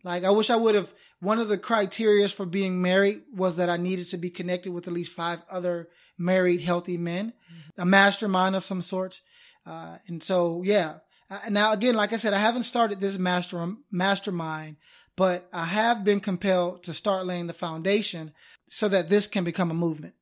Like, 0.04 0.24
I 0.24 0.30
wish 0.30 0.50
I 0.50 0.56
would 0.56 0.74
have. 0.74 0.92
One 1.20 1.38
of 1.38 1.48
the 1.48 1.58
criteria 1.58 2.28
for 2.28 2.44
being 2.44 2.82
married 2.82 3.22
was 3.32 3.58
that 3.58 3.70
I 3.70 3.76
needed 3.76 4.06
to 4.10 4.16
be 4.16 4.30
connected 4.30 4.72
with 4.72 4.88
at 4.88 4.92
least 4.92 5.12
five 5.12 5.38
other 5.48 5.88
married, 6.18 6.60
healthy 6.60 6.96
men, 6.96 7.32
a 7.78 7.84
mastermind 7.84 8.56
of 8.56 8.64
some 8.64 8.82
sort. 8.82 9.20
Uh, 9.64 9.98
and 10.08 10.22
so, 10.22 10.62
yeah. 10.64 10.96
Uh, 11.30 11.38
now, 11.50 11.72
again, 11.72 11.94
like 11.94 12.12
I 12.12 12.16
said, 12.16 12.32
I 12.34 12.38
haven't 12.38 12.64
started 12.64 13.00
this 13.00 13.18
master 13.18 13.74
mastermind, 13.90 14.76
but 15.16 15.48
I 15.52 15.64
have 15.64 16.02
been 16.02 16.20
compelled 16.20 16.82
to 16.84 16.94
start 16.94 17.24
laying 17.24 17.46
the 17.46 17.52
foundation 17.52 18.32
so 18.68 18.88
that 18.88 19.08
this 19.08 19.26
can 19.28 19.44
become 19.44 19.70
a 19.70 19.74
movement. 19.74 20.14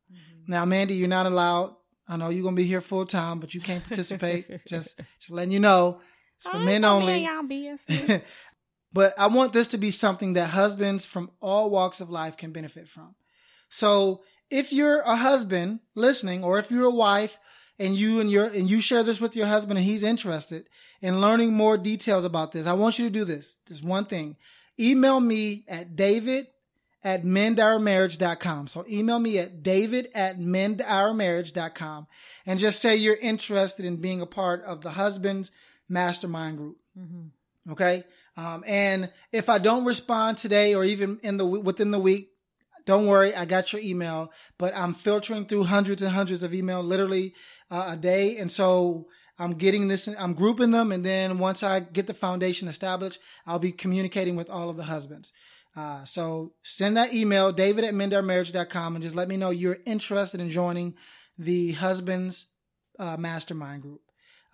Now, 0.47 0.65
Mandy, 0.65 0.95
you're 0.95 1.09
not 1.09 1.27
allowed. 1.27 1.77
I 2.09 2.17
know 2.17 2.29
you're 2.29 2.43
gonna 2.45 2.57
be 2.57 2.65
here 2.65 2.81
full 2.81 3.07
time, 3.07 3.39
but 3.41 3.55
you 3.55 3.61
can't 3.61 3.85
participate. 3.85 4.47
just, 4.69 4.99
just 5.21 5.31
letting 5.31 5.53
you 5.53 5.61
know, 5.61 6.01
it's 6.37 6.47
for 6.49 6.59
men 6.59 6.85
only. 6.85 7.13
but 8.93 9.15
I 9.19 9.29
want 9.29 9.53
this 9.53 9.69
to 9.69 9.79
be 9.79 9.91
something 9.91 10.35
that 10.35 10.51
husbands 10.51 11.05
from 11.05 11.31
all 11.41 11.71
walks 11.71 12.01
of 12.01 12.11
life 12.11 12.37
can 12.37 12.53
benefit 12.53 12.89
from. 12.89 13.15
So 13.69 14.23
if 14.51 14.73
you're 14.73 15.01
a 15.01 15.17
husband 15.17 15.81
listening, 15.95 16.43
or 16.43 16.59
if 16.59 16.71
you're 16.71 16.87
a 16.87 16.91
wife 16.91 17.39
and 17.79 17.95
you 17.95 18.21
and 18.21 18.31
your 18.31 18.47
and 18.47 18.69
you 18.69 18.81
share 18.81 19.03
this 19.03 19.21
with 19.21 19.37
your 19.37 19.47
husband 19.47 19.79
and 19.79 19.87
he's 19.87 20.03
interested 20.03 20.69
in 21.01 21.21
learning 21.21 21.53
more 21.53 21.79
details 21.79 22.25
about 22.25 22.53
this, 22.53 22.67
I 22.67 22.73
want 22.73 22.99
you 22.99 23.05
to 23.07 23.11
do 23.11 23.25
this. 23.25 23.57
This 23.67 23.83
one 23.83 24.07
thing. 24.07 24.37
Email 24.79 25.21
me 25.21 25.65
at 25.69 25.95
david 25.95 26.47
at 27.03 27.23
mendyourmarriage.com. 27.23 28.67
So 28.67 28.85
email 28.89 29.19
me 29.19 29.39
at 29.39 29.63
david 29.63 30.09
at 30.15 30.39
mendyourmarriage.com 30.39 32.07
and 32.47 32.61
just 32.61 32.83
say 32.83 32.97
you're 32.97 33.17
interested 33.17 33.85
in 33.85 33.97
being 33.97 34.21
a 34.21 34.27
part 34.27 34.63
of 34.65 34.81
the 34.81 34.91
husband's 34.91 35.51
mastermind 35.89 36.59
group. 36.59 36.77
Mm-hmm. 36.99 37.73
Okay. 37.73 38.05
Um, 38.41 38.65
and 38.67 39.11
if 39.33 39.51
I 39.51 39.59
don't 39.59 39.85
respond 39.85 40.39
today 40.39 40.75
or 40.75 40.83
even 40.83 41.19
in 41.23 41.37
the 41.37 41.45
within 41.45 41.91
the 41.91 41.99
week, 41.99 42.31
don't 42.87 43.07
worry, 43.07 43.35
I 43.35 43.45
got 43.45 43.73
your 43.73 43.83
email. 43.83 44.33
But 44.59 44.75
I'm 44.75 44.95
filtering 44.95 45.45
through 45.45 45.65
hundreds 45.65 46.01
and 46.01 46.11
hundreds 46.11 46.43
of 46.43 46.55
email 46.55 46.83
literally 46.83 47.35
uh, 47.71 47.91
a 47.91 47.97
day, 47.99 48.39
and 48.39 48.51
so 48.51 49.09
I'm 49.39 49.53
getting 49.53 49.89
this. 49.89 50.09
I'm 50.09 50.33
grouping 50.33 50.71
them, 50.71 50.91
and 50.91 51.05
then 51.05 51.39
once 51.39 51.63
I 51.63 51.81
get 51.81 52.07
the 52.07 52.15
foundation 52.15 52.67
established, 52.67 53.21
I'll 53.47 53.59
be 53.59 53.73
communicating 53.73 54.37
with 54.37 54.49
all 54.49 54.71
of 54.71 54.79
the 54.79 54.85
husbands. 54.85 55.33
Uh, 55.77 56.05
so 56.05 56.55
send 56.63 56.97
that 56.97 57.15
email, 57.15 57.53
david 57.53 57.85
at 57.85 57.95
mendyourmarriage.com, 57.95 58.97
and 58.97 59.03
just 59.03 59.15
let 59.15 59.29
me 59.29 59.37
know 59.37 59.51
you're 59.51 59.79
interested 59.85 60.41
in 60.41 60.51
joining 60.51 60.95
the 61.39 61.73
husband's 61.73 62.47
uh, 62.99 63.17
mastermind 63.19 63.83
group. 63.83 64.01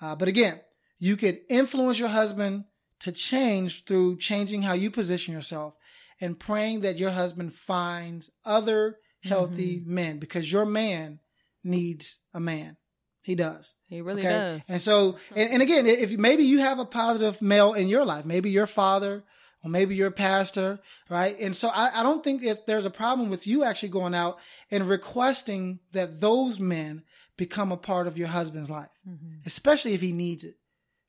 Uh, 0.01 0.17
but 0.17 0.29
again, 0.29 0.61
you 0.99 1.17
could 1.17 1.41
influence 1.49 1.99
your 1.99 2.09
husband 2.09 2.65
to 3.01 3.13
change 3.13 3.85
through 3.85 4.19
changing 4.19 4.63
how 4.63 4.73
you 4.73 4.91
position 4.91 5.35
yourself 5.35 5.77
and 6.21 6.39
praying 6.39 6.81
that 6.81 6.99
your 6.99 7.11
husband 7.11 7.53
finds 7.53 8.31
other 8.45 8.99
healthy 9.23 9.79
mm-hmm. 9.79 9.95
men 9.95 10.19
because 10.19 10.51
your 10.51 10.65
man 10.65 11.21
needs 11.63 12.21
a 12.33 12.41
man. 12.41 12.77
He 13.23 13.35
does. 13.35 13.75
He 13.89 14.01
really 14.01 14.21
okay? 14.21 14.31
does. 14.31 14.61
And 14.69 14.81
so, 14.81 15.19
and, 15.35 15.51
and 15.51 15.63
again, 15.63 15.87
if 15.87 16.13
maybe 16.13 16.45
you 16.45 16.61
have 16.61 16.79
a 16.79 16.85
positive 16.85 17.43
male 17.43 17.75
in 17.75 17.89
your 17.89 18.05
life, 18.05 18.25
maybe 18.25 18.51
your 18.51 18.69
father, 18.69 19.25
or 19.65 19.71
maybe 19.71 19.97
you're 19.97 20.13
pastor, 20.13 20.79
right? 21.11 21.37
And 21.41 21.57
so 21.57 21.69
I, 21.69 22.01
I, 22.01 22.03
don't 22.05 22.23
think 22.23 22.45
if 22.45 22.67
there's 22.67 22.87
a 22.87 22.91
problem 22.91 23.29
with 23.29 23.47
you 23.47 23.65
actually 23.65 23.89
going 23.89 24.15
out 24.15 24.39
and 24.71 24.89
requesting 24.89 25.81
that 25.91 26.21
those 26.21 26.61
men 26.61 27.03
become 27.37 27.73
a 27.73 27.77
part 27.77 28.07
of 28.07 28.17
your 28.17 28.29
husband's 28.29 28.71
life, 28.71 28.91
mm-hmm. 29.07 29.41
especially 29.45 29.95
if 29.95 30.01
he 30.01 30.13
needs 30.13 30.45
it, 30.45 30.55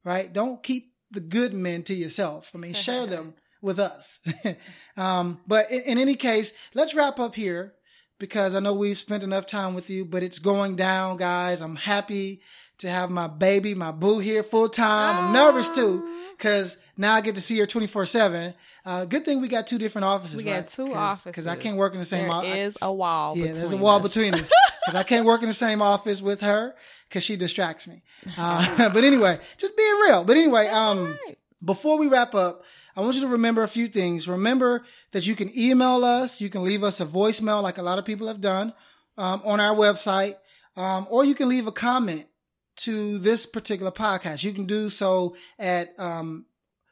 right? 0.03 0.33
Don't 0.33 0.63
keep 0.63 0.91
the 1.11 1.19
good 1.19 1.53
men 1.53 1.83
to 1.83 1.93
yourself. 1.93 2.51
I 2.53 2.57
mean, 2.57 2.73
share 2.73 3.05
them 3.07 3.35
with 3.61 3.79
us. 3.79 4.19
um, 4.97 5.39
but 5.47 5.71
in, 5.71 5.81
in, 5.81 5.97
any 5.97 6.15
case, 6.15 6.53
let's 6.73 6.93
wrap 6.93 7.19
up 7.19 7.35
here 7.35 7.73
because 8.19 8.55
I 8.55 8.59
know 8.59 8.73
we've 8.73 8.97
spent 8.97 9.23
enough 9.23 9.45
time 9.45 9.73
with 9.73 9.89
you, 9.89 10.05
but 10.05 10.23
it's 10.23 10.39
going 10.39 10.75
down, 10.75 11.17
guys. 11.17 11.61
I'm 11.61 11.75
happy 11.75 12.41
to 12.79 12.89
have 12.89 13.09
my 13.09 13.27
baby, 13.27 13.73
my 13.73 13.91
boo 13.91 14.19
here 14.19 14.43
full 14.43 14.69
time. 14.69 15.25
I'm 15.25 15.33
nervous 15.33 15.69
too 15.69 16.07
because 16.37 16.77
now 16.97 17.13
I 17.13 17.21
get 17.21 17.35
to 17.35 17.41
see 17.41 17.57
her 17.59 17.65
24 17.65 18.05
seven. 18.05 18.53
Uh, 18.85 19.05
good 19.05 19.25
thing 19.25 19.41
we 19.41 19.47
got 19.47 19.67
two 19.67 19.77
different 19.77 20.05
offices. 20.05 20.35
We 20.35 20.49
right? 20.49 20.63
got 20.63 20.71
two 20.71 20.93
offices 20.93 21.25
because 21.25 21.47
I 21.47 21.55
can't 21.55 21.77
work 21.77 21.93
in 21.93 21.99
the 21.99 22.05
same 22.05 22.29
office. 22.29 22.51
There 22.51 22.65
is 22.65 22.77
a 22.81 22.93
wall. 22.93 23.37
Yeah, 23.37 23.51
there's 23.51 23.71
a 23.71 23.77
wall 23.77 23.97
us. 23.97 24.03
between 24.03 24.33
us 24.33 24.51
because 24.85 24.95
I 24.95 25.03
can't 25.03 25.25
work 25.25 25.41
in 25.41 25.47
the 25.47 25.53
same 25.53 25.81
office 25.81 26.21
with 26.21 26.41
her 26.41 26.75
because 27.07 27.23
she 27.23 27.35
distracts 27.35 27.87
me. 27.87 28.03
Uh, 28.37 28.89
but 28.93 29.03
anyway, 29.03 29.39
just 29.57 29.75
being 29.75 29.95
real. 30.01 30.23
But 30.23 30.37
anyway, 30.37 30.67
um, 30.67 31.17
right. 31.25 31.37
before 31.63 31.97
we 31.97 32.07
wrap 32.07 32.35
up, 32.35 32.63
I 32.95 33.01
want 33.01 33.15
you 33.15 33.21
to 33.21 33.27
remember 33.27 33.63
a 33.63 33.67
few 33.67 33.87
things. 33.87 34.27
Remember 34.27 34.83
that 35.11 35.27
you 35.27 35.35
can 35.35 35.55
email 35.57 36.03
us. 36.03 36.41
You 36.41 36.49
can 36.49 36.63
leave 36.63 36.83
us 36.83 36.99
a 36.99 37.05
voicemail 37.05 37.61
like 37.61 37.77
a 37.77 37.83
lot 37.83 37.99
of 37.99 38.05
people 38.05 38.27
have 38.27 38.41
done 38.41 38.73
um, 39.17 39.41
on 39.45 39.59
our 39.59 39.75
website, 39.75 40.33
um, 40.75 41.05
or 41.09 41.23
you 41.23 41.35
can 41.35 41.47
leave 41.47 41.67
a 41.67 41.71
comment 41.71 42.25
to 42.77 43.17
this 43.19 43.45
particular 43.45 43.91
podcast. 43.91 44.43
You 44.43 44.53
can 44.53 44.65
do 44.65 44.89
so 44.89 45.35
at, 45.59 45.89
um, 45.99 46.45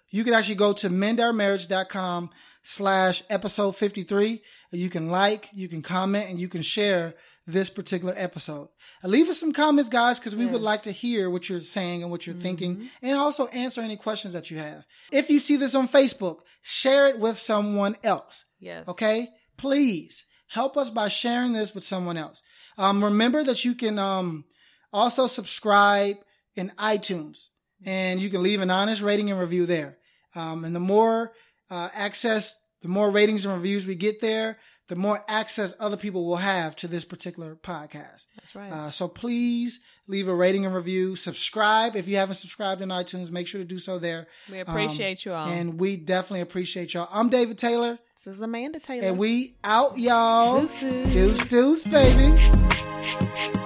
you 0.09 0.23
can 0.23 0.33
actually 0.33 0.55
go 0.55 0.73
to 0.73 0.89
mendyourmarriage.com 0.89 2.29
slash 2.63 3.23
episode 3.29 3.75
53. 3.75 4.41
You 4.71 4.89
can 4.89 5.09
like, 5.09 5.49
you 5.53 5.67
can 5.67 5.81
comment, 5.81 6.29
and 6.29 6.39
you 6.39 6.47
can 6.47 6.61
share 6.61 7.15
this 7.47 7.69
particular 7.69 8.13
episode. 8.17 8.69
Uh, 9.03 9.07
leave 9.07 9.29
us 9.29 9.39
some 9.39 9.53
comments, 9.53 9.89
guys, 9.89 10.19
because 10.19 10.35
we 10.35 10.45
yes. 10.45 10.53
would 10.53 10.61
like 10.61 10.83
to 10.83 10.91
hear 10.91 11.29
what 11.29 11.47
you're 11.47 11.61
saying 11.61 12.01
and 12.01 12.11
what 12.11 12.25
you're 12.25 12.33
mm-hmm. 12.33 12.43
thinking, 12.43 12.89
and 13.01 13.17
also 13.17 13.47
answer 13.47 13.81
any 13.81 13.97
questions 13.97 14.33
that 14.33 14.49
you 14.49 14.57
have. 14.57 14.83
If 15.11 15.29
you 15.29 15.39
see 15.39 15.55
this 15.55 15.75
on 15.75 15.87
Facebook, 15.87 16.39
share 16.61 17.07
it 17.07 17.19
with 17.19 17.37
someone 17.37 17.95
else. 18.03 18.45
Yes. 18.59 18.87
Okay? 18.87 19.29
Please 19.57 20.25
help 20.47 20.77
us 20.77 20.89
by 20.89 21.07
sharing 21.07 21.53
this 21.53 21.75
with 21.75 21.83
someone 21.83 22.17
else. 22.17 22.41
Um, 22.77 23.03
remember 23.03 23.43
that 23.43 23.63
you 23.63 23.75
can 23.75 23.99
um, 23.99 24.45
also 24.91 25.27
subscribe 25.27 26.15
in 26.55 26.71
iTunes, 26.79 27.47
and 27.85 28.19
you 28.19 28.29
can 28.29 28.43
leave 28.43 28.61
an 28.61 28.71
honest 28.71 29.01
rating 29.01 29.31
and 29.31 29.39
review 29.39 29.65
there. 29.65 29.97
Um, 30.33 30.65
and 30.65 30.75
the 30.75 30.79
more 30.79 31.33
uh, 31.69 31.89
access, 31.93 32.55
the 32.81 32.87
more 32.87 33.09
ratings 33.09 33.45
and 33.45 33.53
reviews 33.53 33.85
we 33.85 33.95
get 33.95 34.19
there, 34.19 34.57
the 34.87 34.95
more 34.95 35.23
access 35.27 35.73
other 35.79 35.97
people 35.97 36.25
will 36.25 36.35
have 36.35 36.75
to 36.77 36.87
this 36.87 37.05
particular 37.05 37.55
podcast. 37.55 38.25
That's 38.35 38.53
right. 38.53 38.71
Uh, 38.71 38.91
so 38.91 39.07
please 39.07 39.79
leave 40.07 40.27
a 40.27 40.35
rating 40.35 40.65
and 40.65 40.75
review. 40.75 41.15
Subscribe 41.15 41.95
if 41.95 42.07
you 42.07 42.17
haven't 42.17 42.35
subscribed 42.35 42.81
in 42.81 42.89
iTunes. 42.89 43.31
Make 43.31 43.47
sure 43.47 43.59
to 43.59 43.65
do 43.65 43.79
so 43.79 43.97
there. 43.97 44.27
We 44.51 44.59
appreciate 44.59 45.25
um, 45.25 45.31
you 45.31 45.35
all, 45.35 45.47
and 45.47 45.79
we 45.79 45.97
definitely 45.97 46.41
appreciate 46.41 46.93
y'all. 46.93 47.09
I'm 47.11 47.29
David 47.29 47.57
Taylor. 47.57 47.97
This 48.23 48.35
is 48.35 48.41
Amanda 48.41 48.79
Taylor, 48.79 49.07
and 49.07 49.17
we 49.17 49.57
out, 49.63 49.97
y'all. 49.97 50.61
Deuces, 50.61 51.13
deuce, 51.13 51.43
deuce, 51.47 51.83
baby. 51.83 53.64